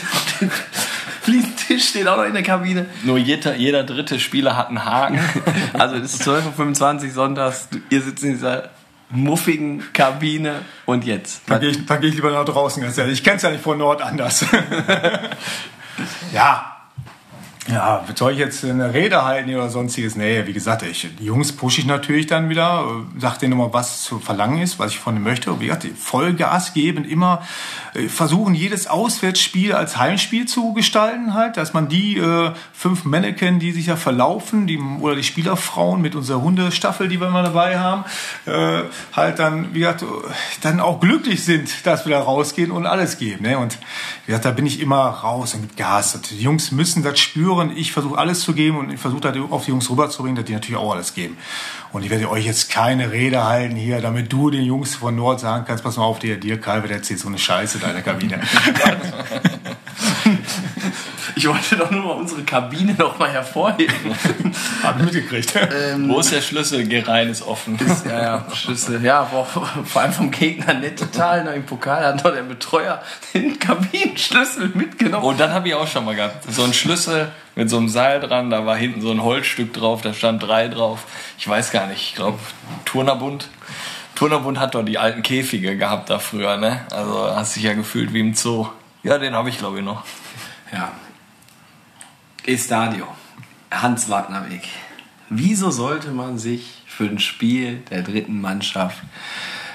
Fliesentisch 1.22 1.88
steht 1.88 2.06
auch 2.06 2.16
noch 2.16 2.24
in 2.24 2.34
der 2.34 2.42
Kabine. 2.42 2.86
Nur 3.02 3.18
jeder, 3.18 3.56
jeder 3.56 3.84
dritte 3.84 4.18
Spieler 4.20 4.56
hat 4.56 4.68
einen 4.68 4.84
Haken. 4.84 5.20
Also 5.72 5.96
es 5.96 6.14
ist 6.14 6.28
12.25 6.28 7.04
Uhr 7.04 7.10
sonntags. 7.10 7.68
Ihr 7.90 8.02
sitzt 8.02 8.22
in 8.24 8.32
dieser 8.32 8.70
muffigen 9.10 9.82
Kabine 9.92 10.62
und 10.86 11.04
jetzt. 11.04 11.42
Dann 11.46 11.60
gehe 11.60 11.70
ich, 11.70 11.86
dann 11.86 12.00
gehe 12.00 12.10
ich 12.10 12.16
lieber 12.16 12.30
nach 12.30 12.44
draußen, 12.44 12.82
ganz 12.82 12.96
ehrlich. 12.96 13.14
Ich 13.14 13.24
kenne 13.24 13.36
es 13.36 13.42
ja 13.42 13.50
nicht 13.50 13.62
von 13.62 13.78
Nord 13.78 14.02
anders. 14.02 14.44
Ja. 16.32 16.79
Ja, 17.70 18.04
soll 18.16 18.32
ich 18.32 18.38
jetzt 18.38 18.64
eine 18.64 18.92
Rede 18.92 19.24
halten 19.24 19.54
oder 19.54 19.68
sonstiges? 19.68 20.16
Nee, 20.16 20.44
wie 20.46 20.52
gesagt, 20.52 20.82
ich, 20.82 21.08
die 21.18 21.24
Jungs 21.24 21.52
pushe 21.52 21.80
ich 21.80 21.86
natürlich 21.86 22.26
dann 22.26 22.48
wieder, 22.48 22.84
äh, 22.84 23.20
sag 23.20 23.38
denen 23.38 23.50
nochmal, 23.50 23.72
was 23.72 24.02
zu 24.02 24.18
verlangen 24.18 24.60
ist, 24.60 24.80
was 24.80 24.90
ich 24.90 24.98
von 24.98 25.14
denen 25.14 25.24
möchte. 25.24 25.60
Wie 25.60 25.66
gesagt, 25.66 25.86
Vollgas 25.96 26.74
geben, 26.74 27.04
immer 27.04 27.42
äh, 27.94 28.08
versuchen, 28.08 28.54
jedes 28.54 28.88
Auswärtsspiel 28.88 29.72
als 29.72 29.96
Heimspiel 29.96 30.46
zu 30.46 30.72
gestalten 30.72 31.34
halt, 31.34 31.56
dass 31.56 31.72
man 31.72 31.88
die 31.88 32.16
äh, 32.16 32.50
fünf 32.72 33.04
Mannequin, 33.04 33.60
die 33.60 33.70
sich 33.70 33.86
ja 33.86 33.96
verlaufen, 33.96 34.66
die, 34.66 34.78
oder 34.78 35.14
die 35.14 35.22
Spielerfrauen 35.22 36.00
mit 36.00 36.16
unserer 36.16 36.42
Hundestaffel, 36.42 37.06
die 37.06 37.20
wir 37.20 37.28
immer 37.28 37.44
dabei 37.44 37.78
haben, 37.78 38.04
äh, 38.46 38.82
halt 39.12 39.38
dann, 39.38 39.74
wie 39.74 39.80
gesagt, 39.80 40.04
dann 40.62 40.80
auch 40.80 40.98
glücklich 40.98 41.44
sind, 41.44 41.86
dass 41.86 42.04
wir 42.04 42.16
da 42.16 42.22
rausgehen 42.22 42.72
und 42.72 42.86
alles 42.86 43.18
geben. 43.18 43.44
Ne? 43.44 43.58
Und 43.58 43.78
wie 44.26 44.32
gesagt, 44.32 44.44
da 44.44 44.50
bin 44.50 44.66
ich 44.66 44.80
immer 44.80 44.96
raus 44.96 45.54
und 45.54 45.60
mit 45.62 45.76
Gas. 45.76 46.20
Die 46.30 46.42
Jungs 46.42 46.72
müssen 46.72 47.04
das 47.04 47.20
spüren. 47.20 47.59
Ich 47.76 47.92
versuche 47.92 48.18
alles 48.18 48.40
zu 48.40 48.54
geben 48.54 48.78
und 48.78 48.90
ich 48.90 49.00
versuche 49.00 49.20
das 49.20 49.36
auf 49.50 49.64
die 49.64 49.70
Jungs 49.70 49.90
rüberzubringen, 49.90 50.36
dass 50.36 50.44
die 50.44 50.52
natürlich 50.52 50.76
auch 50.76 50.92
alles 50.92 51.14
geben. 51.14 51.36
Und 51.92 52.04
ich 52.04 52.10
werde 52.10 52.30
euch 52.30 52.46
jetzt 52.46 52.70
keine 52.70 53.12
Rede 53.12 53.44
halten 53.44 53.76
hier, 53.76 54.00
damit 54.00 54.32
du 54.32 54.50
den 54.50 54.64
Jungs 54.64 54.94
von 54.94 55.14
Nord 55.14 55.40
sagen 55.40 55.64
kannst, 55.66 55.84
pass 55.84 55.96
mal 55.96 56.04
auf, 56.04 56.18
dir, 56.18 56.38
dir 56.38 56.60
Kai, 56.60 56.80
der 56.80 56.96
erzählt 56.96 57.20
so 57.20 57.28
eine 57.28 57.38
Scheiße 57.38 57.78
in 57.78 57.84
deiner 57.84 58.02
Kabine. 58.02 58.40
Ich 61.40 61.48
wollte 61.48 61.74
doch 61.74 61.90
nur 61.90 62.02
mal 62.02 62.12
unsere 62.12 62.42
Kabine 62.42 62.92
noch 62.92 63.18
mal 63.18 63.30
hervorheben. 63.30 63.94
Hab 64.82 64.98
ich 64.98 65.04
mitgekriegt. 65.06 65.54
Wo 66.06 66.20
ist 66.20 66.32
der 66.32 66.42
Schlüssel? 66.42 66.84
Geh 66.84 67.00
rein, 67.00 67.30
ist 67.30 67.40
offen. 67.40 67.78
Ja, 68.04 68.22
ja, 68.22 68.46
Schlüssel. 68.52 69.02
Ja, 69.02 69.22
boah, 69.22 69.46
vor 69.46 70.02
allem 70.02 70.12
vom 70.12 70.30
Gegner 70.30 70.74
nett 70.74 70.98
total. 70.98 71.46
Im 71.54 71.64
Pokal 71.64 72.04
hat 72.04 72.22
noch 72.22 72.30
der 72.30 72.42
Betreuer 72.42 73.00
den 73.32 73.58
Kabinenschlüssel 73.58 74.72
mitgenommen. 74.74 75.24
Und 75.24 75.40
dann 75.40 75.54
habe 75.54 75.68
ich 75.68 75.74
auch 75.74 75.86
schon 75.86 76.04
mal 76.04 76.14
gehabt. 76.14 76.44
So 76.52 76.62
ein 76.62 76.74
Schlüssel 76.74 77.32
mit 77.54 77.70
so 77.70 77.78
einem 77.78 77.88
Seil 77.88 78.20
dran, 78.20 78.50
da 78.50 78.66
war 78.66 78.76
hinten 78.76 79.00
so 79.00 79.10
ein 79.10 79.22
Holzstück 79.22 79.72
drauf, 79.72 80.02
da 80.02 80.12
stand 80.12 80.42
drei 80.42 80.68
drauf. 80.68 81.06
Ich 81.38 81.48
weiß 81.48 81.72
gar 81.72 81.86
nicht, 81.86 82.02
ich 82.02 82.14
glaube 82.16 82.38
Turnerbund. 82.84 83.48
Turnerbund 84.14 84.60
hat 84.60 84.74
doch 84.74 84.84
die 84.84 84.98
alten 84.98 85.22
Käfige 85.22 85.78
gehabt 85.78 86.10
da 86.10 86.18
früher, 86.18 86.58
ne? 86.58 86.84
Also 86.90 87.34
hast 87.34 87.56
dich 87.56 87.62
ja 87.62 87.72
gefühlt 87.72 88.12
wie 88.12 88.20
im 88.20 88.34
Zoo. 88.34 88.66
Ja, 89.02 89.16
den 89.16 89.34
habe 89.34 89.48
ich 89.48 89.56
glaube 89.56 89.78
ich 89.78 89.84
noch. 89.86 90.04
Ja. 90.70 90.92
Estadio. 92.46 93.06
Hans 93.70 94.08
Wagner 94.08 94.48
Weg. 94.50 94.62
Wieso 95.28 95.70
sollte 95.70 96.10
man 96.10 96.38
sich 96.38 96.82
für 96.86 97.04
ein 97.04 97.18
Spiel 97.18 97.82
der 97.90 98.02
dritten 98.02 98.40
Mannschaft 98.40 99.02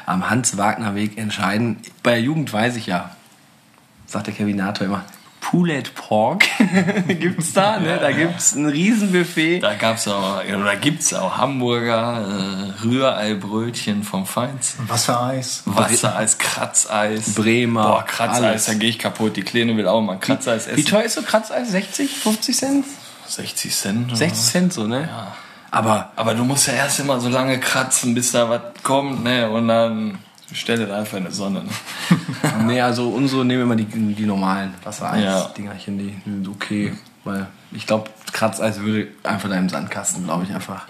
am 0.06 0.30
Hans 0.30 0.58
Wagner 0.58 0.96
Weg 0.96 1.18
entscheiden? 1.18 1.78
Bei 2.02 2.12
der 2.12 2.22
Jugend 2.22 2.52
weiß 2.52 2.76
ich 2.76 2.88
ja, 2.88 3.16
sagt 4.08 4.28
der 4.28 4.34
Kevinator 4.34 4.88
immer, 4.88 5.06
Poulet 5.52 5.94
Pork 5.94 6.44
gibt's 7.08 7.54
da, 7.54 7.78
ne? 7.80 8.00
Da 8.00 8.12
gibt's 8.12 8.56
ein 8.56 8.66
Riesenbuffet. 8.66 9.60
Da 9.60 9.76
gab's 9.76 10.08
auch, 10.08 10.44
oder 10.44 10.76
gibt's 10.76 11.14
auch 11.14 11.38
Hamburger 11.38 12.74
äh, 12.82 12.84
Rührei-Brötchen 12.84 14.02
vom 14.04 14.26
Feinsten. 14.26 14.90
Wassereis. 14.90 15.62
Wassereis, 15.66 16.40
Kratzeis. 16.40 17.36
Bremer, 17.36 17.84
Boah, 17.84 18.06
Kratzeis, 18.06 18.44
alles. 18.44 18.66
da 18.66 18.74
gehe 18.74 18.90
ich 18.90 18.98
kaputt. 18.98 19.36
Die 19.38 19.44
Kleine 19.44 19.78
will 19.78 19.88
auch 19.88 20.02
mal 20.02 20.14
ein 20.14 20.20
Kratzeis 20.20 20.66
essen. 20.66 20.78
Wie 20.78 20.84
teuer 20.84 21.04
ist 21.04 21.14
so 21.14 21.22
Kratzeis? 21.22 21.70
60, 21.70 22.10
50 22.18 22.58
Cent? 22.58 22.86
60 23.28 23.76
Cent. 23.76 24.08
oder 24.08 24.16
60 24.16 24.52
Cent 24.52 24.74
so, 24.74 24.88
ne? 24.88 25.02
Ja. 25.02 25.36
Aber 25.70 26.12
Aber 26.16 26.34
du 26.34 26.44
musst 26.44 26.68
ja 26.68 26.74
erst 26.74 27.00
immer 27.00 27.20
so 27.20 27.30
lange 27.30 27.60
kratzen, 27.60 28.16
bis 28.16 28.32
da 28.32 28.50
was 28.50 28.62
kommt, 28.82 29.24
ne? 29.24 29.48
Und 29.50 29.68
dann 29.68 30.18
stell 30.54 30.78
dir 30.86 30.94
einfach 30.96 31.18
in 31.18 31.26
die 31.26 31.32
Sonne. 31.32 31.64
Ne? 31.64 31.70
Nee, 32.66 32.82
also 32.82 33.10
unsere 33.10 33.44
nehmen 33.46 33.64
immer 33.64 33.76
die, 33.76 33.86
die 33.86 34.26
normalen 34.26 34.74
Ja. 34.80 34.86
Wassereis-Dingerchen, 34.88 35.98
die 35.98 36.16
sind 36.26 36.48
okay. 36.48 36.94
weil 37.24 37.48
ich 37.72 37.86
glaube, 37.88 38.10
Kratzeis 38.32 38.80
würde 38.80 39.08
einfach 39.24 39.50
da 39.50 39.56
im 39.56 39.68
Sandkasten, 39.70 40.24
glaube 40.26 40.44
ich, 40.46 40.54
einfach 40.54 40.86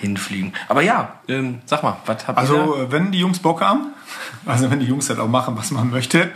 hinfliegen. 0.00 0.52
Aber 0.68 0.82
ja, 0.82 1.20
ähm, 1.28 1.60
sag 1.66 1.82
mal, 1.82 1.96
was 2.06 2.26
habt 2.26 2.38
ihr 2.38 2.40
Also, 2.40 2.74
da? 2.76 2.82
äh, 2.82 2.92
wenn 2.92 3.12
die 3.12 3.18
Jungs 3.20 3.38
Bock 3.38 3.60
haben, 3.60 3.88
also 4.46 4.70
wenn 4.70 4.80
die 4.80 4.86
Jungs 4.86 5.08
halt 5.08 5.18
auch 5.20 5.28
machen, 5.28 5.56
was 5.56 5.70
man 5.70 5.90
möchte, 5.90 6.30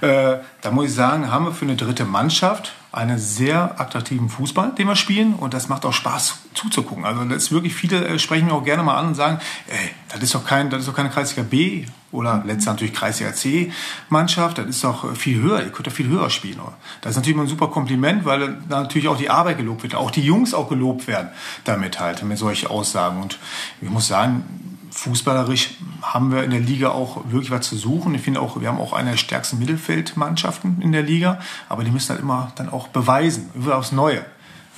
äh, 0.00 0.36
da 0.60 0.70
muss 0.70 0.86
ich 0.86 0.94
sagen, 0.94 1.30
haben 1.32 1.46
wir 1.46 1.52
für 1.52 1.64
eine 1.64 1.76
dritte 1.76 2.04
Mannschaft 2.04 2.72
einen 2.92 3.18
sehr 3.18 3.80
attraktiven 3.80 4.28
Fußball, 4.28 4.74
den 4.76 4.86
wir 4.86 4.96
spielen. 4.96 5.34
Und 5.34 5.54
das 5.54 5.68
macht 5.68 5.86
auch 5.86 5.94
Spaß 5.94 6.40
zuzugucken. 6.52 7.04
Also 7.06 7.24
das 7.24 7.44
ist 7.44 7.52
wirklich 7.52 7.74
viele 7.74 8.06
äh, 8.06 8.18
sprechen 8.18 8.46
mir 8.46 8.52
auch 8.52 8.64
gerne 8.64 8.82
mal 8.82 8.96
an 8.96 9.08
und 9.08 9.14
sagen, 9.14 9.40
ey, 9.68 9.90
das 10.10 10.22
ist 10.22 10.34
doch 10.34 10.44
kein, 10.44 10.68
das 10.68 10.80
ist 10.80 10.88
doch 10.88 10.94
keine 10.94 11.08
Kreisliga 11.08 11.42
B 11.42 11.86
oder 12.10 12.42
letztes 12.44 12.66
Jahr 12.66 12.74
natürlich 12.74 12.92
Kreisliga 12.92 13.32
C 13.32 13.72
Mannschaft, 14.10 14.58
das 14.58 14.66
ist 14.66 14.84
doch 14.84 15.16
viel 15.16 15.40
höher, 15.40 15.62
ihr 15.62 15.70
könnt 15.70 15.86
doch 15.86 15.92
viel 15.92 16.08
höher 16.08 16.28
spielen. 16.28 16.60
Das 17.00 17.12
ist 17.12 17.16
natürlich 17.16 17.36
mal 17.36 17.44
ein 17.44 17.48
super 17.48 17.68
Kompliment, 17.68 18.26
weil 18.26 18.58
da 18.68 18.80
natürlich 18.80 19.08
auch 19.08 19.16
die 19.16 19.30
Arbeit 19.30 19.56
gelobt 19.56 19.82
wird, 19.82 19.94
auch 19.94 20.10
die 20.10 20.22
Jungs 20.22 20.52
auch 20.52 20.68
gelobt 20.68 21.06
werden 21.06 21.28
damit 21.64 21.98
halt, 21.98 22.22
mit 22.22 22.36
solchen 22.36 22.68
Aussagen. 22.68 23.22
Und 23.22 23.38
ich 23.80 23.88
muss 23.88 24.06
sagen, 24.06 24.71
fußballerisch 24.92 25.70
haben 26.02 26.32
wir 26.32 26.44
in 26.44 26.50
der 26.50 26.60
Liga 26.60 26.90
auch 26.90 27.24
wirklich 27.30 27.50
was 27.50 27.66
zu 27.66 27.76
suchen. 27.76 28.14
Ich 28.14 28.22
finde 28.22 28.40
auch, 28.40 28.60
wir 28.60 28.68
haben 28.68 28.78
auch 28.78 28.92
eine 28.92 29.12
der 29.12 29.16
stärksten 29.16 29.58
Mittelfeldmannschaften 29.58 30.80
in 30.82 30.92
der 30.92 31.02
Liga, 31.02 31.40
aber 31.68 31.82
die 31.82 31.90
müssen 31.90 32.10
halt 32.10 32.20
immer 32.20 32.52
dann 32.56 32.68
auch 32.68 32.88
beweisen, 32.88 33.50
über 33.54 33.76
aufs 33.76 33.92
Neue. 33.92 34.24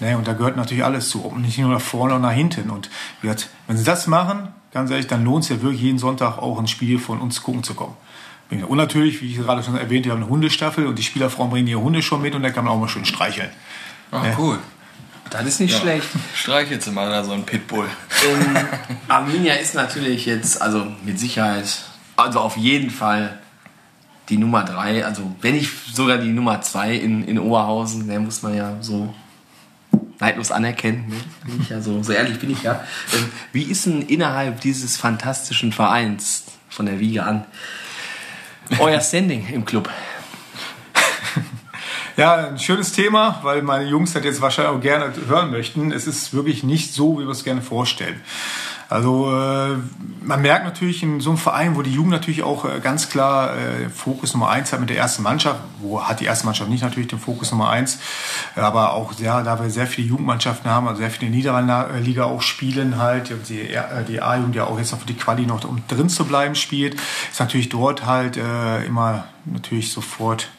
Ne, 0.00 0.16
und 0.16 0.26
da 0.26 0.32
gehört 0.32 0.56
natürlich 0.56 0.84
alles 0.84 1.08
zu, 1.08 1.24
ob 1.24 1.36
nicht 1.36 1.58
nur 1.58 1.70
nach 1.70 1.80
vorne 1.80 2.14
oder 2.14 2.22
nach 2.22 2.32
hinten. 2.32 2.70
Und 2.70 2.90
wie 3.20 3.28
gesagt, 3.28 3.48
wenn 3.66 3.76
sie 3.76 3.84
das 3.84 4.06
machen, 4.06 4.48
ganz 4.72 4.90
ehrlich, 4.90 5.06
dann 5.06 5.24
lohnt 5.24 5.44
es 5.44 5.50
ja 5.50 5.62
wirklich 5.62 5.82
jeden 5.82 5.98
Sonntag 5.98 6.38
auch 6.38 6.58
ein 6.58 6.66
Spiel 6.66 6.98
von 6.98 7.20
uns 7.20 7.42
gucken 7.42 7.62
zu 7.62 7.74
kommen. 7.74 7.94
Und 8.50 8.76
natürlich, 8.76 9.22
wie 9.22 9.30
ich 9.30 9.36
gerade 9.36 9.62
schon 9.62 9.76
erwähnt, 9.76 10.04
wir 10.04 10.12
haben 10.12 10.22
eine 10.22 10.30
Hundestaffel 10.30 10.86
und 10.86 10.98
die 10.98 11.02
Spielerfrauen 11.02 11.50
bringen 11.50 11.66
ihre 11.66 11.80
Hunde 11.80 12.02
schon 12.02 12.22
mit 12.22 12.34
und 12.34 12.42
da 12.42 12.50
kann 12.50 12.64
man 12.64 12.74
auch 12.74 12.80
mal 12.80 12.88
schön 12.88 13.04
streicheln. 13.04 13.50
Ach, 14.10 14.24
cool. 14.38 14.58
Das 15.31 15.47
ist 15.47 15.61
nicht 15.61 15.77
schlecht. 15.77 16.09
Streichelst 16.35 16.87
du 16.87 16.93
mal 16.93 17.11
da 17.11 17.25
so 17.25 17.33
ein 17.33 17.45
Pitbull. 17.45 17.89
Ähm, 18.29 18.57
Arminia 19.09 19.55
ist 19.55 19.75
natürlich 19.75 20.27
jetzt, 20.27 20.62
also 20.62 20.87
mit 21.05 21.18
Sicherheit, 21.18 21.66
also 22.16 22.41
auf 22.41 22.57
jeden 22.57 22.91
Fall 22.91 23.39
die 24.29 24.37
Nummer 24.37 24.64
drei. 24.64 25.05
Also 25.05 25.35
wenn 25.41 25.55
nicht 25.55 25.70
sogar 25.93 26.18
die 26.18 26.31
Nummer 26.31 26.62
zwei 26.62 26.95
in, 26.95 27.25
in 27.27 27.39
Oberhausen, 27.39 28.07
der 28.07 28.20
muss 28.20 28.43
man 28.43 28.55
ja 28.55 28.77
so 28.81 29.14
neidlos 30.20 30.51
anerkennen. 30.51 31.07
Ne? 31.09 31.16
Bin 31.45 31.61
ich 31.61 31.68
ja 31.68 31.81
so, 31.81 32.03
so 32.03 32.12
ehrlich 32.12 32.39
bin 32.39 32.51
ich 32.51 32.62
ja. 32.62 32.85
Ähm, 33.14 33.31
wie 33.53 33.62
ist 33.62 33.87
denn 33.87 34.03
innerhalb 34.03 34.61
dieses 34.61 34.97
fantastischen 34.97 35.72
Vereins 35.72 36.45
von 36.68 36.87
der 36.87 37.01
Wiege 37.01 37.25
an 37.25 37.45
euer 38.79 39.01
Standing 39.01 39.47
im 39.49 39.64
Club? 39.64 39.91
Ja, 42.16 42.46
ein 42.46 42.60
schönes 42.60 42.92
Thema, 42.92 43.40
weil 43.42 43.62
meine 43.62 43.90
Jungs 43.90 44.12
das 44.12 44.22
jetzt 44.22 44.40
wahrscheinlich 44.40 44.76
auch 44.76 44.80
gerne 44.80 45.12
hören 45.26 45.50
möchten. 45.50 45.90
Es 45.90 46.06
ist 46.06 46.32
wirklich 46.32 46.62
nicht 46.62 46.94
so, 46.94 47.18
wie 47.18 47.24
wir 47.24 47.30
es 47.30 47.42
gerne 47.42 47.60
vorstellen. 47.60 48.20
Also 48.88 49.32
äh, 49.36 49.76
man 50.22 50.40
merkt 50.40 50.64
natürlich 50.64 51.02
in 51.02 51.18
so 51.18 51.30
einem 51.30 51.38
Verein, 51.38 51.74
wo 51.74 51.82
die 51.82 51.92
Jugend 51.92 52.12
natürlich 52.12 52.44
auch 52.44 52.64
äh, 52.66 52.78
ganz 52.78 53.08
klar 53.08 53.56
äh, 53.56 53.88
Fokus 53.88 54.32
Nummer 54.32 54.50
eins 54.50 54.72
hat 54.72 54.78
mit 54.78 54.90
der 54.90 54.96
ersten 54.98 55.24
Mannschaft, 55.24 55.58
wo 55.80 56.04
hat 56.04 56.20
die 56.20 56.26
erste 56.26 56.46
Mannschaft 56.46 56.70
nicht 56.70 56.84
natürlich 56.84 57.08
den 57.08 57.18
Fokus 57.18 57.50
Nummer 57.50 57.70
eins, 57.70 57.98
aber 58.54 58.92
auch 58.92 59.12
sehr, 59.14 59.42
da 59.42 59.60
wir 59.60 59.68
sehr 59.70 59.88
viele 59.88 60.06
Jugendmannschaften 60.06 60.70
haben, 60.70 60.86
also 60.86 61.00
sehr 61.00 61.10
viele 61.10 61.32
Niederliga 61.32 62.24
auch 62.24 62.42
spielen 62.42 62.98
halt, 62.98 63.32
und 63.32 63.48
die, 63.48 63.68
die 64.06 64.22
A-Jugend 64.22 64.54
ja 64.54 64.64
auch 64.64 64.78
jetzt 64.78 64.92
noch 64.92 65.00
für 65.00 65.06
die 65.06 65.16
Quali 65.16 65.46
noch 65.46 65.64
um 65.64 65.82
drin 65.88 66.08
zu 66.08 66.24
bleiben 66.24 66.54
spielt, 66.54 66.94
ist 67.32 67.40
natürlich 67.40 67.70
dort 67.70 68.06
halt 68.06 68.36
äh, 68.36 68.84
immer 68.84 69.24
natürlich 69.46 69.90
sofort 69.90 70.50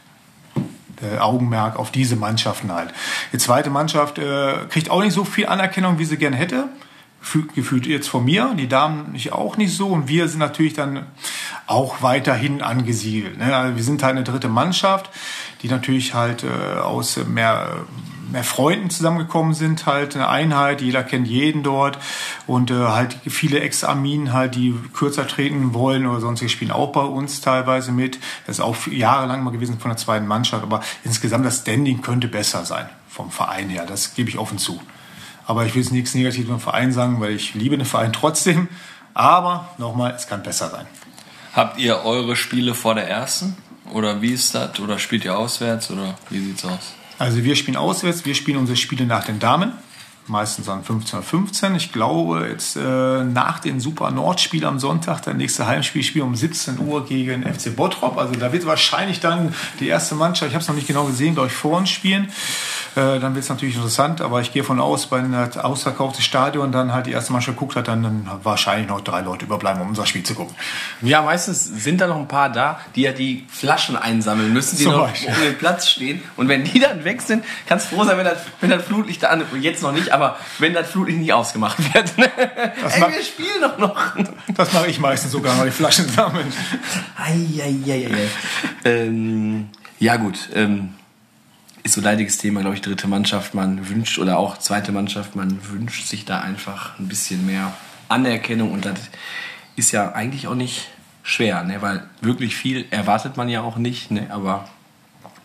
äh, 1.01 1.17
Augenmerk 1.19 1.77
auf 1.77 1.91
diese 1.91 2.15
Mannschaften 2.15 2.71
halt. 2.71 2.93
Die 3.33 3.37
zweite 3.37 3.69
Mannschaft 3.69 4.17
äh, 4.17 4.65
kriegt 4.69 4.89
auch 4.89 5.01
nicht 5.01 5.13
so 5.13 5.23
viel 5.25 5.47
Anerkennung, 5.47 5.99
wie 5.99 6.05
sie 6.05 6.17
gerne 6.17 6.35
hätte. 6.35 6.69
Gefühlt, 7.55 7.87
jetzt 7.87 8.07
von 8.07 8.23
mir, 8.23 8.53
die 8.55 8.67
Damen 8.67 9.13
nicht 9.13 9.33
auch 9.33 9.57
nicht 9.57 9.75
so 9.75 9.87
und 9.87 10.07
wir 10.07 10.27
sind 10.27 10.37
natürlich 10.37 10.75
dann 10.75 11.07
auch 11.65 12.03
weiterhin 12.03 12.61
angesiedelt. 12.61 13.39
Ne? 13.39 13.55
Also 13.55 13.75
wir 13.75 13.83
sind 13.83 14.03
halt 14.03 14.15
eine 14.15 14.23
dritte 14.23 14.47
Mannschaft, 14.47 15.09
die 15.63 15.67
natürlich 15.67 16.13
halt 16.13 16.43
äh, 16.43 16.79
aus 16.79 17.17
mehr 17.25 17.85
mehr 18.31 18.43
Freunden 18.43 18.89
zusammengekommen 18.89 19.53
sind, 19.53 19.85
halt 19.85 20.15
eine 20.15 20.27
Einheit, 20.27 20.81
jeder 20.81 21.03
kennt 21.03 21.27
jeden 21.27 21.63
dort 21.63 21.97
und 22.47 22.71
äh, 22.71 22.75
halt 22.75 23.17
viele 23.27 23.59
Ex-Arminen 23.59 24.33
halt, 24.33 24.55
die 24.55 24.75
kürzer 24.93 25.27
treten 25.27 25.73
wollen 25.73 26.05
oder 26.05 26.19
sonstige 26.19 26.49
spielen 26.49 26.71
auch 26.71 26.91
bei 26.91 27.01
uns 27.01 27.41
teilweise 27.41 27.91
mit. 27.91 28.19
Das 28.45 28.57
ist 28.57 28.63
auch 28.63 28.75
jahrelang 28.87 29.43
mal 29.43 29.51
gewesen 29.51 29.79
von 29.79 29.89
der 29.89 29.97
zweiten 29.97 30.27
Mannschaft, 30.27 30.63
aber 30.63 30.81
insgesamt 31.03 31.45
das 31.45 31.59
Standing 31.59 32.01
könnte 32.01 32.27
besser 32.27 32.65
sein 32.65 32.89
vom 33.09 33.31
Verein 33.31 33.69
her, 33.69 33.85
das 33.85 34.13
gebe 34.13 34.29
ich 34.29 34.37
offen 34.37 34.57
zu. 34.57 34.81
Aber 35.47 35.65
ich 35.65 35.75
will 35.75 35.81
jetzt 35.81 35.91
nichts 35.91 36.13
Negatives 36.15 36.49
vom 36.49 36.59
Verein 36.59 36.91
sagen, 36.91 37.21
weil 37.21 37.31
ich 37.31 37.53
liebe 37.53 37.77
den 37.77 37.85
Verein 37.85 38.11
trotzdem. 38.11 38.67
Aber 39.13 39.69
nochmal, 39.77 40.13
es 40.15 40.27
kann 40.27 40.43
besser 40.43 40.69
sein. 40.69 40.85
Habt 41.53 41.79
ihr 41.79 42.03
eure 42.03 42.35
Spiele 42.35 42.73
vor 42.73 42.95
der 42.95 43.07
ersten? 43.07 43.55
Oder 43.93 44.21
wie 44.21 44.33
ist 44.33 44.55
das? 44.55 44.79
Oder 44.79 44.99
spielt 44.99 45.23
ihr 45.23 45.37
auswärts? 45.37 45.91
Oder 45.91 46.15
wie 46.29 46.39
sieht's 46.39 46.65
aus? 46.65 46.93
Also 47.17 47.43
wir 47.43 47.55
spielen 47.55 47.77
auswärts, 47.77 48.25
wir 48.25 48.35
spielen 48.35 48.57
unsere 48.57 48.77
Spiele 48.77 49.05
nach 49.05 49.25
den 49.25 49.39
Damen. 49.39 49.73
Meistens 50.27 50.67
an 50.69 50.83
15 50.83 51.19
Uhr 51.19 51.23
15. 51.23 51.75
Ich 51.75 51.91
glaube, 51.91 52.47
jetzt 52.49 52.75
äh, 52.75 53.23
nach 53.23 53.59
dem 53.59 53.79
Super 53.79 54.09
Nord-Spiel 54.09 54.65
am 54.65 54.79
Sonntag, 54.79 55.21
der 55.21 55.35
nächste 55.35 55.67
Heimspielspiel 55.67 56.23
um 56.23 56.35
17 56.35 56.79
Uhr 56.79 57.05
gegen 57.05 57.43
FC 57.43 57.75
Bottrop. 57.75 58.17
Also 58.17 58.33
da 58.33 58.51
wird 58.51 58.65
wahrscheinlich 58.65 59.19
dann 59.19 59.53
die 59.79 59.87
erste 59.87 60.15
Mannschaft, 60.15 60.49
ich 60.49 60.55
habe 60.55 60.63
es 60.63 60.67
noch 60.67 60.73
nicht 60.73 60.87
genau 60.87 61.03
gesehen, 61.03 61.35
glaube 61.35 61.49
ich, 61.49 61.53
vor 61.53 61.77
uns 61.77 61.91
spielen. 61.91 62.31
Äh, 62.95 63.19
dann 63.19 63.35
wird 63.35 63.43
es 63.43 63.49
natürlich 63.49 63.75
interessant, 63.75 64.19
aber 64.21 64.41
ich 64.41 64.51
gehe 64.51 64.63
von 64.63 64.79
aus, 64.79 65.11
wenn 65.11 65.31
das 65.31 65.57
ausverkaufte 65.57 66.23
Stadion 66.23 66.71
dann 66.71 66.91
halt 66.91 67.05
die 67.05 67.11
erste 67.11 67.31
Mannschaft 67.31 67.57
guckt 67.57 67.75
hat, 67.75 67.87
dann, 67.87 68.01
dann 68.01 68.27
wahrscheinlich 68.41 68.87
noch 68.87 69.01
drei 69.01 69.21
Leute 69.21 69.45
überbleiben, 69.45 69.81
um 69.81 69.89
unser 69.89 70.07
Spiel 70.07 70.23
zu 70.23 70.33
gucken. 70.33 70.55
Ja, 71.01 71.21
meistens 71.21 71.65
sind 71.65 72.01
da 72.01 72.07
noch 72.07 72.17
ein 72.17 72.27
paar 72.27 72.49
da, 72.49 72.79
die 72.95 73.01
ja 73.01 73.11
die 73.11 73.45
Flaschen 73.49 73.95
einsammeln 73.95 74.51
müssen, 74.53 74.77
die 74.77 74.85
Zum 74.85 74.93
noch 74.93 75.09
Beispiel. 75.09 75.29
um 75.29 75.41
den 75.41 75.57
Platz 75.57 75.87
stehen. 75.87 76.23
Und 76.35 76.47
wenn 76.47 76.63
die 76.63 76.79
dann 76.79 77.03
weg 77.03 77.21
sind, 77.21 77.43
kannst 77.67 77.89
froh 77.89 78.05
sein, 78.05 78.17
wenn 78.17 78.25
das, 78.25 78.39
wenn 78.61 78.71
das 78.71 78.83
Flutlicht 78.83 79.21
da 79.21 79.27
an, 79.27 79.43
jetzt 79.59 79.83
noch 79.83 79.91
nicht, 79.91 80.14
aber 80.15 80.37
wenn 80.59 80.73
das 80.73 80.89
Flutlicht 80.91 81.19
nicht 81.19 81.33
ausgemacht 81.33 81.77
wird. 81.93 82.13
Ey, 82.17 82.99
macht- 82.99 83.13
wir 83.13 83.23
spielen 83.23 83.61
doch 83.61 83.77
noch. 83.77 83.95
Das 84.55 84.73
mache 84.73 84.87
ich 84.87 84.99
meistens 84.99 85.31
sogar, 85.31 85.55
mal 85.55 85.65
die 85.65 85.71
Flaschen 85.71 86.07
sammeln. 86.09 86.51
Eieieiei. 87.17 88.09
ähm, 88.83 89.69
ja 89.99 90.15
gut, 90.17 90.49
ähm, 90.53 90.93
ist 91.83 91.93
so 91.93 92.01
leidiges 92.01 92.37
Thema, 92.37 92.61
glaube 92.61 92.75
ich, 92.75 92.81
dritte 92.81 93.07
Mannschaft. 93.07 93.53
Man 93.53 93.87
wünscht, 93.89 94.17
oder 94.19 94.37
auch 94.39 94.57
zweite 94.57 94.91
Mannschaft, 94.91 95.35
man 95.35 95.59
wünscht 95.69 96.07
sich 96.07 96.25
da 96.25 96.41
einfach 96.41 96.97
ein 96.99 97.07
bisschen 97.07 97.45
mehr 97.45 97.73
Anerkennung 98.09 98.71
und 98.71 98.85
das 98.85 98.99
ist 99.75 99.91
ja 99.91 100.11
eigentlich 100.13 100.47
auch 100.47 100.55
nicht 100.55 100.87
schwer, 101.23 101.63
ne? 101.63 101.81
weil 101.81 102.03
wirklich 102.21 102.55
viel 102.55 102.85
erwartet 102.91 103.35
man 103.37 103.49
ja 103.49 103.61
auch 103.61 103.77
nicht, 103.77 104.11
ne? 104.11 104.27
aber 104.29 104.69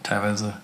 teilweise 0.02 0.54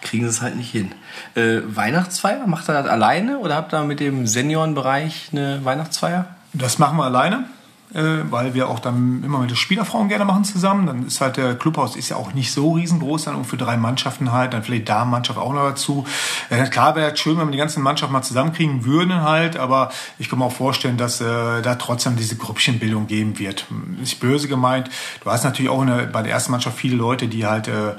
kriegen 0.00 0.24
sie 0.24 0.30
es 0.30 0.42
halt 0.42 0.56
nicht 0.56 0.70
hin. 0.70 0.92
Äh, 1.34 1.60
Weihnachtsfeier, 1.64 2.46
macht 2.46 2.68
ihr 2.68 2.74
das 2.74 2.86
alleine 2.86 3.38
oder 3.38 3.56
habt 3.56 3.72
ihr 3.72 3.82
mit 3.82 4.00
dem 4.00 4.26
Seniorenbereich 4.26 5.28
eine 5.32 5.64
Weihnachtsfeier? 5.64 6.26
Das 6.52 6.78
machen 6.78 6.96
wir 6.96 7.04
alleine, 7.04 7.44
weil 7.90 8.54
wir 8.54 8.68
auch 8.68 8.80
dann 8.80 9.22
immer 9.24 9.38
mit 9.38 9.50
den 9.50 9.56
Spielerfrauen 9.56 10.08
gerne 10.08 10.24
machen 10.24 10.44
zusammen. 10.44 10.86
Dann 10.86 11.06
ist 11.06 11.20
halt 11.20 11.36
der 11.38 11.54
Clubhaus 11.54 11.96
ist 11.96 12.10
ja 12.10 12.16
auch 12.16 12.34
nicht 12.34 12.52
so 12.52 12.72
riesengroß, 12.72 13.24
dann 13.24 13.44
für 13.44 13.56
drei 13.56 13.76
Mannschaften 13.76 14.32
halt, 14.32 14.52
dann 14.52 14.62
vielleicht 14.62 14.88
Damenmannschaft 14.88 15.38
auch 15.38 15.52
noch 15.52 15.62
dazu. 15.62 16.04
Ja, 16.50 16.66
klar 16.66 16.96
wäre 16.96 17.12
es 17.12 17.20
schön, 17.20 17.38
wenn 17.38 17.46
wir 17.46 17.52
die 17.52 17.58
ganzen 17.58 17.82
Mannschaften 17.82 18.12
mal 18.12 18.22
zusammenkriegen 18.22 18.84
würden 18.84 19.22
halt, 19.22 19.56
aber 19.56 19.90
ich 20.18 20.28
kann 20.28 20.38
mir 20.38 20.44
auch 20.44 20.52
vorstellen, 20.52 20.96
dass 20.96 21.20
äh, 21.20 21.62
da 21.62 21.74
trotzdem 21.76 22.16
diese 22.16 22.36
Grüppchenbildung 22.36 23.06
geben 23.06 23.38
wird. 23.38 23.66
Ist 24.02 24.20
böse 24.20 24.48
gemeint. 24.48 24.90
Du 25.22 25.30
hast 25.30 25.44
natürlich 25.44 25.70
auch 25.70 25.82
eine, 25.82 26.06
bei 26.06 26.22
der 26.22 26.32
ersten 26.32 26.52
Mannschaft 26.52 26.76
viele 26.76 26.96
Leute, 26.96 27.28
die 27.28 27.46
halt 27.46 27.68
äh, 27.68 27.94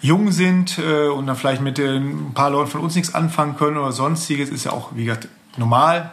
jung 0.00 0.32
sind 0.32 0.78
äh, 0.78 1.08
und 1.08 1.26
dann 1.26 1.36
vielleicht 1.36 1.62
mit 1.62 1.78
äh, 1.78 1.96
ein 1.96 2.32
paar 2.34 2.50
Leuten 2.50 2.70
von 2.70 2.80
uns 2.80 2.94
nichts 2.94 3.14
anfangen 3.14 3.56
können 3.56 3.76
oder 3.76 3.92
sonstiges. 3.92 4.48
Ist 4.48 4.64
ja 4.64 4.72
auch, 4.72 4.90
wie 4.94 5.04
gesagt, 5.04 5.28
normal. 5.56 6.12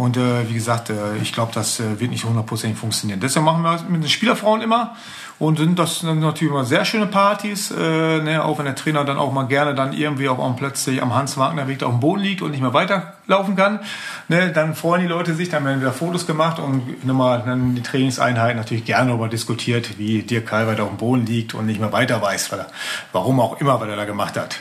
Und 0.00 0.16
äh, 0.16 0.48
wie 0.48 0.54
gesagt, 0.54 0.88
äh, 0.88 1.18
ich 1.20 1.30
glaube, 1.30 1.52
das 1.52 1.78
äh, 1.78 2.00
wird 2.00 2.10
nicht 2.10 2.24
hundertprozentig 2.24 2.78
funktionieren. 2.78 3.20
Deshalb 3.20 3.44
machen 3.44 3.62
wir 3.62 3.72
das 3.72 3.86
mit 3.86 4.02
den 4.02 4.08
Spielerfrauen 4.08 4.62
immer 4.62 4.96
und 5.38 5.58
sind 5.58 5.78
das 5.78 6.02
natürlich 6.02 6.50
immer 6.50 6.64
sehr 6.64 6.86
schöne 6.86 7.04
Partys, 7.06 7.70
äh, 7.70 8.22
ne, 8.22 8.42
auch 8.42 8.56
wenn 8.56 8.64
der 8.64 8.76
Trainer 8.76 9.04
dann 9.04 9.18
auch 9.18 9.30
mal 9.30 9.42
gerne 9.42 9.74
dann 9.74 9.92
irgendwie 9.92 10.30
auch 10.30 10.56
plötzlich 10.56 11.02
am 11.02 11.14
Hans-Wagner-Weg 11.14 11.82
auf 11.82 11.90
dem 11.90 12.00
Boden 12.00 12.22
liegt 12.22 12.40
und 12.40 12.52
nicht 12.52 12.62
mehr 12.62 12.72
weiterlaufen 12.72 13.56
kann. 13.56 13.80
Ne, 14.28 14.50
dann 14.52 14.74
freuen 14.74 15.02
die 15.02 15.06
Leute 15.06 15.34
sich, 15.34 15.50
dann 15.50 15.66
werden 15.66 15.82
wieder 15.82 15.92
Fotos 15.92 16.26
gemacht 16.26 16.58
und 16.58 17.04
nochmal 17.04 17.42
dann 17.44 17.74
die 17.74 17.82
Trainingseinheiten 17.82 18.56
natürlich 18.56 18.86
gerne 18.86 19.10
darüber 19.10 19.28
diskutiert, 19.28 19.98
wie 19.98 20.22
Dirk 20.22 20.46
Kalweit 20.46 20.80
auf 20.80 20.88
dem 20.88 20.96
Boden 20.96 21.26
liegt 21.26 21.52
und 21.52 21.66
nicht 21.66 21.78
mehr 21.78 21.92
weiter 21.92 22.22
weiß, 22.22 22.50
weil 22.52 22.60
er, 22.60 22.66
warum 23.12 23.38
auch 23.38 23.60
immer, 23.60 23.78
was 23.78 23.88
er 23.88 23.96
da 23.96 24.06
gemacht 24.06 24.38
hat. 24.38 24.60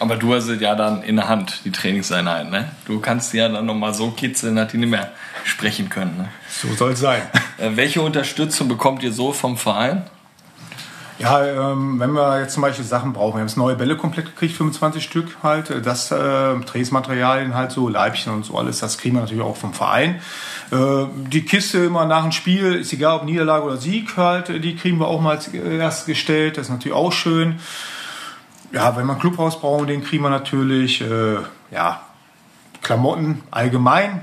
Aber 0.00 0.16
du 0.16 0.34
hast 0.34 0.46
es 0.46 0.60
ja 0.60 0.74
dann 0.74 1.02
in 1.02 1.16
der 1.16 1.28
Hand, 1.28 1.60
die 1.64 1.72
Trainingseinheit, 1.72 2.50
ne? 2.50 2.70
Du 2.86 3.00
kannst 3.00 3.32
die 3.32 3.38
ja 3.38 3.48
dann 3.48 3.66
nochmal 3.66 3.94
so 3.94 4.12
kitzeln, 4.12 4.56
dass 4.56 4.70
die 4.70 4.78
nicht 4.78 4.90
mehr 4.90 5.10
sprechen 5.44 5.88
können, 5.88 6.16
ne? 6.16 6.28
So 6.48 6.72
soll 6.74 6.92
es 6.92 7.00
sein. 7.00 7.22
Äh, 7.58 7.72
welche 7.74 8.00
Unterstützung 8.02 8.68
bekommt 8.68 9.02
ihr 9.02 9.12
so 9.12 9.32
vom 9.32 9.56
Verein? 9.56 10.04
Ja, 11.18 11.44
ähm, 11.44 11.98
wenn 11.98 12.12
wir 12.12 12.40
jetzt 12.40 12.54
zum 12.54 12.62
Beispiel 12.62 12.84
Sachen 12.84 13.12
brauchen, 13.12 13.34
wir 13.34 13.40
haben 13.40 13.48
jetzt 13.48 13.56
neue 13.56 13.74
Bälle 13.74 13.96
komplett 13.96 14.26
gekriegt, 14.26 14.56
25 14.56 15.02
Stück 15.02 15.38
halt, 15.42 15.70
äh, 15.70 15.82
das 15.82 16.12
äh, 16.12 16.54
Drehsmaterialien 16.60 17.56
halt 17.56 17.72
so, 17.72 17.88
Leibchen 17.88 18.32
und 18.32 18.44
so 18.44 18.56
alles, 18.56 18.78
das 18.78 18.98
kriegen 18.98 19.16
wir 19.16 19.22
natürlich 19.22 19.42
auch 19.42 19.56
vom 19.56 19.74
Verein. 19.74 20.20
Äh, 20.70 21.06
die 21.26 21.44
Kiste 21.44 21.78
immer 21.78 22.04
nach 22.06 22.22
dem 22.22 22.30
Spiel, 22.30 22.74
ist 22.74 22.92
egal 22.92 23.16
ob 23.16 23.24
Niederlage 23.24 23.64
oder 23.64 23.76
Sieg 23.78 24.16
halt, 24.16 24.50
äh, 24.50 24.60
die 24.60 24.76
kriegen 24.76 25.00
wir 25.00 25.08
auch 25.08 25.20
mal 25.20 25.40
erst 25.80 26.06
gestellt, 26.06 26.56
das 26.56 26.66
ist 26.66 26.70
natürlich 26.70 26.96
auch 26.96 27.12
schön. 27.12 27.58
Ja, 28.72 28.96
wenn 28.96 29.08
ein 29.08 29.18
Clubhaus 29.18 29.60
brauchen, 29.60 29.86
den 29.86 30.04
kriegen 30.04 30.22
wir 30.22 30.30
natürlich, 30.30 31.00
äh, 31.00 31.38
ja, 31.70 32.02
Klamotten 32.82 33.42
allgemein, 33.50 34.22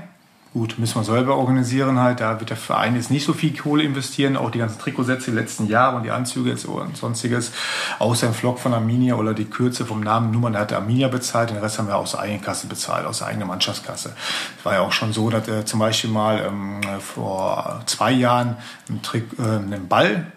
Gut, 0.56 0.78
müssen 0.78 0.94
wir 0.94 1.04
selber 1.04 1.36
organisieren 1.36 1.98
halt. 1.98 2.20
Da 2.20 2.40
wird 2.40 2.48
der 2.48 2.56
Verein 2.56 2.96
jetzt 2.96 3.10
nicht 3.10 3.26
so 3.26 3.34
viel 3.34 3.54
Kohle 3.54 3.82
investieren. 3.82 4.38
Auch 4.38 4.50
die 4.50 4.58
ganzen 4.58 4.78
Trikotsätze 4.78 5.30
die 5.30 5.36
letzten 5.36 5.66
Jahre 5.66 5.96
und 5.96 6.04
die 6.04 6.10
Anzüge 6.10 6.56
und 6.66 6.96
sonstiges. 6.96 7.52
Außer 7.98 8.28
ein 8.28 8.32
Flock 8.32 8.58
von 8.58 8.72
Arminia 8.72 9.16
oder 9.16 9.34
die 9.34 9.44
Kürze 9.44 9.84
vom 9.84 10.00
Namen 10.00 10.30
Nummern, 10.30 10.54
der 10.54 10.62
hat 10.62 10.72
Arminia 10.72 11.08
bezahlt. 11.08 11.50
Den 11.50 11.58
Rest 11.58 11.78
haben 11.78 11.88
wir 11.88 11.96
aus 11.96 12.12
der 12.12 12.20
eigenen 12.20 12.40
Kasse 12.40 12.68
bezahlt, 12.68 13.04
aus 13.04 13.18
der 13.18 13.26
eigenen 13.26 13.48
Mannschaftskasse. 13.48 14.16
Es 14.58 14.64
war 14.64 14.72
ja 14.72 14.80
auch 14.80 14.92
schon 14.92 15.12
so, 15.12 15.28
dass 15.28 15.46
äh, 15.46 15.66
zum 15.66 15.78
Beispiel 15.78 16.08
mal 16.08 16.42
ähm, 16.46 16.80
vor 17.00 17.82
zwei 17.84 18.12
Jahren 18.12 18.56
ein, 18.88 19.02
Trick, 19.02 19.26
äh, 19.38 19.42
einen 19.42 19.88
Ball 19.88 20.32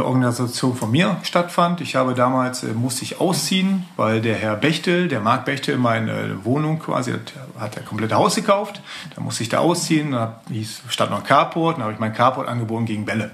Organisation 0.00 0.74
von 0.76 0.90
mir 0.90 1.16
stattfand. 1.22 1.80
Ich 1.80 1.96
habe 1.96 2.14
damals, 2.14 2.62
äh, 2.62 2.72
musste 2.72 3.04
ich 3.04 3.20
ausziehen, 3.20 3.86
weil 3.96 4.20
der 4.20 4.36
Herr 4.36 4.56
Bechtel, 4.56 5.08
der 5.08 5.20
Marc 5.20 5.44
Bechtel, 5.44 5.76
meine 5.76 6.44
Wohnung 6.44 6.78
quasi, 6.78 7.12
hat, 7.12 7.32
hat 7.58 7.76
er 7.76 7.82
komplette 7.82 8.14
Haus 8.14 8.34
gekauft. 8.34 8.80
Da 9.14 9.20
musste 9.20 9.42
ich 9.42 9.48
da 9.48 9.58
ausziehen, 9.58 10.12
da 10.12 10.40
hieß, 10.48 10.82
stand 10.88 11.10
noch 11.10 11.18
ein 11.18 11.24
Carport, 11.24 11.76
dann 11.76 11.84
habe 11.84 11.92
ich 11.92 11.98
mein 11.98 12.14
Carport 12.14 12.48
angeboten 12.48 12.86
gegen 12.86 13.04
Bälle. 13.04 13.30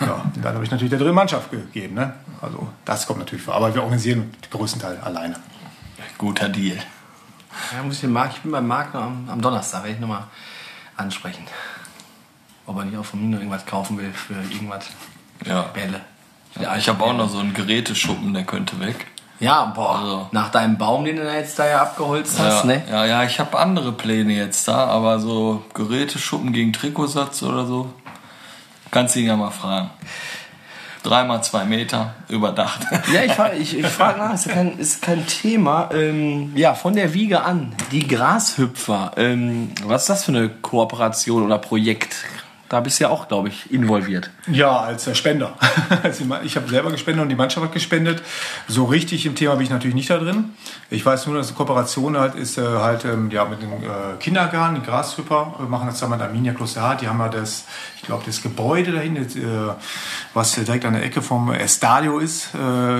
Ja, 0.00 0.14
und 0.34 0.44
dann 0.44 0.54
habe 0.54 0.64
ich 0.64 0.70
natürlich 0.70 0.90
der 0.90 0.98
dritten 0.98 1.14
Mannschaft 1.14 1.50
gegeben. 1.50 1.94
Ne? 1.94 2.14
Also 2.40 2.68
das 2.84 3.06
kommt 3.06 3.20
natürlich 3.20 3.44
vor. 3.44 3.54
Aber 3.54 3.74
wir 3.74 3.82
organisieren 3.82 4.32
den 4.42 4.50
größten 4.50 4.80
Teil 4.80 4.98
alleine. 4.98 5.36
Guter 6.18 6.48
Deal. 6.48 6.78
Ja, 7.72 7.82
muss 7.82 7.96
ich, 7.96 8.00
den 8.00 8.12
Marc, 8.12 8.32
ich 8.32 8.40
bin 8.40 8.52
beim 8.52 8.66
Marc 8.66 8.94
am, 8.94 9.28
am 9.28 9.40
Donnerstag, 9.40 9.84
werde 9.84 9.94
ich 9.94 10.00
nochmal 10.00 10.24
ansprechen. 10.96 11.44
Ob 12.66 12.78
er 12.78 12.84
nicht 12.84 12.96
auch 12.96 13.04
von 13.04 13.20
mir 13.20 13.28
noch 13.28 13.38
irgendwas 13.38 13.66
kaufen 13.66 13.98
will 13.98 14.12
für 14.12 14.34
irgendwas. 14.34 14.86
Ja. 15.46 15.62
Bälle. 15.74 16.00
ja 16.60 16.76
ich 16.76 16.88
habe 16.88 17.02
auch 17.04 17.12
noch 17.12 17.28
so 17.28 17.38
einen 17.38 17.54
Geräteschuppen, 17.54 18.32
der 18.34 18.44
könnte 18.44 18.78
weg. 18.80 19.06
Ja, 19.40 19.66
boah. 19.66 19.98
Also- 19.98 20.28
Nach 20.32 20.50
deinem 20.50 20.78
Baum, 20.78 21.04
den 21.04 21.16
du 21.16 21.24
da 21.24 21.34
jetzt 21.34 21.58
da 21.58 21.66
ja 21.66 21.82
abgeholzt 21.82 22.38
hast, 22.38 22.64
ja, 22.64 22.66
ne? 22.66 22.82
ja, 22.90 23.04
ja, 23.04 23.24
ich 23.24 23.40
habe 23.40 23.58
andere 23.58 23.92
Pläne 23.92 24.32
jetzt 24.32 24.68
da, 24.68 24.86
aber 24.86 25.18
so 25.18 25.64
Geräteschuppen 25.74 26.52
gegen 26.52 26.72
Trikotsatz 26.72 27.42
oder 27.42 27.66
so, 27.66 27.92
kannst 28.90 29.16
du 29.16 29.20
ihn 29.20 29.26
ja 29.26 29.36
mal 29.36 29.50
fragen. 29.50 29.90
Dreimal 31.02 31.44
zwei 31.44 31.66
Meter, 31.66 32.14
überdacht. 32.28 32.80
Ja, 33.12 33.24
ich 33.24 33.32
frage 33.32 33.56
ich, 33.58 33.78
ich 33.78 33.86
frag 33.86 34.16
nach, 34.16 34.32
ist 34.32 34.48
kein, 34.48 34.78
ist 34.78 35.02
kein 35.02 35.26
Thema. 35.26 35.90
Ähm, 35.92 36.52
ja, 36.56 36.74
von 36.74 36.94
der 36.94 37.12
Wiege 37.12 37.42
an, 37.42 37.74
die 37.92 38.08
Grashüpfer. 38.08 39.12
Ähm, 39.18 39.72
was 39.84 40.02
ist 40.02 40.08
das 40.10 40.24
für 40.24 40.32
eine 40.32 40.48
Kooperation 40.48 41.42
oder 41.44 41.58
Projekt? 41.58 42.16
Da 42.68 42.80
bist 42.80 42.98
du 42.98 43.04
ja 43.04 43.10
auch, 43.10 43.28
glaube 43.28 43.48
ich, 43.48 43.70
involviert. 43.70 44.30
Ja, 44.48 44.80
als 44.80 45.16
Spender. 45.16 45.54
Also 46.02 46.24
ich 46.44 46.56
habe 46.56 46.68
selber 46.68 46.90
gespendet 46.90 47.22
und 47.22 47.28
die 47.28 47.34
Mannschaft 47.34 47.64
hat 47.64 47.72
gespendet. 47.72 48.22
So 48.68 48.84
richtig 48.84 49.26
im 49.26 49.34
Thema 49.34 49.54
bin 49.54 49.64
ich 49.64 49.70
natürlich 49.70 49.94
nicht 49.94 50.10
da 50.10 50.18
drin. 50.18 50.54
Ich 50.90 51.04
weiß 51.04 51.26
nur, 51.26 51.36
dass 51.36 51.48
eine 51.48 51.56
Kooperation 51.56 52.18
halt 52.18 52.34
ist, 52.34 52.58
äh, 52.58 52.62
halt 52.62 53.04
ähm, 53.04 53.30
ja, 53.30 53.44
mit 53.44 53.62
dem 53.62 53.72
äh, 53.72 54.16
Kindergarten, 54.18 54.76
die 54.76 54.82
Grashüpper, 54.82 55.54
äh, 55.60 55.62
machen 55.62 55.86
das 55.86 55.96
zusammen 55.96 56.18
mit 56.18 56.26
Arminia 56.26 56.52
Klosterhardt. 56.52 57.02
Die 57.02 57.08
haben 57.08 57.18
ja 57.20 57.28
das, 57.28 57.64
ich 57.96 58.02
glaube, 58.02 58.22
das 58.26 58.42
Gebäude 58.42 58.92
dahin, 58.92 59.26
was 60.34 60.52
direkt 60.52 60.84
an 60.84 60.94
der 60.94 61.04
Ecke 61.04 61.22
vom 61.22 61.52
Estadio 61.52 62.18
ist, 62.18 62.48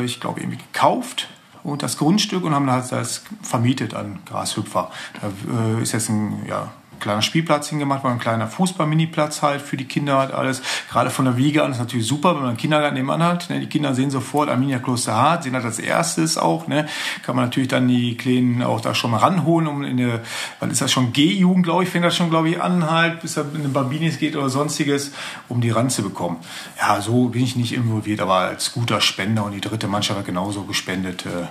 ich 0.04 0.20
glaube, 0.20 0.40
irgendwie 0.40 0.58
gekauft 0.58 1.28
und 1.62 1.82
das 1.82 1.98
Grundstück 1.98 2.44
und 2.44 2.54
haben 2.54 2.70
halt 2.70 2.90
das 2.90 3.22
vermietet 3.42 3.94
an 3.94 4.20
Grashüpfer. 4.24 4.90
Da 5.20 5.80
ist 5.80 5.92
jetzt 5.92 6.08
ein 6.08 6.46
ja, 6.48 6.72
kleiner 7.00 7.22
Spielplatz 7.22 7.68
hingemacht 7.68 8.04
worden, 8.04 8.14
ein 8.14 8.20
kleiner 8.20 8.48
Fußball-Miniplatz 8.48 9.42
halt 9.42 9.62
für 9.62 9.76
die 9.76 9.84
Kinder 9.84 10.18
halt 10.18 10.32
alles. 10.32 10.62
Gerade 10.90 11.10
von 11.10 11.24
der 11.24 11.36
Wiege 11.36 11.62
an 11.62 11.72
ist 11.72 11.78
natürlich 11.78 12.06
super, 12.06 12.30
wenn 12.30 12.40
man 12.40 12.48
einen 12.48 12.56
Kindergarten 12.56 12.94
nebenan 12.94 13.22
hat. 13.22 13.50
Ne? 13.50 13.60
Die 13.60 13.66
Kinder 13.66 13.94
sehen 13.94 14.10
sofort 14.10 14.48
Arminia 14.48 14.78
Klosterhardt, 14.78 15.44
sehen 15.44 15.52
das 15.52 15.64
als 15.64 15.78
erstes 15.78 16.38
auch. 16.38 16.66
Ne? 16.66 16.86
Kann 17.22 17.36
man 17.36 17.44
natürlich 17.44 17.68
dann 17.68 17.88
die 17.88 18.16
Kleinen 18.16 18.62
auch 18.62 18.80
da 18.80 18.94
schon 18.94 19.10
mal 19.10 19.18
ranholen, 19.18 19.66
um 19.66 19.84
in 19.84 20.00
eine, 20.00 20.20
wann 20.60 20.70
ist 20.70 20.80
das 20.80 20.92
schon 20.92 21.12
G-Jugend, 21.12 21.64
glaube 21.64 21.84
ich, 21.84 21.90
fängt 21.90 22.04
das 22.04 22.16
schon, 22.16 22.30
glaube 22.30 22.50
ich, 22.50 22.60
an 22.60 22.90
halt, 22.90 23.20
bis 23.20 23.36
er 23.36 23.44
in 23.54 23.62
den 23.62 23.72
Bambinis 23.72 24.18
geht 24.18 24.36
oder 24.36 24.48
sonstiges, 24.48 25.12
um 25.48 25.60
die 25.60 25.70
ranzubekommen. 25.70 26.38
Ja, 26.80 27.00
so 27.00 27.28
bin 27.28 27.42
ich 27.42 27.56
nicht 27.56 27.72
involviert, 27.72 28.20
aber 28.20 28.34
als 28.34 28.72
guter 28.72 29.00
Spender 29.00 29.44
und 29.44 29.52
die 29.52 29.60
dritte 29.60 29.88
Mannschaft 29.88 30.18
hat 30.18 30.26
genauso 30.26 30.62
gespendet. 30.62 31.26
Äh, 31.26 31.46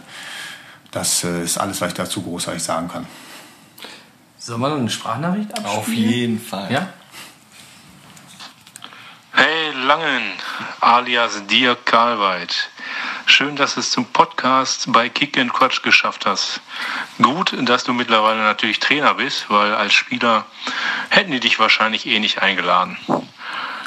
das 0.94 1.24
äh, 1.24 1.44
ist 1.44 1.58
alles, 1.58 1.82
was 1.82 1.90
ich 1.90 1.94
dazu 1.96 2.22
großartig 2.22 2.62
sagen 2.62 2.88
kann. 2.88 3.08
Sollen 4.46 4.60
wir 4.60 4.68
noch 4.68 4.78
eine 4.78 4.90
Sprachnachricht 4.90 5.52
abspielen? 5.52 5.78
Auf 5.78 5.88
jeden 5.88 6.38
Fall. 6.42 6.70
Ja? 6.70 6.90
Hey 9.32 9.72
Langen, 9.72 10.34
alias 10.82 11.48
Dirk 11.48 11.86
Karlweit. 11.86 12.70
Schön, 13.26 13.56
dass 13.56 13.76
du 13.76 13.80
es 13.80 13.92
zum 13.92 14.04
Podcast 14.04 14.92
bei 14.92 15.08
Kick 15.08 15.38
and 15.38 15.54
Quatsch 15.54 15.82
geschafft 15.82 16.26
hast. 16.26 16.60
Gut, 17.22 17.56
dass 17.58 17.86
du 17.86 17.94
mittlerweile 17.94 18.42
natürlich 18.42 18.82
Trainer 18.82 19.14
bist, 19.14 19.50
weil 19.50 19.74
als 19.76 19.94
Spieler 19.94 20.44
hätten 21.08 21.32
die 21.32 21.40
dich 21.40 21.58
wahrscheinlich 21.58 22.06
eh 22.06 22.20
nicht 22.20 22.42
eingeladen. 22.42 22.98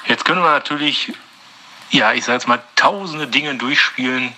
Jetzt 0.06 0.24
können 0.24 0.40
wir 0.40 0.52
natürlich, 0.52 1.12
ja, 1.90 2.14
ich 2.14 2.24
sage 2.24 2.38
jetzt 2.38 2.48
mal, 2.48 2.62
tausende 2.76 3.26
Dinge 3.26 3.56
durchspielen, 3.56 4.32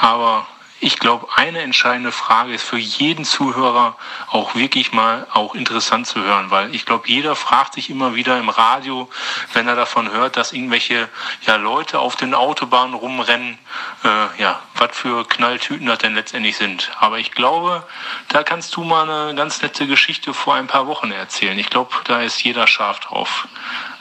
aber 0.00 0.46
ich 0.84 0.98
glaube, 0.98 1.28
eine 1.34 1.62
entscheidende 1.62 2.12
Frage 2.12 2.52
ist 2.52 2.62
für 2.62 2.76
jeden 2.76 3.24
Zuhörer 3.24 3.96
auch 4.28 4.54
wirklich 4.54 4.92
mal 4.92 5.26
auch 5.32 5.54
interessant 5.54 6.06
zu 6.06 6.20
hören, 6.22 6.50
weil 6.50 6.74
ich 6.74 6.84
glaube, 6.84 7.08
jeder 7.08 7.34
fragt 7.36 7.72
sich 7.72 7.88
immer 7.88 8.14
wieder 8.14 8.38
im 8.38 8.50
Radio, 8.50 9.08
wenn 9.54 9.66
er 9.66 9.76
davon 9.76 10.12
hört, 10.12 10.36
dass 10.36 10.52
irgendwelche 10.52 11.08
ja, 11.46 11.56
Leute 11.56 12.00
auf 12.00 12.16
den 12.16 12.34
Autobahnen 12.34 12.92
rumrennen, 12.92 13.58
äh, 14.04 14.42
ja, 14.42 14.60
was 14.74 14.94
für 14.94 15.26
Knalltüten 15.26 15.86
das 15.86 16.00
denn 16.00 16.14
letztendlich 16.14 16.58
sind. 16.58 16.90
Aber 17.00 17.18
ich 17.18 17.32
glaube, 17.32 17.86
da 18.28 18.42
kannst 18.42 18.76
du 18.76 18.84
mal 18.84 19.08
eine 19.08 19.34
ganz 19.34 19.62
nette 19.62 19.86
Geschichte 19.86 20.34
vor 20.34 20.54
ein 20.54 20.66
paar 20.66 20.86
Wochen 20.86 21.10
erzählen. 21.12 21.58
Ich 21.58 21.70
glaube, 21.70 21.94
da 22.04 22.20
ist 22.20 22.44
jeder 22.44 22.66
scharf 22.66 23.00
drauf. 23.00 23.48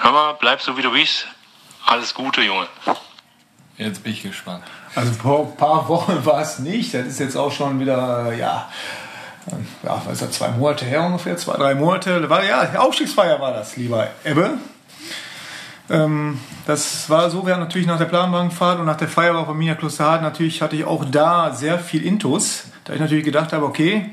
Mal, 0.03 0.34
bleib 0.34 0.61
so 0.61 0.75
wie 0.75 0.81
du 0.81 0.91
bist. 0.91 1.27
Alles 1.86 2.13
Gute, 2.13 2.41
Junge. 2.41 2.67
Jetzt 3.77 4.03
bin 4.03 4.11
ich 4.11 4.21
gespannt. 4.21 4.65
Also 4.96 5.12
vor 5.14 5.48
ein 5.48 5.58
paar 5.58 5.88
Wochen 5.88 6.20
war 6.26 6.41
es 6.41 6.60
nicht. 6.60 6.94
Das 6.94 7.08
ist 7.08 7.20
jetzt 7.20 7.36
auch 7.36 7.52
schon 7.52 7.80
wieder, 7.80 8.34
ja, 8.34 8.70
ja, 9.84 10.02
was 10.06 10.14
ist 10.14 10.22
das, 10.22 10.32
zwei 10.32 10.50
Monate 10.50 10.86
her 10.86 11.04
ungefähr, 11.04 11.36
zwei, 11.38 11.58
drei 11.58 11.76
Monate. 11.76 12.30
War, 12.30 12.44
ja, 12.44 12.80
Aufstiegsfeier 12.80 13.39
war 13.39 13.54
das, 13.54 13.76
lieber 13.76 14.08
Ebbe. 14.24 14.52
Ähm, 15.89 16.39
das 16.66 17.10
war 17.10 17.30
so, 17.30 17.46
wir 17.46 17.58
natürlich 17.58 17.88
nach 17.88 17.98
der 17.98 18.06
Planwagenfahrt 18.06 18.80
und 18.80 18.86
nach 18.86 18.98
der 18.98 19.10
Feier 19.10 19.38
auf 19.38 19.50
Arminia 19.50 19.76
Klosterhardt, 19.76 20.22
natürlich 20.22 20.62
hatte 20.62 20.78
ich 20.78 20.86
auch 20.86 21.04
da 21.06 21.54
sehr 21.54 21.78
viel 21.78 22.06
Intus. 22.06 22.66
Da 22.86 22.94
ich 22.94 23.00
natürlich 23.00 23.26
gedacht 23.26 23.54
habe, 23.54 23.66
okay, 23.66 24.12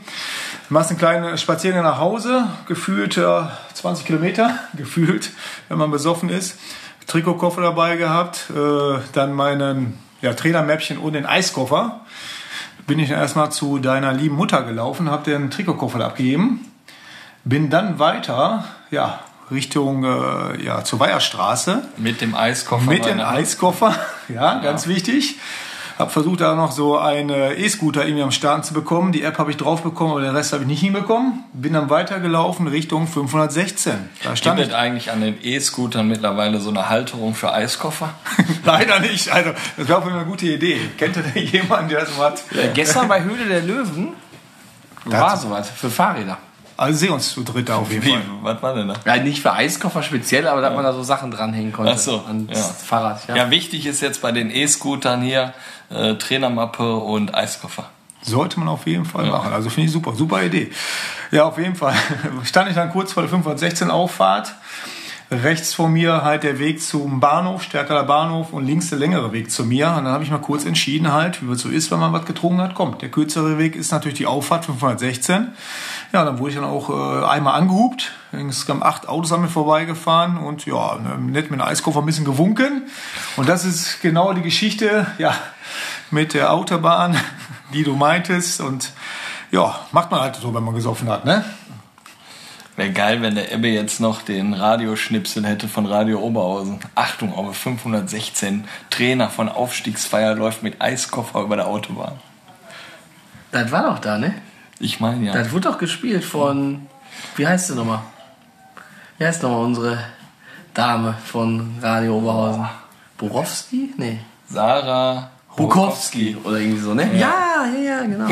machst 0.69 0.91
einen 0.91 0.99
kleinen 0.99 1.39
Spaziergang 1.39 1.83
nach 1.83 1.99
Hause, 1.99 2.49
gefühlt 2.67 3.17
äh, 3.17 3.43
20 3.75 4.05
Kilometer, 4.05 4.59
gefühlt, 4.75 5.31
wenn 5.69 5.79
man 5.79 5.91
besoffen 5.91 6.29
ist. 6.29 6.59
Trikotkoffer 7.07 7.63
dabei 7.63 7.97
gehabt, 7.97 8.51
äh, 8.51 8.99
dann 9.13 9.33
meinen 9.33 9.99
ja, 10.23 10.35
Trainermäppchen 10.35 10.99
und 10.99 11.15
den 11.15 11.27
Eiskoffer. 11.27 12.01
Bin 12.87 12.99
ich 12.99 13.11
erstmal 13.11 13.53
zu 13.53 13.79
deiner 13.79 14.13
lieben 14.13 14.37
Mutter 14.37 14.63
gelaufen, 14.63 15.11
habe 15.11 15.31
den 15.31 15.51
Trikotkoffer 15.51 16.05
abgegeben, 16.05 16.67
bin 17.45 17.71
dann 17.71 17.99
weiter, 17.99 18.65
ja, 18.91 19.21
Richtung 19.51 20.05
äh, 20.05 20.63
ja, 20.65 20.85
zur 20.85 21.01
Weierstraße 21.01 21.83
Mit 21.97 22.21
dem 22.21 22.35
Eiskoffer. 22.35 22.89
mit 22.89 23.05
dem. 23.05 23.21
Eiskoffer, 23.21 23.95
ja, 24.29 24.61
ganz 24.61 24.87
wichtig. 24.87 25.37
Hab 26.01 26.13
versucht, 26.13 26.41
da 26.41 26.55
noch 26.55 26.73
so 26.73 26.97
einen 26.97 27.29
E-Scooter 27.31 28.07
irgendwie 28.07 28.23
am 28.23 28.31
Start 28.31 28.65
zu 28.65 28.73
bekommen. 28.73 29.13
Die 29.13 29.23
App 29.23 29.37
habe 29.37 29.51
ich 29.51 29.59
drauf 29.59 29.83
bekommen, 29.83 30.13
aber 30.13 30.23
den 30.23 30.35
Rest 30.35 30.55
habe 30.55 30.63
ich 30.63 30.69
nicht 30.69 30.81
hinbekommen. 30.81 31.45
Bin 31.53 31.75
dann 31.75 31.91
weitergelaufen 31.91 32.69
Richtung 32.69 33.07
516. 33.07 34.09
Da 34.25 34.35
stand 34.35 34.57
Gibt 34.57 34.69
ich 34.69 34.73
es 34.73 34.79
eigentlich 34.81 35.11
an 35.13 35.21
den 35.21 35.37
E-Scootern 35.43 36.09
mittlerweile 36.09 36.59
so 36.59 36.71
eine 36.71 36.89
Halterung 36.89 37.35
für 37.35 37.53
Eiskoffer? 37.53 38.15
leider 38.65 39.01
nicht. 39.01 39.31
Also, 39.31 39.51
das 39.77 39.89
wäre 39.89 39.99
auf 39.99 40.05
jeden 40.05 40.15
Fall 40.17 40.23
eine 40.23 40.31
gute 40.31 40.47
Idee. 40.47 40.81
Kennt 40.97 41.19
ihr 41.19 41.23
denn 41.23 41.47
jemanden, 41.47 41.91
der 41.91 42.07
so 42.07 42.17
hat? 42.23 42.45
Äh, 42.53 42.69
gestern 42.73 43.07
bei 43.07 43.23
Höhle 43.23 43.45
der 43.45 43.61
Löwen 43.61 44.15
war 45.05 45.37
sowas 45.37 45.69
für 45.69 45.91
Fahrräder. 45.91 46.39
Also 46.81 46.99
sehen 46.99 47.11
uns 47.11 47.33
zu 47.33 47.43
dritt 47.43 47.71
auf 47.71 47.93
jeden 47.93 48.07
Wie, 48.07 48.11
Fall. 48.11 48.23
was 48.41 48.63
war 48.63 48.75
denn 48.75 48.89
da? 48.89 48.95
Ja, 49.05 49.23
nicht 49.23 49.43
für 49.43 49.53
Eiskoffer 49.53 50.03
speziell, 50.03 50.49
aber 50.49 50.63
dass 50.63 50.75
man 50.75 50.83
da 50.83 50.95
so 50.95 51.03
Sachen 51.03 51.31
dranhängen 51.31 51.73
konnte. 51.73 51.93
Ach 51.93 51.99
so, 51.99 52.25
ans 52.27 52.59
ja. 52.59 52.63
Fahrrad. 52.63 53.29
Ja. 53.29 53.37
Ja, 53.37 53.51
wichtig 53.51 53.85
ist 53.85 54.01
jetzt 54.01 54.23
bei 54.23 54.33
den 54.33 54.51
E-Scootern 54.51 55.21
hier 55.21 55.53
äh, 55.91 56.15
Trainermappe 56.15 56.97
und 56.97 57.35
Eiskoffer. 57.35 57.91
Sollte 58.23 58.59
man 58.59 58.69
auf 58.69 58.87
jeden 58.87 59.05
Fall 59.05 59.27
machen. 59.27 59.53
Also 59.53 59.69
finde 59.69 59.89
ich 59.89 59.93
super. 59.93 60.15
Super 60.15 60.43
Idee. 60.43 60.71
Ja, 61.31 61.45
auf 61.45 61.59
jeden 61.59 61.75
Fall. 61.75 61.95
Stand 62.45 62.71
ich 62.71 62.77
dann 62.77 62.91
kurz 62.91 63.13
vor 63.13 63.25
der 63.25 63.29
516 63.29 63.91
Auffahrt. 63.91 64.55
rechts 65.31 65.75
von 65.75 65.93
mir 65.93 66.23
halt 66.25 66.43
der 66.43 66.59
Weg 66.59 66.83
zum 66.83 67.21
Bahnhof, 67.21 67.63
stärkerer 67.63 68.05
Bahnhof 68.05 68.53
und 68.53 68.65
links 68.67 68.89
der 68.89 68.99
längere 68.99 69.33
Weg 69.33 69.51
zu 69.51 69.65
mir. 69.65 69.89
Und 69.89 70.05
dann 70.05 70.13
habe 70.13 70.25
ich 70.25 70.31
mal 70.31 70.39
kurz 70.39 70.65
entschieden 70.65 71.13
halt, 71.13 71.47
wie 71.47 71.53
es 71.53 71.61
so 71.61 71.69
ist, 71.69 71.91
wenn 71.91 72.01
man 72.01 72.13
was 72.13 72.25
getrunken 72.25 72.61
hat, 72.61 72.75
kommt. 72.75 73.03
Der 73.03 73.11
kürzere 73.11 73.57
Weg 73.59 73.77
ist 73.77 73.93
natürlich 73.93 74.19
die 74.19 74.27
Auffahrt 74.27 74.65
516. 74.65 75.49
Ja, 76.13 76.25
dann 76.25 76.39
wurde 76.41 76.51
ich 76.51 76.57
dann 76.57 76.65
auch 76.65 76.91
äh, 76.91 77.25
einmal 77.25 77.55
angehupt. 77.55 78.11
Insgesamt 78.33 78.83
acht 78.83 79.09
Autos 79.09 79.33
an 79.33 79.43
mir 79.43 79.49
vorbeigefahren 79.49 80.39
und 80.39 80.67
ja, 80.67 80.97
ne, 80.97 81.17
nett 81.19 81.51
mit 81.51 81.61
dem 81.61 81.67
Eiskoffer 81.67 82.01
ein 82.01 82.07
bisschen 82.07 82.25
gewunken. 82.25 82.89
Und 83.37 83.49
das 83.49 83.65
ist 83.65 84.01
genau 84.03 84.33
die 84.33 84.43
Geschichte, 84.43 85.07
ja, 85.19 85.35
mit 86.11 86.35
der 86.35 86.53
Autobahn, 86.53 87.17
die 87.73 87.85
du 87.85 87.95
meintest. 87.95 88.61
Und 88.61 88.93
ja, 89.53 89.79
macht 89.93 90.11
man 90.11 90.21
halt 90.21 90.37
so, 90.37 90.53
wenn 90.53 90.65
man 90.65 90.75
gesoffen 90.75 91.09
hat, 91.09 91.25
ne? 91.25 91.45
Wäre 92.75 92.93
geil, 92.93 93.23
wenn 93.23 93.35
der 93.35 93.53
Ebbe 93.53 93.69
jetzt 93.69 94.01
noch 94.01 94.23
den 94.23 94.55
Radioschnipsel 94.55 95.45
hätte 95.45 95.69
von 95.69 95.87
Radio 95.87 96.19
Oberhausen. 96.21 96.81
Achtung, 96.95 97.37
Aube 97.37 97.53
516. 97.53 98.65
Trainer 98.89 99.29
von 99.29 99.49
Aufstiegsfeier 99.49 100.35
läuft 100.35 100.63
mit 100.63 100.81
Eiskoffer 100.81 101.43
über 101.43 101.57
der 101.57 101.67
Autobahn. 101.67 102.15
Das 103.53 103.71
war 103.71 103.83
doch 103.85 103.99
da, 103.99 104.19
ne? 104.19 104.35
Ich 104.81 104.99
meine 104.99 105.27
ja. 105.27 105.33
Das 105.33 105.53
wurde 105.53 105.69
doch 105.69 105.79
gespielt 105.79 106.25
von. 106.25 106.87
Wie 107.37 107.47
heißt 107.47 107.69
sie 107.69 107.75
nochmal? 107.75 108.01
Wie 109.19 109.27
heißt 109.27 109.43
nochmal 109.43 109.65
unsere 109.65 109.99
Dame 110.75 111.15
von 111.25 111.75
Radio 111.83 112.17
Oberhausen? 112.17 112.67
Borowski? 113.19 113.93
Nee. 113.99 114.21
Sarah 114.49 115.31
Bukowski 115.57 116.37
oder 116.43 116.59
irgendwie 116.59 116.81
so, 116.81 116.95
ne? 116.95 117.19
Ja, 117.19 117.67
ja, 117.67 117.81
ja, 117.81 118.03
genau. 118.03 118.29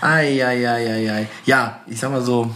ei, 0.00 0.44
ei, 0.44 0.68
ei, 0.68 0.86
ei, 0.92 1.10
ei. 1.10 1.28
Ja, 1.44 1.80
ich 1.86 1.98
sag 1.98 2.12
mal 2.12 2.22
so, 2.22 2.54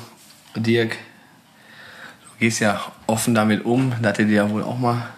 Dirk, 0.55 0.93
du 0.93 2.39
gehst 2.39 2.61
ja 2.61 2.81
offen 3.07 3.35
damit 3.35 3.65
um, 3.65 3.93
dass 4.01 4.19
du 4.19 4.27
dir 4.27 4.37
ja 4.37 4.51
wohl 4.51 4.63
auch 4.63 4.79
mal 4.79 5.09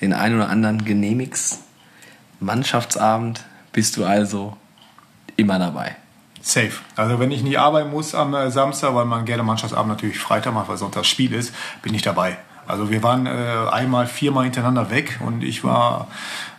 den 0.00 0.12
einen 0.12 0.36
oder 0.36 0.48
anderen 0.48 0.84
genehmigst. 0.84 1.60
Mannschaftsabend 2.38 3.44
bist 3.72 3.96
du 3.96 4.04
also 4.04 4.56
immer 5.36 5.58
dabei. 5.58 5.96
Safe. 6.42 6.72
Also 6.96 7.20
wenn 7.20 7.30
ich 7.30 7.42
nicht 7.42 7.58
arbeiten 7.58 7.90
muss 7.90 8.14
am 8.14 8.34
äh, 8.34 8.50
Samstag, 8.50 8.94
weil 8.94 9.04
man 9.04 9.24
gerne 9.24 9.44
Mannschaftsabend 9.44 9.88
natürlich 9.88 10.18
Freitag 10.18 10.52
macht, 10.52 10.68
weil 10.68 10.76
Sonntag 10.76 11.06
Spiel 11.06 11.32
ist, 11.32 11.54
bin 11.82 11.94
ich 11.94 12.02
dabei. 12.02 12.36
Also 12.66 12.90
wir 12.90 13.02
waren 13.02 13.26
äh, 13.26 13.30
einmal, 13.70 14.06
viermal 14.06 14.44
hintereinander 14.44 14.90
weg 14.90 15.20
und 15.24 15.42
ich 15.42 15.64
war 15.64 16.08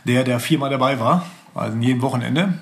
der, 0.06 0.24
der 0.24 0.40
viermal 0.40 0.70
dabei 0.70 1.00
war, 1.00 1.26
also 1.54 1.76
in 1.76 1.82
jedem 1.82 2.02
Wochenende. 2.02 2.54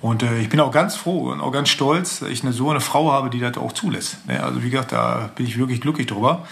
Und 0.00 0.22
äh, 0.22 0.38
ich 0.38 0.48
bin 0.48 0.60
auch 0.60 0.70
ganz 0.70 0.96
froh 0.96 1.30
und 1.30 1.40
auch 1.40 1.52
ganz 1.52 1.68
stolz, 1.68 2.20
dass 2.20 2.28
ich 2.28 2.42
eine, 2.42 2.52
so 2.52 2.70
eine 2.70 2.80
Frau 2.80 3.12
habe, 3.12 3.30
die 3.30 3.40
das 3.40 3.56
auch 3.56 3.72
zulässt. 3.72 4.26
Ne? 4.26 4.42
Also 4.42 4.62
wie 4.62 4.70
gesagt, 4.70 4.92
da 4.92 5.30
bin 5.34 5.46
ich 5.46 5.58
wirklich 5.58 5.80
glücklich 5.80 6.06
drüber 6.06 6.46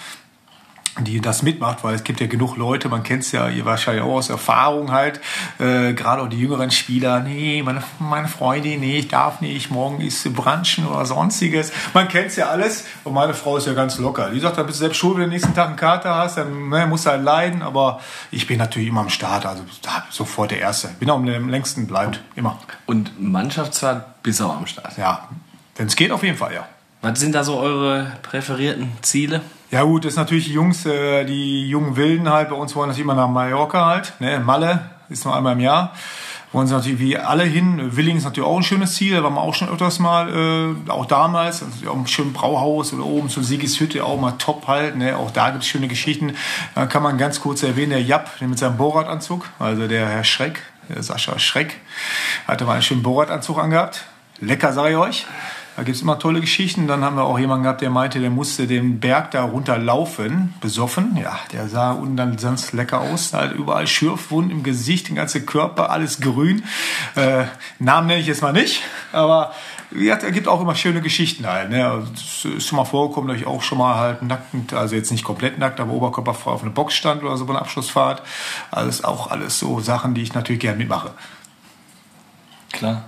die 1.01 1.21
das 1.21 1.43
mitmacht, 1.43 1.85
weil 1.85 1.95
es 1.95 2.05
gibt 2.05 2.21
ja 2.21 2.27
genug 2.27 2.57
Leute, 2.57 2.89
man 2.89 3.03
kennt 3.03 3.23
es 3.23 3.33
ja 3.33 3.49
ihr 3.49 3.65
wahrscheinlich 3.65 4.03
auch 4.03 4.17
aus 4.17 4.29
Erfahrung 4.29 4.93
halt, 4.93 5.21
äh, 5.59 5.95
gerade 5.95 6.23
auch 6.23 6.29
die 6.29 6.39
jüngeren 6.39 6.71
Spieler, 6.71 7.21
nee, 7.21 7.63
meine, 7.63 7.83
meine 7.99 8.29
Freundin, 8.29 8.81
nee, 8.81 8.99
ich 8.99 9.09
darf 9.09 9.41
nicht, 9.41 9.71
morgen 9.71 10.03
ist 10.03 10.31
Branchen 10.35 10.87
oder 10.87 11.07
sonstiges. 11.07 11.73
Man 11.95 12.09
kennt 12.09 12.29
es 12.29 12.37
ja 12.37 12.49
alles 12.49 12.85
und 13.05 13.15
meine 13.15 13.33
Frau 13.33 13.57
ist 13.57 13.67
ja 13.67 13.73
ganz 13.73 13.99
locker. 13.99 14.31
Die 14.31 14.41
sagt, 14.41 14.59
da 14.59 14.65
bist 14.65 14.81
du 14.81 14.85
selbst 14.85 14.99
schuld, 14.99 15.15
wenn 15.15 15.23
du 15.23 15.27
den 15.29 15.33
nächsten 15.33 15.55
Tag 15.55 15.69
einen 15.69 15.77
Kater 15.77 16.15
hast, 16.15 16.37
dann 16.37 16.69
ne, 16.69 16.87
musst 16.87 17.07
du 17.07 17.11
halt 17.11 17.25
leiden, 17.25 17.63
aber 17.63 18.01
ich 18.31 18.47
bin 18.47 18.59
natürlich 18.59 18.89
immer 18.89 19.01
am 19.01 19.11
Start, 19.11 19.47
also 19.47 19.63
da, 19.81 20.05
sofort 20.11 20.51
der 20.51 20.61
Erste. 20.61 20.89
Bin 21.01 21.09
auch 21.09 21.17
am 21.17 21.49
längsten 21.49 21.87
bleibt, 21.87 22.21
immer. 22.37 22.59
Und 22.85 23.19
Mannschaftsfahrt 23.19 24.23
bist 24.23 24.41
du 24.41 24.45
auch 24.45 24.59
am 24.59 24.67
Start. 24.67 24.99
Ja, 24.99 25.29
wenn 25.77 25.87
es 25.87 25.97
geht, 25.97 26.13
auf 26.13 26.23
jeden 26.23 26.37
Fall, 26.37 26.53
ja. 26.53 26.67
Was 27.01 27.19
sind 27.19 27.35
da 27.35 27.43
so 27.43 27.59
eure 27.59 28.13
präferierten 28.23 28.93
Ziele? 29.01 29.41
Ja 29.73 29.85
gut, 29.85 30.05
das 30.05 30.13
ist 30.13 30.19
natürlich 30.19 30.45
die 30.45 30.53
Jungs, 30.53 30.85
äh, 30.85 31.25
die 31.25 31.67
jungen 31.67 31.97
Wilden 31.97 32.29
halt, 32.29 32.51
bei 32.51 32.55
uns 32.55 32.77
wollen 32.77 32.91
natürlich 32.91 33.07
immer 33.07 33.15
nach 33.15 33.29
Mallorca 33.29 33.87
halt, 33.87 34.13
ne, 34.21 34.39
Malle 34.39 34.91
ist 35.09 35.25
nur 35.25 35.35
einmal 35.35 35.55
im 35.55 35.61
Jahr. 35.61 35.95
Wollen 36.53 36.67
sie 36.67 36.75
natürlich 36.75 36.99
wie 36.99 37.17
alle 37.17 37.45
hin. 37.45 37.97
Willing 37.97 38.19
ist 38.19 38.25
natürlich 38.25 38.47
auch 38.47 38.59
ein 38.59 38.63
schönes 38.63 38.95
Ziel, 38.97 39.17
da 39.17 39.23
waren 39.23 39.33
wir 39.33 39.41
auch 39.41 39.55
schon 39.55 39.71
öfters 39.71 39.99
mal, 39.99 40.77
äh, 40.87 40.91
auch 40.91 41.07
damals, 41.07 41.63
also 41.63 41.91
auch 41.91 41.97
ein 41.97 42.07
schönes 42.07 42.35
Brauhaus 42.35 42.93
oder 42.93 43.07
oben 43.07 43.31
zur 43.31 43.43
Siegeshütte, 43.43 44.05
auch 44.05 44.21
mal 44.21 44.33
top 44.33 44.69
halt, 44.69 44.97
ne, 44.97 45.17
auch 45.17 45.31
da 45.31 45.49
gibt's 45.49 45.69
schöne 45.69 45.89
Geschichten. 45.89 46.37
Dann 46.75 46.91
kann 46.91 47.03
man 47.03 47.17
ganz 47.17 47.41
kurz 47.41 47.63
erwähnen, 47.63 47.93
der 47.93 48.03
Japp, 48.03 48.39
der 48.41 48.49
mit 48.49 48.59
seinem 48.59 48.77
Bohrradanzug, 48.77 49.49
also 49.59 49.89
der 49.89 50.07
Herr 50.07 50.25
Schreck, 50.25 50.63
der 50.91 51.03
Sascha 51.03 51.39
Schreck, 51.39 51.81
hatte 52.47 52.67
mal 52.67 52.75
einen 52.75 52.83
schönen 52.83 53.03
Bohrradanzug 53.03 53.59
angehabt. 53.59 54.05
Lecker, 54.39 54.75
sag 54.75 54.91
ich 54.91 54.97
euch. 54.97 55.27
Da 55.77 55.85
gibt's 55.85 56.03
immer 56.03 56.19
tolle 56.19 56.41
Geschichten. 56.41 56.87
Dann 56.87 57.03
haben 57.03 57.17
wir 57.17 57.25
auch 57.25 57.39
jemanden 57.39 57.65
gehabt, 57.65 57.81
der 57.81 57.91
meinte, 57.91 58.21
der 58.21 58.31
musste 58.31 58.67
den 58.67 59.01
Berg 59.01 59.31
da 59.31 59.45
runterlaufen, 59.45 60.55
besoffen. 60.61 61.17
Ja, 61.17 61.39
der 61.53 61.69
sah 61.69 61.93
unten 61.93 62.17
dann 62.17 62.37
ganz 62.37 62.73
lecker 62.73 63.01
aus. 63.01 63.33
Halt 63.33 63.53
überall 63.53 63.87
Schürfwunden 63.87 64.51
im 64.51 64.63
Gesicht, 64.63 65.09
den 65.09 65.17
ganzen 65.17 65.47
Körper, 65.47 65.91
alles 65.91 66.21
grün. 66.21 66.63
Äh, 67.15 67.45
Namen 67.79 68.09
nenne 68.09 68.21
ich 68.21 68.27
jetzt 68.27 68.43
mal 68.43 68.53
nicht, 68.53 68.83
aber 69.13 69.53
ja, 69.95 70.15
er 70.17 70.33
gibt 70.33 70.49
auch 70.49 70.61
immer 70.61 70.75
schöne 70.75 71.01
Geschichten 71.01 71.47
halt. 71.47 71.71
Ne? 71.71 71.87
Also, 71.87 72.09
Es 72.15 72.45
ist 72.45 72.69
schon 72.69 72.77
mal 72.77 72.85
vorgekommen, 72.85 73.29
dass 73.29 73.39
ich 73.39 73.47
auch 73.47 73.63
schon 73.63 73.79
mal 73.79 73.97
halt 73.97 74.23
nackt, 74.23 74.73
also 74.75 74.95
jetzt 74.95 75.11
nicht 75.11 75.25
komplett 75.25 75.59
nackt, 75.59 75.81
aber 75.81 75.93
oberkörperfrei 75.93 76.51
auf 76.51 76.63
einer 76.63 76.73
Box 76.73 76.95
stand 76.95 77.23
oder 77.23 77.37
so 77.37 77.47
bei 77.47 77.53
einer 77.53 77.63
Abschlussfahrt. 77.63 78.23
Alles 78.71 79.05
auch 79.05 79.31
alles 79.31 79.59
so 79.59 79.81
Sachen, 79.81 80.15
die 80.15 80.23
ich 80.23 80.35
natürlich 80.35 80.61
gerne 80.61 80.79
mitmache. 80.79 81.13
Klar. 82.73 83.05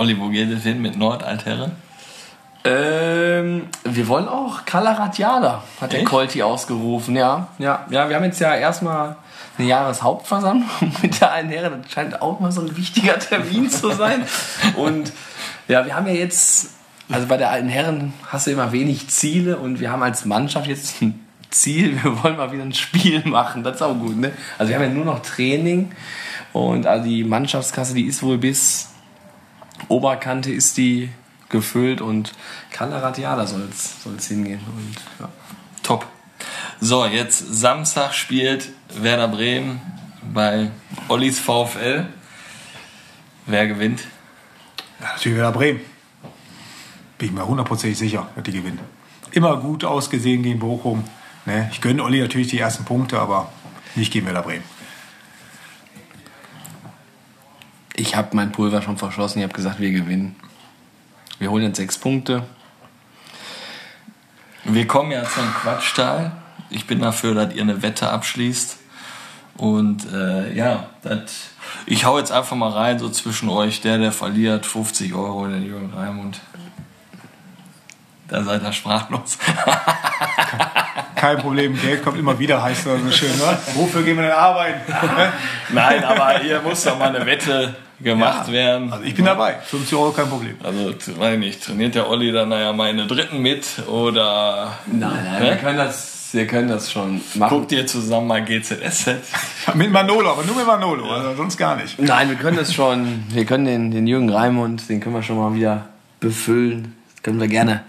Olli, 0.00 0.18
wo 0.18 0.30
geht 0.30 0.50
es 0.50 0.62
hin 0.62 0.80
mit 0.80 0.96
Nordalterre? 0.96 1.72
Ähm, 2.64 3.68
wir 3.84 4.08
wollen 4.08 4.28
auch 4.28 4.64
Kalaratiada, 4.64 5.62
hat 5.78 5.92
der 5.92 6.00
Echt? 6.00 6.08
Colti 6.08 6.42
ausgerufen. 6.42 7.16
Ja, 7.16 7.48
ja, 7.58 7.84
ja. 7.90 8.08
Wir 8.08 8.16
haben 8.16 8.24
jetzt 8.24 8.40
ja 8.40 8.54
erstmal 8.54 9.16
eine 9.58 9.68
Jahreshauptversammlung 9.68 10.70
mit 11.02 11.20
der 11.20 11.32
einen 11.32 11.50
Herren. 11.50 11.82
Das 11.82 11.92
scheint 11.92 12.22
auch 12.22 12.40
mal 12.40 12.50
so 12.50 12.62
ein 12.62 12.74
wichtiger 12.78 13.18
Termin 13.18 13.68
zu 13.68 13.90
sein. 13.90 14.24
Und 14.74 15.12
ja, 15.68 15.84
wir 15.84 15.94
haben 15.94 16.06
ja 16.06 16.14
jetzt, 16.14 16.70
also 17.10 17.26
bei 17.26 17.36
der 17.36 17.50
alten 17.50 17.68
Herren 17.68 18.14
hast 18.26 18.46
du 18.46 18.52
immer 18.52 18.72
wenig 18.72 19.08
Ziele 19.08 19.58
und 19.58 19.80
wir 19.80 19.92
haben 19.92 20.02
als 20.02 20.24
Mannschaft 20.24 20.66
jetzt 20.66 21.02
ein 21.02 21.26
Ziel. 21.50 22.02
Wir 22.02 22.24
wollen 22.24 22.38
mal 22.38 22.50
wieder 22.52 22.62
ein 22.62 22.72
Spiel 22.72 23.22
machen. 23.26 23.64
Das 23.64 23.76
ist 23.76 23.82
auch 23.82 23.92
gut, 23.92 24.16
ne? 24.16 24.32
Also 24.56 24.70
wir 24.70 24.76
haben 24.76 24.84
ja 24.84 24.88
nur 24.88 25.04
noch 25.04 25.20
Training 25.20 25.92
und 26.54 26.86
also 26.86 27.04
die 27.04 27.22
Mannschaftskasse, 27.22 27.92
die 27.92 28.06
ist 28.06 28.22
wohl 28.22 28.38
bis 28.38 28.89
Oberkante 29.90 30.52
ist 30.52 30.76
die 30.76 31.10
gefüllt 31.48 32.00
und 32.00 32.32
Kalaratiada 32.70 33.46
soll 33.46 33.68
es 34.16 34.28
hingehen. 34.28 34.60
Und, 34.66 34.96
ja. 35.18 35.28
Top. 35.82 36.06
So, 36.80 37.04
jetzt 37.04 37.38
Samstag 37.38 38.14
spielt 38.14 38.70
Werder 38.94 39.28
Bremen 39.28 39.80
bei 40.32 40.70
Ollis 41.08 41.38
VfL. 41.40 42.06
Wer 43.46 43.66
gewinnt? 43.66 44.02
Ja, 45.00 45.08
natürlich 45.12 45.38
wieder 45.38 45.52
Bremen. 45.52 45.80
Bin 47.18 47.28
ich 47.28 47.34
mir 47.34 47.46
hundertprozentig 47.46 47.98
sicher, 47.98 48.28
dass 48.34 48.44
die 48.44 48.52
gewinnen. 48.52 48.78
Immer 49.32 49.56
gut 49.56 49.84
ausgesehen 49.84 50.42
gegen 50.42 50.60
Bochum. 50.60 51.04
Ne? 51.46 51.68
Ich 51.72 51.80
gönne 51.80 52.02
Olli 52.02 52.20
natürlich 52.20 52.48
die 52.48 52.58
ersten 52.58 52.84
Punkte, 52.84 53.18
aber 53.18 53.50
nicht 53.96 54.12
gegen 54.12 54.26
Werder 54.26 54.42
Bremen. 54.42 54.64
Ich 58.00 58.16
habe 58.16 58.34
mein 58.34 58.50
Pulver 58.50 58.80
schon 58.80 58.96
verschossen. 58.96 59.40
Ich 59.40 59.44
habe 59.44 59.52
gesagt, 59.52 59.78
wir 59.78 59.90
gewinnen. 59.90 60.34
Wir 61.38 61.50
holen 61.50 61.64
jetzt 61.64 61.76
sechs 61.76 61.98
Punkte. 61.98 62.44
Wir 64.64 64.86
kommen 64.86 65.10
ja 65.10 65.22
zum 65.24 65.44
Quatschteil. 65.52 66.32
Ich 66.70 66.86
bin 66.86 67.00
dafür, 67.00 67.34
dass 67.34 67.52
ihr 67.52 67.60
eine 67.60 67.82
Wette 67.82 68.08
abschließt. 68.08 68.78
Und 69.58 70.10
äh, 70.10 70.54
ja, 70.54 70.88
das, 71.02 71.50
ich 71.84 72.06
hau 72.06 72.18
jetzt 72.18 72.32
einfach 72.32 72.56
mal 72.56 72.70
rein, 72.70 72.98
so 72.98 73.10
zwischen 73.10 73.50
euch. 73.50 73.82
Der, 73.82 73.98
der 73.98 74.12
verliert, 74.12 74.64
50 74.64 75.12
Euro, 75.12 75.46
der 75.46 75.58
Jürgen 75.58 75.92
Raimund. 75.92 76.40
Da 78.28 78.42
seid 78.42 78.62
ihr 78.62 78.72
sprachlos. 78.72 79.36
Kein 81.20 81.36
Problem, 81.38 81.78
Geld 81.80 82.02
kommt 82.02 82.18
immer 82.18 82.38
wieder, 82.38 82.62
heißt 82.62 82.86
das 82.86 83.00
so 83.02 83.10
schön. 83.10 83.28
Ne? 83.36 83.58
Wofür 83.74 84.02
gehen 84.02 84.16
wir 84.16 84.22
denn 84.24 84.32
arbeiten? 84.32 84.80
Ne? 84.90 85.32
Nein, 85.74 86.02
aber 86.02 86.38
hier 86.38 86.60
muss 86.62 86.82
doch 86.84 86.98
mal 86.98 87.14
eine 87.14 87.26
Wette 87.26 87.76
gemacht 88.00 88.46
Ja, 88.46 88.52
werden. 88.54 88.90
Also 88.90 89.04
ich 89.04 89.14
bin 89.14 89.26
dabei. 89.26 89.56
50 89.62 89.98
Euro 89.98 90.12
kein 90.12 90.28
Problem. 90.30 90.56
Also, 90.62 90.94
weiß 91.20 91.34
ich 91.34 91.38
nicht, 91.38 91.62
trainiert 91.62 91.94
der 91.94 92.08
Olli 92.08 92.32
dann 92.32 92.48
naja 92.48 92.72
meine 92.72 93.06
Dritten 93.06 93.38
mit 93.40 93.66
oder 93.86 94.78
Nein, 94.86 95.10
nein, 95.24 95.42
Hä? 95.42 95.44
wir 95.50 95.56
können 95.56 95.76
das, 95.76 96.28
wir 96.32 96.46
können 96.46 96.68
das 96.68 96.90
schon 96.90 97.20
machen. 97.34 97.50
guckt 97.50 97.72
ihr 97.72 97.86
zusammen 97.86 98.26
mal 98.26 98.42
GZSZ? 98.42 99.16
Mit 99.74 99.92
Manolo, 99.92 100.30
aber 100.30 100.44
nur 100.44 100.56
mit 100.56 100.66
Manolo, 100.66 101.10
also 101.10 101.34
sonst 101.36 101.58
gar 101.58 101.76
nicht. 101.76 101.98
Nein, 102.00 102.30
wir 102.30 102.36
können 102.36 102.56
das 102.56 102.72
schon. 102.72 103.24
Wir 103.28 103.44
können 103.44 103.66
den, 103.66 103.90
den 103.90 104.06
Jürgen 104.06 104.30
Raimund, 104.30 104.88
den 104.88 105.00
können 105.00 105.14
wir 105.14 105.22
schon 105.22 105.36
mal 105.36 105.52
wieder 105.54 105.84
befüllen. 106.20 106.96
Das 107.14 107.22
können 107.24 107.40
wir 107.40 107.48
gerne. 107.48 107.84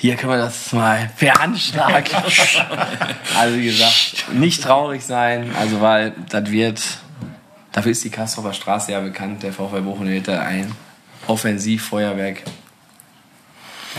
Hier 0.00 0.14
können 0.14 0.30
wir 0.30 0.38
das 0.38 0.72
mal 0.72 1.10
veranschlagen. 1.16 2.14
also 3.36 3.56
wie 3.56 3.66
gesagt, 3.66 4.26
nicht 4.32 4.62
traurig 4.62 5.04
sein, 5.04 5.52
also 5.58 5.80
weil 5.80 6.12
das 6.28 6.52
wird, 6.52 6.80
dafür 7.72 7.90
ist 7.90 8.04
die 8.04 8.10
Kastrofer 8.10 8.52
Straße 8.52 8.92
ja 8.92 9.00
bekannt, 9.00 9.42
der 9.42 9.52
VfL 9.52 9.80
Bochum 9.80 10.22
da 10.22 10.42
ein 10.42 10.72
Offensivfeuerwerk. 11.26 12.44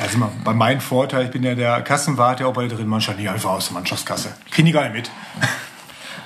Also 0.02 0.20
mal, 0.20 0.32
bei 0.46 0.54
meinem 0.54 0.80
Vorteil, 0.80 1.26
ich 1.26 1.32
bin 1.32 1.44
ja 1.44 1.54
der 1.54 1.82
Kassenwart, 1.82 2.40
der 2.40 2.48
auch 2.48 2.54
bei 2.54 2.62
der 2.62 2.78
dritten 2.78 2.88
Mannschaft 2.88 3.20
nicht 3.20 3.30
einfach 3.30 3.50
aus 3.50 3.66
der 3.66 3.74
Mannschaftskasse. 3.74 4.34
Kriegen 4.52 4.68
die 4.68 4.72
gar 4.72 4.84
nicht 4.84 4.94
mit. 4.94 5.12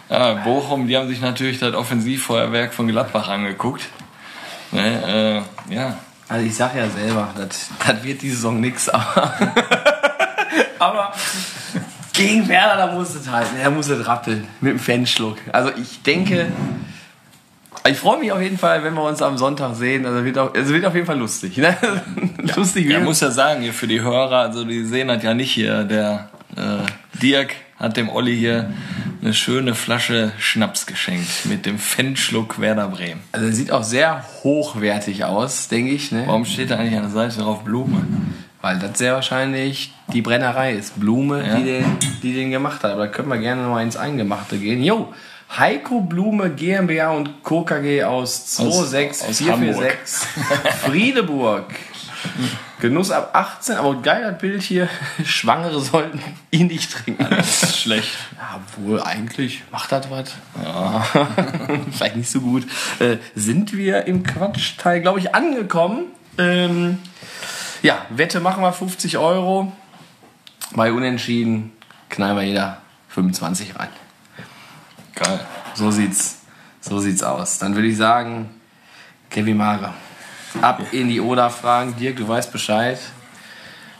Ja, 0.09 0.33
Bochum, 0.33 0.85
die 0.85 0.95
haben 0.95 1.07
sich 1.07 1.21
natürlich 1.21 1.57
das 1.57 1.73
Offensivfeuerwerk 1.73 2.75
von 2.75 2.87
Gladbach 2.87 3.29
angeguckt. 3.29 3.87
Ne, 4.71 5.43
äh, 5.69 5.73
ja, 5.73 5.97
Also 6.33 6.47
ich 6.47 6.55
sag 6.55 6.75
ja 6.75 6.89
selber, 6.89 7.31
das, 7.37 7.69
das 7.85 8.03
wird 8.03 8.23
die 8.23 8.31
Saison 8.31 8.59
nix, 8.59 8.89
aber, 8.89 9.33
aber 10.79 11.13
gegen 12.11 12.47
Werder, 12.47 12.87
da 12.87 12.91
muss 12.91 13.13
es 13.13 13.29
halt, 13.29 13.45
da 13.63 13.69
muss 13.69 13.87
es 13.87 14.07
rappeln 14.07 14.47
mit 14.59 14.71
dem 14.71 14.79
Fanschluck. 14.79 15.37
Also 15.51 15.69
ich 15.79 16.01
denke, 16.01 16.47
ich 17.87 17.97
freue 17.99 18.17
mich 18.17 18.31
auf 18.31 18.41
jeden 18.41 18.57
Fall, 18.57 18.83
wenn 18.83 18.95
wir 18.95 19.03
uns 19.03 19.21
am 19.21 19.37
Sonntag 19.37 19.75
sehen. 19.75 20.07
Also 20.07 20.25
wird 20.25 20.39
auch, 20.39 20.55
es 20.55 20.69
wird 20.69 20.87
auf 20.87 20.95
jeden 20.95 21.05
Fall 21.05 21.19
lustig. 21.19 21.55
Ne? 21.57 21.77
lustig 22.55 22.89
Ja, 22.89 22.99
muss 22.99 23.19
ja 23.19 23.29
sagen, 23.29 23.61
hier 23.61 23.73
für 23.73 23.85
die 23.85 24.01
Hörer, 24.01 24.39
also 24.39 24.63
die 24.63 24.85
sehen 24.85 25.09
das 25.09 25.21
ja 25.21 25.35
nicht 25.35 25.51
hier. 25.51 25.83
Der 25.83 26.29
äh, 26.55 27.19
Dirk 27.21 27.53
hat 27.83 27.97
dem 27.97 28.09
Olli 28.09 28.35
hier 28.35 28.71
eine 29.21 29.33
schöne 29.33 29.75
Flasche 29.75 30.31
Schnaps 30.39 30.85
geschenkt 30.85 31.45
mit 31.45 31.65
dem 31.65 31.77
Fanschluck 31.77 32.59
Werder 32.59 32.87
Bremen. 32.87 33.21
Also 33.33 33.51
sieht 33.51 33.71
auch 33.71 33.83
sehr 33.83 34.23
hochwertig 34.43 35.25
aus, 35.25 35.67
denke 35.67 35.91
ich. 35.91 36.11
Ne? 36.11 36.23
Warum 36.25 36.45
steht 36.45 36.71
da 36.71 36.77
eigentlich 36.77 36.95
an 36.95 37.03
der 37.03 37.11
Seite 37.11 37.41
drauf 37.41 37.63
Blume? 37.63 38.05
Weil 38.61 38.79
das 38.79 38.97
sehr 38.97 39.13
wahrscheinlich 39.13 39.93
die 40.13 40.21
Brennerei 40.21 40.73
ist. 40.73 40.97
Blume, 40.99 41.45
Ja. 41.45 41.55
die, 41.57 41.63
den, 41.65 41.85
die 42.23 42.33
den 42.33 42.51
gemacht 42.51 42.83
hat. 42.83 42.91
Aber 42.91 43.07
da 43.07 43.11
können 43.11 43.27
wir 43.27 43.37
gerne 43.37 43.63
noch 43.63 43.71
mal 43.71 43.83
ins 43.83 43.97
Eingemachte 43.97 44.57
gehen. 44.57 44.81
Jo, 44.83 45.13
Heiko 45.57 45.99
Blume 46.01 46.49
GmbH 46.49 47.11
und 47.11 47.43
Co. 47.43 47.63
KG 47.63 48.03
aus 48.05 48.57
aus 48.59 48.89
26446 48.91 50.27
Friedeburg. 50.85 51.65
Genuss 52.83 53.11
ab 53.11 53.29
18, 53.31 53.77
aber 53.77 54.01
geil 54.01 54.23
das 54.23 54.37
Bild 54.39 54.61
hier. 54.61 54.89
Schwangere 55.23 55.79
sollten 55.79 56.21
ihn 56.51 56.67
nicht 56.67 56.91
trinken. 56.91 57.25
Das 57.29 57.63
ist 57.63 57.79
schlecht. 57.79 58.13
Ja, 58.35 58.59
wohl 58.75 59.01
eigentlich 59.01 59.63
macht 59.71 59.93
das 59.93 60.11
was. 60.11 60.33
Ja. 60.61 61.01
Vielleicht 61.93 62.17
nicht 62.17 62.29
so 62.29 62.41
gut. 62.41 62.67
Äh, 62.99 63.19
sind 63.35 63.71
wir 63.71 64.03
im 64.03 64.23
Quatschteil, 64.23 64.99
glaube 64.99 65.19
ich, 65.19 65.33
angekommen. 65.33 66.07
Ähm, 66.37 66.99
ja, 67.83 68.05
Wette 68.09 68.41
machen 68.41 68.61
wir 68.61 68.73
50 68.73 69.17
Euro. 69.17 69.71
Bei 70.75 70.91
Unentschieden 70.91 71.71
knallen 72.09 72.35
wir 72.35 72.43
jeder 72.43 72.81
25 73.07 73.79
rein. 73.79 73.87
Geil. 75.15 75.39
So 75.73 75.89
sieht's, 75.89 76.39
so 76.81 76.99
sieht's 76.99 77.23
aus. 77.23 77.59
Dann 77.59 77.75
würde 77.75 77.87
ich 77.87 77.95
sagen, 77.95 78.49
Kevin 79.29 79.55
Mare, 79.55 79.93
ab 80.61 80.81
in 80.91 81.09
die 81.09 81.21
Oder-Fragen. 81.21 81.95
Dirk, 81.97 82.17
du 82.17 82.27
weißt 82.27 82.51
Bescheid. 82.51 82.99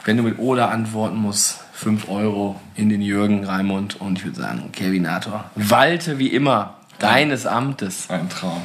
Wenn 0.04 0.16
du 0.16 0.22
mit 0.22 0.38
Oder 0.38 0.70
antworten 0.70 1.16
musst, 1.16 1.60
5 1.72 2.08
Euro 2.08 2.60
in 2.74 2.88
den 2.88 3.02
Jürgen 3.02 3.44
Raimund. 3.44 4.00
Und 4.00 4.18
ich 4.18 4.24
würde 4.24 4.40
sagen, 4.40 4.70
Kevinator, 4.72 5.50
walte 5.54 6.18
wie 6.18 6.28
immer 6.28 6.74
deines 6.98 7.46
Amtes. 7.46 8.08
Ein 8.10 8.28
Traum. 8.28 8.62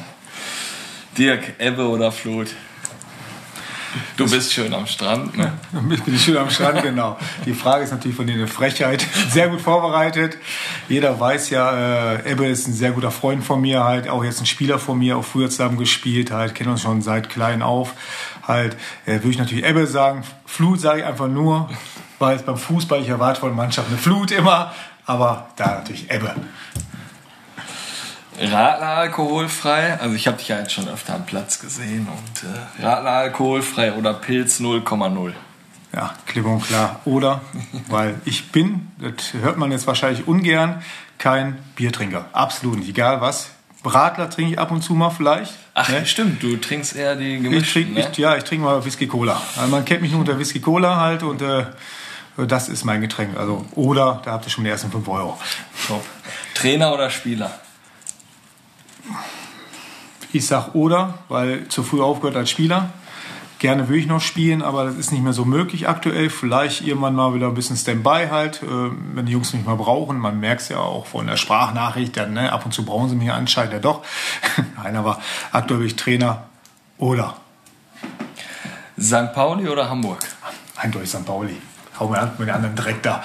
Dirk, 1.18 1.54
Ebbe 1.58 1.88
oder 1.88 2.12
Flut? 2.12 2.48
Du 4.16 4.28
bist 4.28 4.52
schön 4.52 4.72
am 4.74 4.86
Strand, 4.86 5.36
ne? 5.36 5.52
Ich 5.90 6.02
bin 6.02 6.18
schön 6.18 6.36
am 6.36 6.50
Strand, 6.50 6.82
genau. 6.82 7.18
Die 7.44 7.54
Frage 7.54 7.84
ist 7.84 7.90
natürlich 7.90 8.16
von 8.16 8.26
dir 8.26 8.34
eine 8.34 8.46
Frechheit. 8.46 9.04
Sehr 9.30 9.48
gut 9.48 9.60
vorbereitet. 9.60 10.36
Jeder 10.88 11.18
weiß 11.18 11.50
ja, 11.50 12.14
äh, 12.16 12.30
Ebbe 12.30 12.46
ist 12.46 12.68
ein 12.68 12.72
sehr 12.72 12.92
guter 12.92 13.10
Freund 13.10 13.44
von 13.44 13.60
mir, 13.60 13.84
halt 13.84 14.08
auch 14.08 14.24
jetzt 14.24 14.40
ein 14.40 14.46
Spieler 14.46 14.78
von 14.78 14.98
mir, 14.98 15.16
auch 15.16 15.24
früher 15.24 15.50
zusammen 15.50 15.78
gespielt, 15.78 16.30
halt, 16.30 16.54
kennen 16.54 16.70
uns 16.70 16.82
schon 16.82 17.02
seit 17.02 17.28
klein 17.30 17.62
auf. 17.62 17.94
Halt, 18.46 18.76
äh, 19.06 19.14
würde 19.14 19.30
ich 19.30 19.38
natürlich 19.38 19.64
Ebbe 19.64 19.86
sagen. 19.86 20.24
Flut 20.46 20.80
sage 20.80 21.00
ich 21.00 21.06
einfach 21.06 21.28
nur, 21.28 21.68
weil 22.18 22.36
es 22.36 22.42
beim 22.42 22.56
Fußball, 22.56 23.00
ich 23.00 23.08
erwarte 23.08 23.40
von 23.40 23.50
der 23.50 23.56
Mannschaft 23.56 23.88
eine 23.88 23.98
Flut 23.98 24.30
immer, 24.30 24.72
aber 25.06 25.48
da 25.56 25.76
natürlich 25.76 26.10
Ebbe. 26.10 26.34
Radler 28.40 28.88
alkoholfrei, 28.88 29.98
also 30.00 30.14
ich 30.14 30.26
habe 30.26 30.38
dich 30.38 30.48
ja 30.48 30.58
jetzt 30.58 30.72
schon 30.72 30.88
öfter 30.88 31.14
am 31.14 31.26
Platz 31.26 31.60
gesehen 31.60 32.08
und 32.08 32.48
äh, 32.48 32.82
Radler 32.82 33.10
alkoholfrei 33.10 33.92
oder 33.92 34.14
Pilz 34.14 34.60
0,0. 34.60 35.32
Ja, 35.92 36.14
klipp 36.26 36.46
und 36.46 36.62
klar. 36.62 37.00
Oder, 37.04 37.42
weil 37.88 38.20
ich 38.24 38.50
bin, 38.50 38.90
das 38.98 39.34
hört 39.34 39.58
man 39.58 39.72
jetzt 39.72 39.86
wahrscheinlich 39.86 40.26
ungern, 40.26 40.82
kein 41.18 41.58
Biertrinker. 41.76 42.26
Absolut 42.32 42.78
nicht. 42.78 42.88
Egal 42.88 43.20
was. 43.20 43.50
Radler 43.84 44.30
trinke 44.30 44.52
ich 44.52 44.58
ab 44.58 44.70
und 44.70 44.82
zu 44.82 44.94
mal 44.94 45.10
vielleicht. 45.10 45.52
Ach, 45.74 45.88
ne? 45.88 46.06
stimmt, 46.06 46.42
du 46.42 46.56
trinkst 46.56 46.96
eher 46.96 47.16
die 47.16 47.36
Ich 47.36 47.42
gemischten, 47.42 47.84
trinke, 47.84 48.00
ne? 48.00 48.08
ich, 48.12 48.18
ja, 48.18 48.36
ich 48.36 48.44
trinke 48.44 48.64
mal 48.64 48.84
Whisky 48.84 49.06
Cola. 49.06 49.40
Also 49.56 49.70
man 49.70 49.84
kennt 49.84 50.02
mich 50.02 50.12
nur 50.12 50.20
unter 50.20 50.38
Whisky 50.38 50.60
Cola 50.60 50.96
halt 50.96 51.22
und 51.22 51.42
äh, 51.42 51.64
das 52.36 52.68
ist 52.68 52.84
mein 52.84 53.00
Getränk. 53.00 53.36
Also, 53.36 53.66
oder, 53.74 54.22
da 54.24 54.32
habt 54.32 54.46
ihr 54.46 54.50
schon 54.50 54.64
die 54.64 54.70
ersten 54.70 54.90
5 54.90 55.06
Euro. 55.08 55.38
Top. 55.86 56.04
Trainer 56.54 56.92
oder 56.92 57.10
Spieler? 57.10 57.58
Ich 60.32 60.46
sag 60.46 60.74
oder, 60.74 61.18
weil 61.28 61.68
zu 61.68 61.82
früh 61.82 62.00
aufgehört 62.00 62.36
als 62.36 62.50
Spieler. 62.50 62.90
Gerne 63.58 63.88
würde 63.88 63.98
ich 63.98 64.06
noch 64.06 64.22
spielen, 64.22 64.62
aber 64.62 64.84
das 64.84 64.94
ist 64.94 65.12
nicht 65.12 65.22
mehr 65.22 65.34
so 65.34 65.44
möglich 65.44 65.86
aktuell. 65.86 66.30
Vielleicht 66.30 66.80
irgendwann 66.80 67.14
mal 67.14 67.34
wieder 67.34 67.48
ein 67.48 67.54
bisschen 67.54 67.76
Standby 67.76 68.28
halt, 68.30 68.62
äh, 68.62 68.66
wenn 68.66 69.26
die 69.26 69.32
Jungs 69.32 69.52
mich 69.52 69.66
mal 69.66 69.76
brauchen. 69.76 70.18
Man 70.18 70.40
merkt 70.40 70.62
es 70.62 70.70
ja 70.70 70.78
auch 70.78 71.04
von 71.06 71.26
der 71.26 71.36
Sprachnachricht, 71.36 72.16
dann, 72.16 72.32
ne, 72.32 72.52
ab 72.52 72.64
und 72.64 72.72
zu 72.72 72.86
brauchen 72.86 73.10
sie 73.10 73.16
mich 73.16 73.30
anscheinend 73.30 73.74
ja 73.74 73.78
doch. 73.80 74.02
Nein, 74.82 74.96
aber 74.96 75.20
aktuell 75.52 75.80
bin 75.80 75.88
ich 75.88 75.96
Trainer 75.96 76.44
oder 76.96 77.36
St. 78.98 79.34
Pauli 79.34 79.68
oder 79.68 79.90
Hamburg? 79.90 80.20
eindeutig 80.76 81.10
St. 81.10 81.24
Pauli. 81.24 81.56
Hau 81.98 82.08
mir 82.08 82.18
an 82.18 82.32
mit 82.38 82.48
den 82.48 82.54
anderen 82.54 82.74
direkt 82.74 83.04
da. 83.04 83.22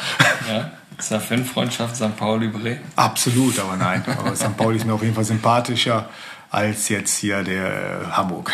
Ja? 0.50 0.72
Ist 0.98 1.12
eine 1.12 1.22
Fanfreundschaft 1.22 1.96
St. 1.96 2.16
Pauli 2.16 2.48
Bre? 2.48 2.78
Absolut, 2.96 3.60
aber 3.60 3.76
nein. 3.76 4.04
Aber 4.18 4.36
St. 4.36 4.56
Pauli 4.56 4.78
ist 4.78 4.86
mir 4.86 4.94
auf 4.94 5.02
jeden 5.02 5.16
Fall 5.16 5.26
sympathischer 5.26 6.10
als 6.50 6.90
jetzt 6.90 7.18
hier 7.18 7.44
der 7.44 7.66
äh, 7.66 8.12
Hamburg. 8.12 8.52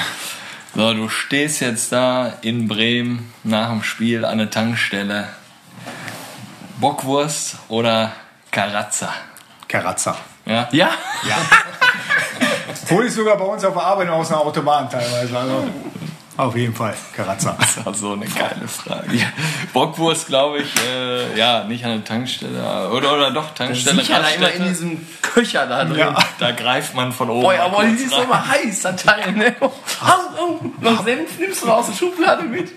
So, 0.73 0.93
du 0.93 1.09
stehst 1.09 1.61
jetzt 1.61 1.91
da 1.91 2.33
in 2.41 2.67
Bremen 2.67 3.31
nach 3.43 3.69
dem 3.69 3.83
Spiel 3.83 4.25
an 4.25 4.37
der 4.39 4.49
Tankstelle. 4.49 5.27
Bockwurst 6.79 7.57
oder 7.67 8.11
Karazza? 8.49 9.13
Karazza. 9.67 10.17
Ja? 10.45 10.67
Ja? 10.71 10.89
Ja. 11.27 11.37
Hol 12.89 13.05
ich 13.05 13.13
sogar 13.13 13.37
bei 13.37 13.45
uns 13.45 13.63
auf 13.63 13.73
der 13.73 13.83
Arbeit 13.83 14.09
aus 14.09 14.31
einer 14.31 14.41
Autobahn 14.41 14.89
teilweise. 14.89 15.37
Also 15.37 15.67
auf 16.41 16.55
jeden 16.55 16.73
Fall 16.73 16.95
Karazza. 17.15 17.55
Das 17.59 17.85
war 17.85 17.93
so 17.93 18.13
eine 18.13 18.25
geile 18.25 18.67
Frage. 18.67 19.19
Bockwurst, 19.73 20.27
glaube 20.27 20.59
ich, 20.59 20.73
äh, 20.87 21.37
ja, 21.37 21.63
nicht 21.63 21.85
an 21.85 21.91
der 21.91 22.03
Tankstelle. 22.03 22.89
Oder, 22.91 23.13
oder 23.13 23.31
doch, 23.31 23.53
Tankstelle. 23.53 24.01
Sicher 24.01 24.19
da 24.19 24.27
immer 24.29 24.47
Raststätte. 24.47 24.57
in 24.57 24.69
diesem 24.69 25.07
Köcher 25.21 25.67
da 25.67 25.85
drin. 25.85 25.99
Ja. 25.99 26.17
Da 26.39 26.51
greift 26.51 26.95
man 26.95 27.11
von 27.11 27.29
oben. 27.29 27.41
Boah, 27.41 27.59
aber 27.59 27.83
die 27.85 27.93
ist 27.93 28.11
mal 28.11 28.47
heiß, 28.47 28.81
das 28.81 29.03
Teil, 29.03 29.31
ne? 29.33 29.55
Noch 30.81 31.05
Senf 31.05 31.39
nimmst 31.39 31.63
du 31.63 31.71
aus 31.71 31.87
der 31.87 31.93
Schublade 31.93 32.43
mit. 32.43 32.71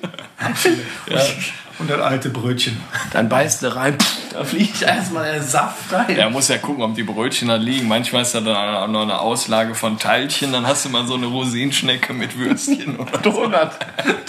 Und 1.79 1.91
das 1.91 2.01
alte 2.01 2.31
Brötchen. 2.31 2.77
Dann 3.13 3.29
beißt 3.29 3.63
du 3.63 3.75
rein, 3.75 3.99
pff, 3.99 4.33
da 4.33 4.45
fliegt 4.45 4.83
erstmal 4.83 5.25
der 5.33 5.43
Saft 5.43 5.93
rein. 5.93 6.17
Er 6.17 6.31
muss 6.31 6.49
ja 6.49 6.59
gucken, 6.59 6.83
ob 6.85 6.95
die 6.95 7.03
Brötchen 7.03 7.49
da 7.49 7.57
liegen. 7.57 7.89
Manchmal 7.89 8.23
ist 8.23 8.35
da 8.35 8.41
dann 8.41 8.75
auch 8.77 8.89
noch 8.89 9.03
eine 9.03 9.19
Auslage 9.21 9.75
von 9.75 9.99
Teilchen. 9.99 10.53
Dann 10.53 10.67
hast 10.67 10.85
du 10.85 10.89
mal 10.91 11.07
so 11.07 11.15
eine 11.15 11.27
Rosinschnecke 11.27 12.13
mit 12.13 12.39
Würstchen 12.39 12.97
oder 12.99 13.19
Donut. 13.19 13.71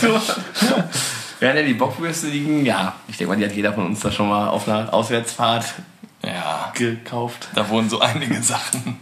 Donut. 0.02 0.36
Während 1.40 1.60
ja 1.60 1.66
die 1.66 1.74
Bockwürste 1.74 2.28
liegen, 2.28 2.66
ja, 2.66 2.96
ich 3.08 3.18
denke 3.18 3.34
mal, 3.34 3.38
die 3.40 3.46
hat 3.46 3.52
jeder 3.56 3.74
von 3.74 3.86
uns 3.88 4.00
da 4.00 4.12
schon 4.12 4.30
mal 4.30 4.48
auf 4.48 4.68
einer 4.68 4.94
Auswärtsfahrt 4.94 5.66
Ja, 6.26 6.72
gekauft. 6.74 7.50
da 7.54 7.68
wurden 7.70 7.90
so 7.90 8.00
einige 8.00 8.42
Sachen 8.42 8.98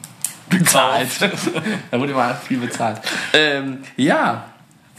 Bezahlt. 0.50 1.10
da 1.92 2.00
wurde 2.00 2.12
immer 2.12 2.36
viel 2.36 2.58
bezahlt. 2.60 3.00
Ähm, 3.34 3.80
ja, 3.96 4.46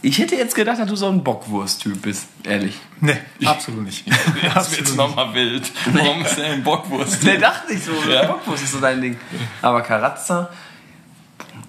ich 0.04 0.18
hätte 0.18 0.36
jetzt 0.36 0.54
gedacht, 0.54 0.78
dass 0.78 0.86
du 0.86 0.96
so 0.96 1.08
ein 1.08 1.24
Bockwurst-Typ 1.24 2.02
bist, 2.02 2.28
ehrlich. 2.44 2.78
Nee, 3.00 3.16
absolut 3.46 3.84
nicht. 3.84 4.06
Jetzt 4.42 4.76
wird's 4.76 4.94
nochmal 4.96 5.32
wild. 5.32 5.72
Warum 5.92 6.22
ist 6.22 6.36
denn 6.36 6.44
ein 6.44 6.62
Bockwurst? 6.62 7.24
Ne, 7.24 7.38
dachte 7.38 7.72
ich 7.72 7.82
so. 7.82 7.92
Ja. 8.10 8.26
Bockwurst 8.26 8.64
ist 8.64 8.72
so 8.72 8.80
dein 8.80 9.00
Ding. 9.00 9.16
Aber 9.62 9.80
Karazza, 9.80 10.50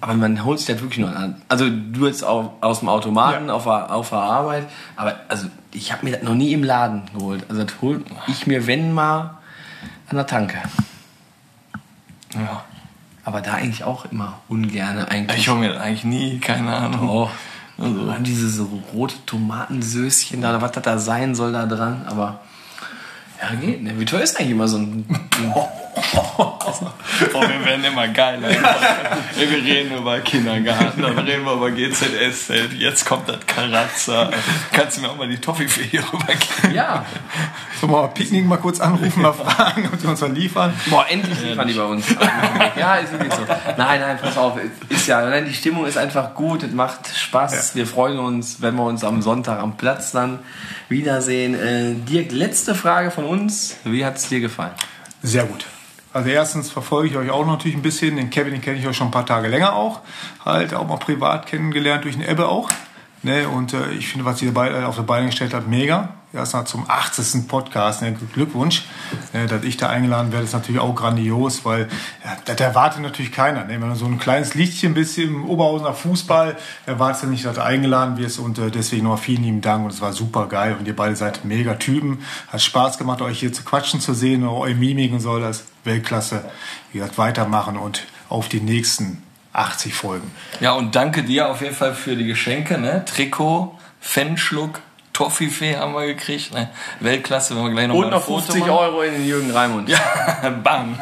aber 0.02 0.14
man 0.14 0.44
holt 0.44 0.58
sich 0.58 0.68
das 0.68 0.82
wirklich 0.82 0.98
nur 0.98 1.16
an. 1.16 1.40
Also 1.48 1.70
du 1.70 2.06
jetzt 2.06 2.22
auch 2.24 2.52
aus 2.60 2.80
dem 2.80 2.90
Automaten 2.90 3.48
auf, 3.48 3.64
der, 3.64 3.90
auf 3.90 4.10
der 4.10 4.18
Arbeit, 4.18 4.68
aber 4.96 5.18
also 5.28 5.46
ich 5.72 5.92
habe 5.92 6.04
mir 6.04 6.12
das 6.12 6.22
noch 6.22 6.34
nie 6.34 6.52
im 6.52 6.62
Laden 6.62 7.04
geholt. 7.14 7.46
Also 7.48 7.64
das 7.64 7.74
hol 7.80 8.04
ich 8.28 8.46
mir, 8.46 8.66
wenn 8.66 8.92
mal, 8.92 9.38
an 10.08 10.16
der 10.16 10.26
Tanke. 10.26 10.58
Ja. 12.34 12.64
Aber 13.24 13.40
da 13.40 13.54
eigentlich 13.54 13.82
auch 13.82 14.04
immer 14.12 14.40
ungerne 14.48 15.10
eigentlich. 15.10 15.40
Ich 15.40 15.48
hole 15.48 15.58
mir 15.58 15.72
das 15.72 15.80
eigentlich 15.80 16.04
nie, 16.04 16.38
keine 16.38 16.76
Ahnung. 16.76 17.08
Oh. 17.08 17.30
Also, 17.78 18.14
diese 18.20 18.48
so 18.48 18.68
rote 18.94 19.14
Tomatensößchen 19.26 20.40
da, 20.40 20.60
was 20.62 20.72
das 20.72 20.82
da 20.82 20.98
sein 20.98 21.34
soll 21.34 21.52
da 21.52 21.66
dran, 21.66 22.02
aber 22.06 22.40
ja, 23.40 23.54
geht, 23.54 23.82
ne? 23.82 23.98
Wie 24.00 24.04
teuer 24.06 24.22
ist 24.22 24.38
eigentlich 24.38 24.52
immer 24.52 24.68
so 24.68 24.78
ein, 24.78 25.04
Oh, 27.32 27.40
wir 27.40 27.64
werden 27.64 27.84
immer 27.84 28.08
geiler. 28.08 28.48
Ey, 28.48 29.50
wir 29.50 29.64
reden 29.64 29.96
über 29.96 30.20
Kindergarten, 30.20 31.00
dann 31.00 31.18
reden 31.18 31.44
wir 31.44 31.54
über 31.54 31.70
GZS, 31.70 32.52
jetzt 32.78 33.06
kommt 33.06 33.28
das 33.28 33.38
Karazza. 33.46 34.30
Kannst 34.72 34.98
du 34.98 35.02
mir 35.02 35.10
auch 35.10 35.16
mal 35.16 35.28
die 35.28 35.38
Toffifee 35.38 35.84
hier 35.84 36.02
rübergeben? 36.12 36.74
Ja. 36.74 37.06
Sollen 37.80 37.92
wir 37.92 38.02
mal 38.02 38.08
Picknick 38.08 38.44
mal 38.44 38.58
kurz 38.58 38.80
anrufen, 38.80 39.22
mal 39.22 39.32
fragen, 39.32 39.88
ob 39.90 39.98
die 39.98 40.06
uns 40.06 40.20
dann 40.20 40.34
liefern? 40.34 40.74
Boah, 40.86 41.06
endlich 41.08 41.40
liefern 41.40 41.68
die 41.68 41.74
bei 41.74 41.84
uns. 41.84 42.04
Ja, 42.76 42.96
ist 42.96 43.12
wirklich 43.12 43.32
so. 43.32 43.42
Nein, 43.76 44.00
nein, 44.00 44.18
pass 44.20 44.36
auf. 44.36 44.58
Ist 44.88 45.06
ja, 45.06 45.22
nein, 45.22 45.46
die 45.46 45.54
Stimmung 45.54 45.86
ist 45.86 45.96
einfach 45.96 46.34
gut, 46.34 46.62
es 46.62 46.72
macht 46.72 47.08
Spaß. 47.14 47.74
Wir 47.74 47.86
freuen 47.86 48.18
uns, 48.18 48.60
wenn 48.60 48.74
wir 48.74 48.84
uns 48.84 49.04
am 49.04 49.22
Sonntag 49.22 49.60
am 49.60 49.76
Platz 49.76 50.12
dann 50.12 50.40
wiedersehen. 50.88 51.54
Äh, 51.54 51.94
Dirk, 51.94 52.32
letzte 52.32 52.74
Frage 52.74 53.10
von 53.10 53.24
uns. 53.24 53.76
Wie 53.84 54.04
hat 54.04 54.16
es 54.16 54.28
dir 54.28 54.40
gefallen? 54.40 54.72
Sehr 55.22 55.44
gut. 55.44 55.64
Also 56.16 56.30
erstens 56.30 56.70
verfolge 56.70 57.10
ich 57.10 57.16
euch 57.18 57.28
auch 57.28 57.44
natürlich 57.44 57.76
ein 57.76 57.82
bisschen. 57.82 58.16
Den 58.16 58.30
Kevin, 58.30 58.54
den 58.54 58.62
kenne 58.62 58.78
ich 58.78 58.86
euch 58.86 58.96
schon 58.96 59.08
ein 59.08 59.10
paar 59.10 59.26
Tage 59.26 59.48
länger 59.48 59.74
auch. 59.76 60.00
Halt 60.46 60.72
auch 60.72 60.88
mal 60.88 60.96
privat 60.96 61.44
kennengelernt 61.44 62.04
durch 62.04 62.16
den 62.16 62.26
Ebbe 62.26 62.48
auch. 62.48 62.70
Ne, 63.26 63.48
und 63.48 63.72
äh, 63.72 63.90
ich 63.90 64.06
finde, 64.06 64.24
was 64.24 64.40
ihr 64.40 64.56
auf 64.88 64.94
der 64.94 65.02
Beine 65.02 65.26
gestellt 65.26 65.52
habt, 65.52 65.66
mega. 65.66 66.10
Erstmal 66.32 66.64
zum 66.64 66.88
80. 66.88 67.48
Podcast. 67.48 68.00
Ne, 68.00 68.16
Glückwunsch. 68.32 68.84
Ne, 69.32 69.48
dass 69.48 69.64
ich 69.64 69.76
da 69.76 69.88
eingeladen 69.88 70.30
werde, 70.30 70.44
ist 70.44 70.52
natürlich 70.52 70.80
auch 70.80 70.94
grandios, 70.94 71.64
weil 71.64 71.88
ja, 72.24 72.36
das 72.44 72.60
erwartet 72.60 73.02
natürlich 73.02 73.32
keiner. 73.32 73.64
Ne? 73.64 73.80
Wenn 73.80 73.88
du 73.88 73.96
so 73.96 74.04
ein 74.06 74.20
kleines 74.20 74.54
Lichtchen 74.54 74.94
bist 74.94 75.18
im 75.18 75.44
Oberhausener 75.44 75.92
Fußball, 75.92 76.56
erwartest 76.86 77.24
du 77.24 77.26
nicht, 77.26 77.44
dass 77.44 77.56
du 77.56 77.64
eingeladen 77.64 78.16
wirst. 78.16 78.38
Und 78.38 78.60
äh, 78.60 78.70
deswegen 78.70 79.02
nochmal 79.02 79.18
vielen 79.18 79.42
lieben 79.42 79.60
Dank. 79.60 79.84
Und 79.84 79.92
es 79.92 80.00
war 80.00 80.12
super 80.12 80.46
geil. 80.46 80.76
Und 80.78 80.86
ihr 80.86 80.94
beide 80.94 81.16
seid 81.16 81.44
mega 81.44 81.74
Typen. 81.74 82.22
Hat 82.46 82.62
Spaß 82.62 82.96
gemacht, 82.96 83.22
euch 83.22 83.40
hier 83.40 83.52
zu 83.52 83.64
quatschen 83.64 84.00
zu 84.00 84.14
sehen. 84.14 84.44
Eure 84.44 84.72
Mimik 84.72 85.12
und 85.12 85.18
so, 85.18 85.40
das 85.40 85.64
Weltklasse. 85.82 86.44
Wie 86.92 86.98
gesagt, 86.98 87.18
weitermachen 87.18 87.76
und 87.76 88.06
auf 88.28 88.48
die 88.48 88.60
nächsten 88.60 89.25
80 89.56 89.94
Folgen. 89.94 90.30
Ja, 90.60 90.72
und 90.72 90.94
danke 90.94 91.22
dir 91.22 91.48
auf 91.48 91.62
jeden 91.62 91.74
Fall 91.74 91.94
für 91.94 92.14
die 92.14 92.26
Geschenke, 92.26 92.78
ne? 92.78 93.04
Trikot, 93.06 93.76
Fanschluck, 94.00 94.80
Toffifee 95.12 95.76
haben 95.76 95.94
wir 95.94 96.06
gekriegt, 96.06 96.52
ne? 96.52 96.68
Weltklasse, 97.00 97.56
wenn 97.56 97.64
wir 97.64 97.70
gleich 97.70 97.88
noch 97.88 97.94
mal 97.94 98.04
Und 98.04 98.10
noch 98.10 98.22
Foto 98.22 98.42
50 98.42 98.60
machen. 98.60 98.70
Euro 98.70 99.02
in 99.02 99.14
den 99.14 99.26
Jürgen 99.26 99.50
Raimund. 99.50 99.88
Ja, 99.88 99.98
bam. 100.62 100.98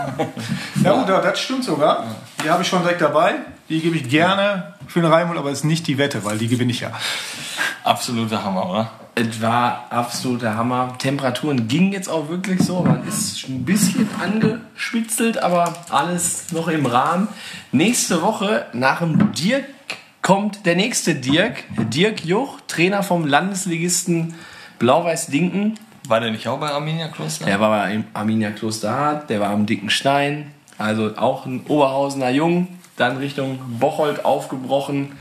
Ja, 0.83 0.93
gut, 0.93 1.09
das 1.09 1.41
stimmt 1.41 1.65
sogar. 1.65 2.07
Die 2.45 2.49
habe 2.49 2.63
ich 2.63 2.69
schon 2.69 2.83
direkt 2.83 3.01
dabei. 3.01 3.35
Die 3.69 3.81
gebe 3.81 3.97
ich 3.97 4.09
gerne 4.09 4.75
für 4.87 5.01
den 5.01 5.11
Raimund, 5.11 5.39
aber 5.39 5.51
es 5.51 5.59
ist 5.59 5.65
nicht 5.65 5.87
die 5.89 5.99
Wette, 5.99 6.25
weil 6.25 6.39
die 6.39 6.49
gewinne 6.49 6.71
ich 6.71 6.81
ja. 6.81 6.93
Absoluter 7.83 8.45
Hammer, 8.45 8.71
oder? 8.71 8.91
Es 9.17 9.41
war 9.41 9.87
absoluter 9.91 10.57
Hammer. 10.57 10.97
Temperaturen 10.99 11.69
gingen 11.69 11.93
jetzt 11.93 12.09
auch 12.09 12.29
wirklich 12.29 12.61
so. 12.61 12.81
Man 12.81 13.07
ist 13.07 13.49
ein 13.49 13.65
bisschen 13.65 14.09
angeschwitzelt, 14.21 15.39
aber 15.39 15.73
alles 15.91 16.51
noch 16.51 16.67
im 16.67 16.85
Rahmen. 16.85 17.29
Nächste 17.71 18.23
Woche 18.23 18.67
nach 18.73 18.99
dem 18.99 19.33
Dirk 19.33 19.67
kommt 20.21 20.67
der 20.67 20.75
nächste 20.75 21.15
Dirk. 21.15 21.63
Dirk 21.91 22.25
Juch, 22.25 22.59
Trainer 22.67 23.05
vom 23.05 23.25
Landesligisten 23.25 24.35
Blau-Weiß-Dinken. 24.81 25.79
War 26.09 26.19
der 26.21 26.33
nicht 26.33 26.49
auch 26.49 26.59
bei 26.59 26.71
Arminia 26.71 27.07
Kloster? 27.07 27.45
Der 27.45 27.61
war 27.61 27.71
bei 27.71 28.03
Arminia 28.15 28.51
Klosterhardt, 28.51 29.31
der 29.31 29.39
war 29.39 29.51
am 29.51 29.67
Dicken 29.67 29.91
Stein. 29.91 30.51
Also 30.77 31.17
auch 31.17 31.47
ein 31.47 31.65
Oberhausener 31.69 32.31
Jung. 32.31 32.67
Dann 32.97 33.19
Richtung 33.19 33.61
Bocholt 33.79 34.25
aufgebrochen. 34.25 35.13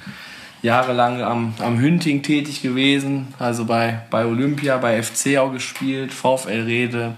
Jahrelang 0.63 1.21
am, 1.21 1.53
am 1.59 1.77
Hünting 1.77 2.23
tätig 2.23 2.61
gewesen. 2.61 3.33
Also 3.37 3.65
bei, 3.65 4.01
bei 4.09 4.25
Olympia, 4.25 4.77
bei 4.77 5.03
FC 5.03 5.37
auch 5.37 5.51
gespielt. 5.51 6.13
VfL 6.13 6.63
Rede. 6.63 7.13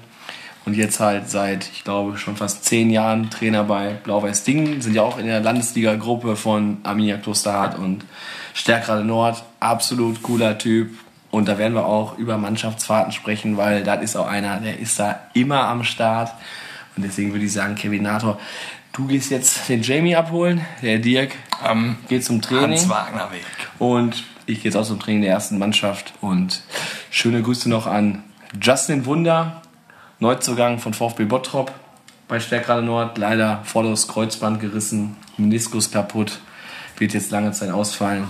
Und 0.65 0.75
jetzt 0.75 0.99
halt 0.99 1.29
seit, 1.29 1.69
ich 1.71 1.83
glaube, 1.83 2.17
schon 2.17 2.35
fast 2.35 2.65
zehn 2.65 2.89
Jahren 2.89 3.29
Trainer 3.29 3.63
bei 3.63 3.91
Blau-Weiß 4.03 4.43
Dingen. 4.45 4.81
Sind 4.81 4.95
ja 4.95 5.03
auch 5.03 5.19
in 5.19 5.27
der 5.27 5.41
Landesliga-Gruppe 5.41 6.35
von 6.35 6.79
Arminia 6.81 7.17
Klosterhardt 7.17 7.77
und 7.77 8.03
Stärkrade 8.55 9.05
Nord. 9.05 9.43
Absolut 9.59 10.23
cooler 10.23 10.57
Typ. 10.57 10.97
Und 11.29 11.47
da 11.47 11.59
werden 11.59 11.75
wir 11.75 11.85
auch 11.85 12.17
über 12.17 12.39
Mannschaftsfahrten 12.39 13.11
sprechen, 13.11 13.57
weil 13.57 13.83
das 13.83 14.01
ist 14.01 14.15
auch 14.15 14.27
einer, 14.27 14.59
der 14.59 14.79
ist 14.79 14.99
da 14.99 15.19
immer 15.33 15.67
am 15.67 15.83
Start. 15.83 16.33
Und 16.97 17.03
deswegen 17.03 17.31
würde 17.31 17.45
ich 17.45 17.53
sagen, 17.53 17.75
Kevin 17.75 18.03
Nator, 18.03 18.39
du 18.95 19.07
gehst 19.07 19.31
jetzt 19.31 19.67
den 19.69 19.81
Jamie 19.81 20.15
abholen, 20.15 20.65
der 20.81 20.99
Dirk 20.99 21.31
Am 21.61 21.97
geht 22.07 22.23
zum 22.23 22.41
Training. 22.41 22.71
Hans-Wagner-Weg. 22.79 23.45
Und 23.79 24.23
ich 24.45 24.57
gehe 24.61 24.65
jetzt 24.65 24.75
auch 24.75 24.85
zum 24.85 24.99
Training 24.99 25.21
der 25.21 25.31
ersten 25.31 25.57
Mannschaft. 25.57 26.13
Und 26.21 26.61
schöne 27.09 27.41
Grüße 27.41 27.69
noch 27.69 27.87
an 27.87 28.23
Justin 28.61 29.05
Wunder, 29.05 29.61
Neuzugang 30.19 30.79
von 30.79 30.93
VfB 30.93 31.25
Bottrop 31.25 31.71
bei 32.27 32.39
Stärkrade 32.39 32.81
Nord. 32.81 33.17
Leider 33.17 33.61
vorderes 33.63 34.07
Kreuzband 34.07 34.59
gerissen, 34.59 35.17
Meniskus 35.37 35.91
kaputt, 35.91 36.39
wird 36.97 37.13
jetzt 37.13 37.31
lange 37.31 37.51
Zeit 37.51 37.71
ausfallen. 37.71 38.27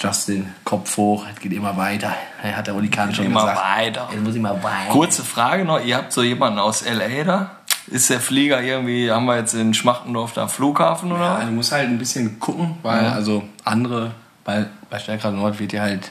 Justin, 0.00 0.52
Kopf 0.64 0.96
hoch, 0.96 1.24
es 1.32 1.38
geht 1.40 1.52
immer 1.52 1.76
weiter. 1.76 2.12
Er 2.42 2.56
hat 2.56 2.66
der 2.66 2.74
Uli 2.74 2.88
Kahn 2.88 3.14
schon 3.14 3.26
Immer 3.26 3.42
gesagt. 3.42 3.60
weiter. 3.60 4.08
Es 4.12 4.20
muss 4.20 4.34
immer 4.34 4.60
weiter. 4.60 4.90
Kurze 4.90 5.22
Frage 5.22 5.64
noch, 5.64 5.84
ihr 5.84 5.96
habt 5.96 6.12
so 6.12 6.24
jemanden 6.24 6.58
aus 6.58 6.82
L.A. 6.82 7.22
da? 7.22 7.50
Ist 7.88 8.10
der 8.10 8.20
Flieger 8.20 8.62
irgendwie, 8.62 9.10
haben 9.10 9.26
wir 9.26 9.36
jetzt 9.36 9.54
in 9.54 9.74
Schmachtendorf 9.74 10.32
da 10.32 10.46
Flughafen 10.46 11.10
oder? 11.12 11.38
Ja, 11.40 11.44
du 11.44 11.52
musst 11.52 11.72
halt 11.72 11.88
ein 11.88 11.98
bisschen 11.98 12.38
gucken, 12.38 12.76
weil 12.82 13.06
also 13.06 13.42
andere, 13.64 14.12
bei, 14.44 14.66
bei 14.88 14.98
Stärkrade 14.98 15.36
Nord 15.36 15.58
wird 15.58 15.72
ja 15.72 15.82
halt 15.82 16.10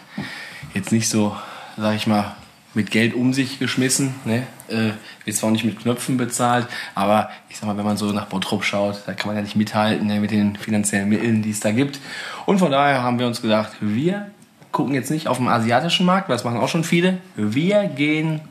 jetzt 0.73 0.91
nicht 0.91 1.09
so, 1.09 1.35
sag 1.77 1.95
ich 1.95 2.07
mal, 2.07 2.35
mit 2.73 2.91
Geld 2.91 3.13
um 3.13 3.33
sich 3.33 3.59
geschmissen. 3.59 4.15
Ne? 4.25 4.47
Äh, 4.69 4.91
wird 5.25 5.37
zwar 5.37 5.49
auch 5.49 5.53
nicht 5.53 5.65
mit 5.65 5.79
Knöpfen 5.79 6.17
bezahlt, 6.17 6.67
aber 6.95 7.29
ich 7.49 7.57
sag 7.57 7.67
mal, 7.67 7.77
wenn 7.77 7.85
man 7.85 7.97
so 7.97 8.11
nach 8.11 8.27
Bottrop 8.27 8.63
schaut, 8.63 9.03
da 9.05 9.13
kann 9.13 9.27
man 9.27 9.35
ja 9.35 9.41
nicht 9.41 9.55
mithalten 9.55 10.07
ne, 10.07 10.19
mit 10.19 10.31
den 10.31 10.55
finanziellen 10.55 11.09
Mitteln, 11.09 11.41
die 11.41 11.51
es 11.51 11.59
da 11.59 11.71
gibt. 11.71 11.99
Und 12.45 12.59
von 12.59 12.71
daher 12.71 13.03
haben 13.03 13.19
wir 13.19 13.27
uns 13.27 13.41
gedacht, 13.41 13.71
wir 13.81 14.31
gucken 14.71 14.93
jetzt 14.93 15.11
nicht 15.11 15.27
auf 15.27 15.37
den 15.37 15.49
asiatischen 15.49 16.05
Markt, 16.05 16.29
weil 16.29 16.35
das 16.35 16.45
machen 16.45 16.59
auch 16.59 16.69
schon 16.69 16.83
viele. 16.83 17.17
Wir 17.35 17.85
gehen 17.85 18.41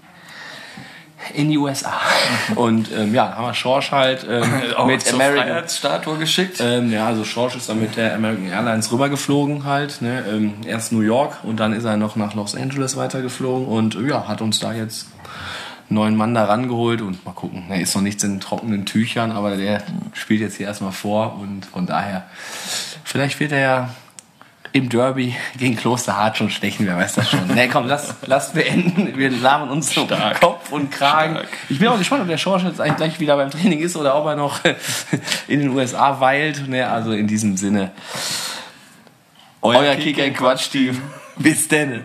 in 1.35 1.49
die 1.49 1.59
USA. 1.59 2.01
Und 2.55 2.91
ähm, 2.93 3.15
ja, 3.15 3.29
da 3.29 3.37
haben 3.37 3.47
wir 3.47 3.55
Schorsch 3.55 3.93
halt 3.93 4.27
ähm, 4.29 4.43
mit 4.87 5.03
zur 5.03 5.15
American 5.15 5.47
Freiheitsstatue 5.47 6.19
geschickt. 6.19 6.61
ähm, 6.61 6.93
ja, 6.93 7.07
also 7.07 7.25
Schorsch 7.25 7.57
ist 7.57 7.69
dann 7.69 7.81
mit 7.81 7.97
der 7.97 8.15
American 8.15 8.49
Airlines 8.49 8.91
rübergeflogen 8.91 9.65
halt. 9.65 10.03
Ne? 10.03 10.25
Ähm, 10.29 10.55
erst 10.67 10.93
New 10.93 11.01
York 11.01 11.39
und 11.45 11.61
dann 11.61 11.73
ist 11.73 11.85
er 11.85 11.97
noch 11.97 12.17
nach 12.17 12.35
Los 12.35 12.55
Angeles 12.55 12.97
weitergeflogen 12.97 13.67
und 13.67 13.95
ja, 14.09 14.27
hat 14.27 14.41
uns 14.41 14.61
da 14.61 14.73
jetzt 14.73 15.07
neun 15.91 16.17
Mann 16.17 16.35
da 16.35 16.45
rangeholt 16.45 17.03
und 17.03 17.25
mal 17.25 17.33
gucken. 17.33 17.65
Er 17.69 17.81
ist 17.81 17.95
noch 17.95 18.03
nichts 18.03 18.23
in 18.25 18.41
trockenen 18.41 18.87
Tüchern, 18.87 19.33
aber 19.33 19.57
der 19.57 19.83
spielt 20.13 20.41
jetzt 20.41 20.57
hier 20.57 20.67
erstmal 20.67 20.93
vor 20.93 21.39
und 21.41 21.67
von 21.67 21.87
daher, 21.87 22.25
vielleicht 23.05 23.41
wird 23.41 23.53
er 23.53 23.61
ja 23.61 23.91
im 24.73 24.89
Derby 24.89 25.35
gegen 25.59 25.77
Klosterhardt 25.77 26.37
schon 26.37 26.51
stechen, 26.51 26.87
wer 26.87 26.97
weiß 26.97 27.15
das 27.15 27.31
schon. 27.31 27.47
Ne, 27.49 27.69
komm, 27.69 27.89
lass, 27.89 28.15
lass 28.27 28.53
beenden. 28.53 29.17
Wir 29.17 29.31
labern 29.31 29.71
uns 29.71 29.93
so 29.93 30.07
Kopf 30.41 30.71
und 30.71 30.91
Kragen. 30.93 31.35
Stark. 31.37 31.49
Ich 31.69 31.79
bin 31.79 31.89
auch 31.89 31.99
gespannt, 31.99 32.23
ob 32.23 32.29
der 32.29 32.39
Schorsch 32.39 32.63
jetzt 32.63 32.81
eigentlich 32.81 32.97
gleich 32.97 33.21
wieder 33.21 33.37
beim 33.37 33.51
Training 33.51 33.81
ist 33.81 33.97
oder 33.97 34.17
ob 34.17 34.27
er 34.27 34.37
noch 34.37 34.61
in 35.49 35.61
den 35.61 35.71
USA 35.71 36.21
weilt. 36.21 36.69
Ne, 36.69 36.89
also 36.89 37.13
in 37.13 37.27
diesem 37.27 37.57
Sinne. 37.57 37.91
Euer, 39.63 39.97
Kick 39.97 40.21
and 40.21 40.37
Quatsch 40.37 40.71
Team. 40.71 41.03
Bis 41.37 41.69
denn. 41.69 42.05